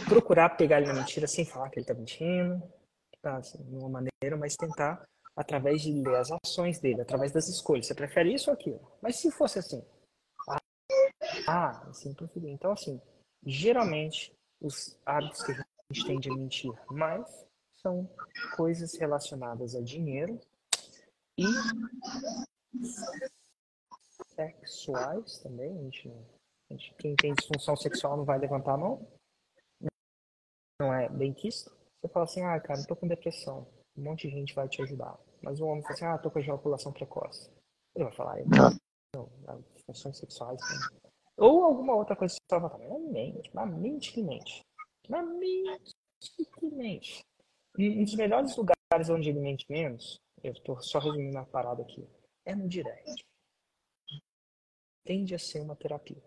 procurar 0.08 0.50
pegar 0.52 0.80
ele 0.80 0.88
na 0.88 0.94
mentira 0.94 1.28
sem 1.28 1.46
falar 1.46 1.70
que 1.70 1.80
ele 1.80 1.86
tá 1.86 1.94
mentindo, 1.94 2.62
tá, 3.22 3.38
assim, 3.38 3.62
de 3.64 3.76
uma 3.76 3.90
maneira, 3.90 4.38
mas 4.38 4.56
tentar 4.56 5.06
através 5.36 5.82
de 5.82 5.92
ler 5.92 6.16
as 6.16 6.30
ações 6.32 6.80
dele, 6.80 7.02
através 7.02 7.32
das 7.32 7.48
escolhas. 7.48 7.86
Você 7.86 7.94
prefere 7.94 8.34
isso 8.34 8.50
ou 8.50 8.54
aquilo? 8.56 8.80
Mas 9.02 9.18
se 9.18 9.30
fosse 9.32 9.60
assim, 9.60 9.86
ah, 11.48 11.88
assim, 11.90 12.14
preferi. 12.14 12.50
Então, 12.50 12.72
assim, 12.72 13.02
geralmente 13.46 14.34
os 14.62 14.98
hábitos 15.06 15.44
que 15.44 15.52
a 15.52 15.66
gente 15.92 16.08
tem 16.08 16.20
de 16.20 16.30
mentir 16.30 16.72
mais 16.90 17.26
são 17.82 18.10
coisas 18.56 18.98
relacionadas 18.98 19.76
a 19.76 19.82
dinheiro, 19.82 20.40
e 21.38 21.46
sexuais 24.36 25.40
também. 25.40 25.78
A 25.78 25.84
gente, 25.84 26.10
a 26.10 26.74
gente, 26.74 26.94
quem 26.96 27.16
tem 27.16 27.34
disfunção 27.34 27.76
sexual 27.76 28.18
não 28.18 28.26
vai 28.26 28.40
levantar 28.40 28.74
a 28.74 28.78
mão. 28.78 29.08
Não 30.80 30.94
é 30.94 31.10
benquista. 31.10 31.72
Você 32.02 32.14
fala 32.14 32.26
assim, 32.26 32.42
ah, 32.42 32.60
cara, 32.60 32.80
eu 32.80 32.88
tô 32.88 32.96
com 32.96 33.08
depressão. 33.08 33.68
Um 33.98 34.04
monte 34.04 34.28
de 34.28 34.36
gente 34.36 34.54
vai 34.54 34.68
te 34.68 34.82
ajudar. 34.82 35.18
Mas 35.42 35.60
o 35.60 35.66
homem 35.66 35.82
fala 35.82 35.94
assim, 35.94 36.06
ah, 36.06 36.18
tô 36.18 36.30
com 36.30 36.40
ejaculação 36.40 36.92
precoce. 36.92 37.52
Ele 37.96 38.06
vai 38.06 38.14
falar, 38.14 38.38
não, 38.46 38.78
não, 39.16 39.32
não 39.46 39.62
disfunções 39.74 40.18
sexuais. 40.18 40.60
Né? 40.62 41.12
Ou 41.38 41.64
alguma 41.64 41.96
outra 41.96 42.16
coisa 42.16 42.36
que 42.36 42.42
você 42.48 42.60
vai 42.60 42.70
falar, 42.70 42.88
na 42.88 43.00
mente, 43.00 43.54
na 43.54 43.66
mente 43.66 44.14
que 44.14 44.24
mente. 44.24 44.62
Na 45.10 45.24
mente 45.24 45.94
que 46.60 46.66
mente. 46.72 47.24
Um 47.80 48.04
dos 48.04 48.16
melhores 48.16 48.56
lugares 48.56 49.10
onde 49.10 49.30
ele 49.30 49.40
mente 49.40 49.66
menos, 49.70 50.20
eu 50.44 50.54
tô 50.64 50.80
só 50.82 51.00
resumindo 51.00 51.38
a 51.38 51.46
parada 51.46 51.82
aqui, 51.82 52.08
é 52.46 52.56
no 52.56 52.68
direct. 52.68 53.26
Tende 55.06 55.34
a 55.34 55.40
ser 55.40 55.62
uma 55.62 55.76
terapia. 55.76 56.22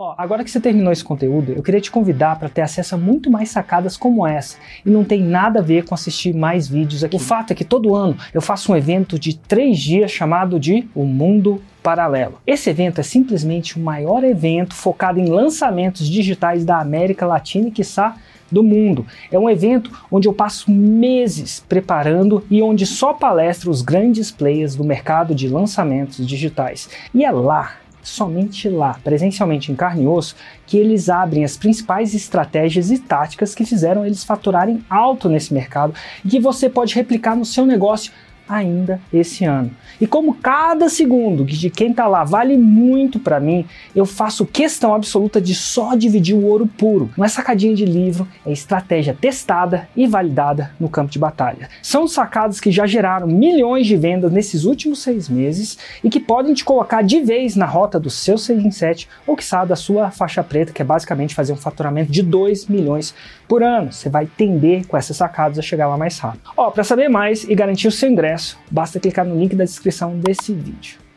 Ó, 0.00 0.14
agora 0.16 0.44
que 0.44 0.50
você 0.50 0.60
terminou 0.60 0.92
esse 0.92 1.02
conteúdo, 1.02 1.50
eu 1.50 1.60
queria 1.60 1.80
te 1.80 1.90
convidar 1.90 2.38
para 2.38 2.48
ter 2.48 2.60
acesso 2.60 2.94
a 2.94 2.98
muito 2.98 3.28
mais 3.28 3.48
sacadas 3.48 3.96
como 3.96 4.24
essa. 4.24 4.56
E 4.86 4.90
não 4.90 5.04
tem 5.04 5.20
nada 5.20 5.58
a 5.58 5.62
ver 5.62 5.84
com 5.84 5.92
assistir 5.92 6.32
mais 6.32 6.68
vídeos 6.68 7.02
aqui. 7.02 7.16
O 7.16 7.18
fato 7.18 7.50
é 7.50 7.56
que 7.56 7.64
todo 7.64 7.96
ano 7.96 8.16
eu 8.32 8.40
faço 8.40 8.70
um 8.70 8.76
evento 8.76 9.18
de 9.18 9.36
três 9.36 9.76
dias 9.76 10.12
chamado 10.12 10.60
de 10.60 10.88
O 10.94 11.04
Mundo 11.04 11.60
Paralelo. 11.82 12.40
Esse 12.46 12.70
evento 12.70 13.00
é 13.00 13.02
simplesmente 13.02 13.76
o 13.76 13.80
maior 13.80 14.22
evento 14.22 14.72
focado 14.72 15.18
em 15.18 15.28
lançamentos 15.28 16.08
digitais 16.08 16.64
da 16.64 16.78
América 16.78 17.26
Latina 17.26 17.66
e, 17.66 17.72
quiçá, 17.72 18.16
do 18.50 18.62
mundo. 18.62 19.06
É 19.30 19.38
um 19.38 19.48
evento 19.48 19.90
onde 20.10 20.28
eu 20.28 20.32
passo 20.32 20.70
meses 20.70 21.64
preparando 21.68 22.44
e 22.50 22.62
onde 22.62 22.86
só 22.86 23.12
palestro 23.12 23.70
os 23.70 23.82
grandes 23.82 24.30
players 24.30 24.74
do 24.74 24.84
mercado 24.84 25.34
de 25.34 25.48
lançamentos 25.48 26.26
digitais. 26.26 26.88
E 27.14 27.24
é 27.24 27.30
lá 27.30 27.76
somente 28.08 28.68
lá, 28.68 28.98
presencialmente 29.04 29.70
em 29.70 29.76
carne 29.76 30.04
e 30.04 30.06
osso, 30.06 30.34
que 30.66 30.78
eles 30.78 31.08
abrem 31.08 31.44
as 31.44 31.56
principais 31.56 32.14
estratégias 32.14 32.90
e 32.90 32.98
táticas 32.98 33.54
que 33.54 33.64
fizeram 33.64 34.04
eles 34.04 34.24
faturarem 34.24 34.82
alto 34.88 35.28
nesse 35.28 35.52
mercado 35.52 35.94
e 36.24 36.28
que 36.28 36.40
você 36.40 36.68
pode 36.68 36.94
replicar 36.94 37.36
no 37.36 37.44
seu 37.44 37.66
negócio 37.66 38.12
ainda 38.48 39.00
esse 39.12 39.44
ano. 39.44 39.70
E 40.00 40.06
como 40.06 40.34
cada 40.34 40.88
segundo 40.88 41.44
de 41.44 41.70
quem 41.70 41.90
está 41.90 42.06
lá 42.06 42.24
vale 42.24 42.56
muito 42.56 43.18
para 43.18 43.40
mim, 43.40 43.66
eu 43.94 44.06
faço 44.06 44.46
questão 44.46 44.94
absoluta 44.94 45.40
de 45.40 45.54
só 45.54 45.94
dividir 45.94 46.34
o 46.34 46.44
ouro 46.44 46.66
puro. 46.66 47.10
Não 47.16 47.24
é 47.24 47.28
sacadinha 47.28 47.74
de 47.74 47.84
livro, 47.84 48.26
é 48.46 48.52
estratégia 48.52 49.16
testada 49.18 49.88
e 49.96 50.06
validada 50.06 50.70
no 50.78 50.88
campo 50.88 51.10
de 51.10 51.18
batalha. 51.18 51.68
São 51.82 52.06
sacadas 52.06 52.60
que 52.60 52.70
já 52.70 52.86
geraram 52.86 53.26
milhões 53.26 53.86
de 53.86 53.96
vendas 53.96 54.32
nesses 54.32 54.64
últimos 54.64 55.00
seis 55.00 55.28
meses 55.28 55.76
e 56.02 56.08
que 56.08 56.20
podem 56.20 56.54
te 56.54 56.64
colocar 56.64 57.02
de 57.02 57.20
vez 57.20 57.56
na 57.56 57.66
rota 57.66 57.98
do 57.98 58.10
seu 58.10 58.38
6 58.38 58.64
em 58.64 58.70
7 58.70 59.08
ou 59.26 59.36
que 59.36 59.44
da 59.66 59.76
sua 59.76 60.10
faixa 60.10 60.44
preta, 60.44 60.72
que 60.72 60.82
é 60.82 60.84
basicamente 60.84 61.34
fazer 61.34 61.52
um 61.52 61.56
faturamento 61.56 62.12
de 62.12 62.22
2 62.22 62.66
milhões 62.66 63.14
por 63.48 63.62
ano. 63.62 63.92
Você 63.92 64.08
vai 64.08 64.26
tender 64.26 64.86
com 64.86 64.96
essas 64.96 65.16
sacadas 65.16 65.58
a 65.58 65.62
chegar 65.62 65.88
lá 65.88 65.96
mais 65.96 66.18
rápido. 66.18 66.50
Ó, 66.56 66.70
para 66.70 66.84
saber 66.84 67.08
mais 67.08 67.44
e 67.44 67.54
garantir 67.54 67.88
o 67.88 67.92
seu 67.92 68.08
ingresso, 68.08 68.58
basta 68.70 69.00
clicar 69.00 69.24
no 69.24 69.38
link 69.38 69.56
da 69.56 69.64
descrição 69.64 70.18
desse 70.18 70.52
vídeo. 70.52 71.07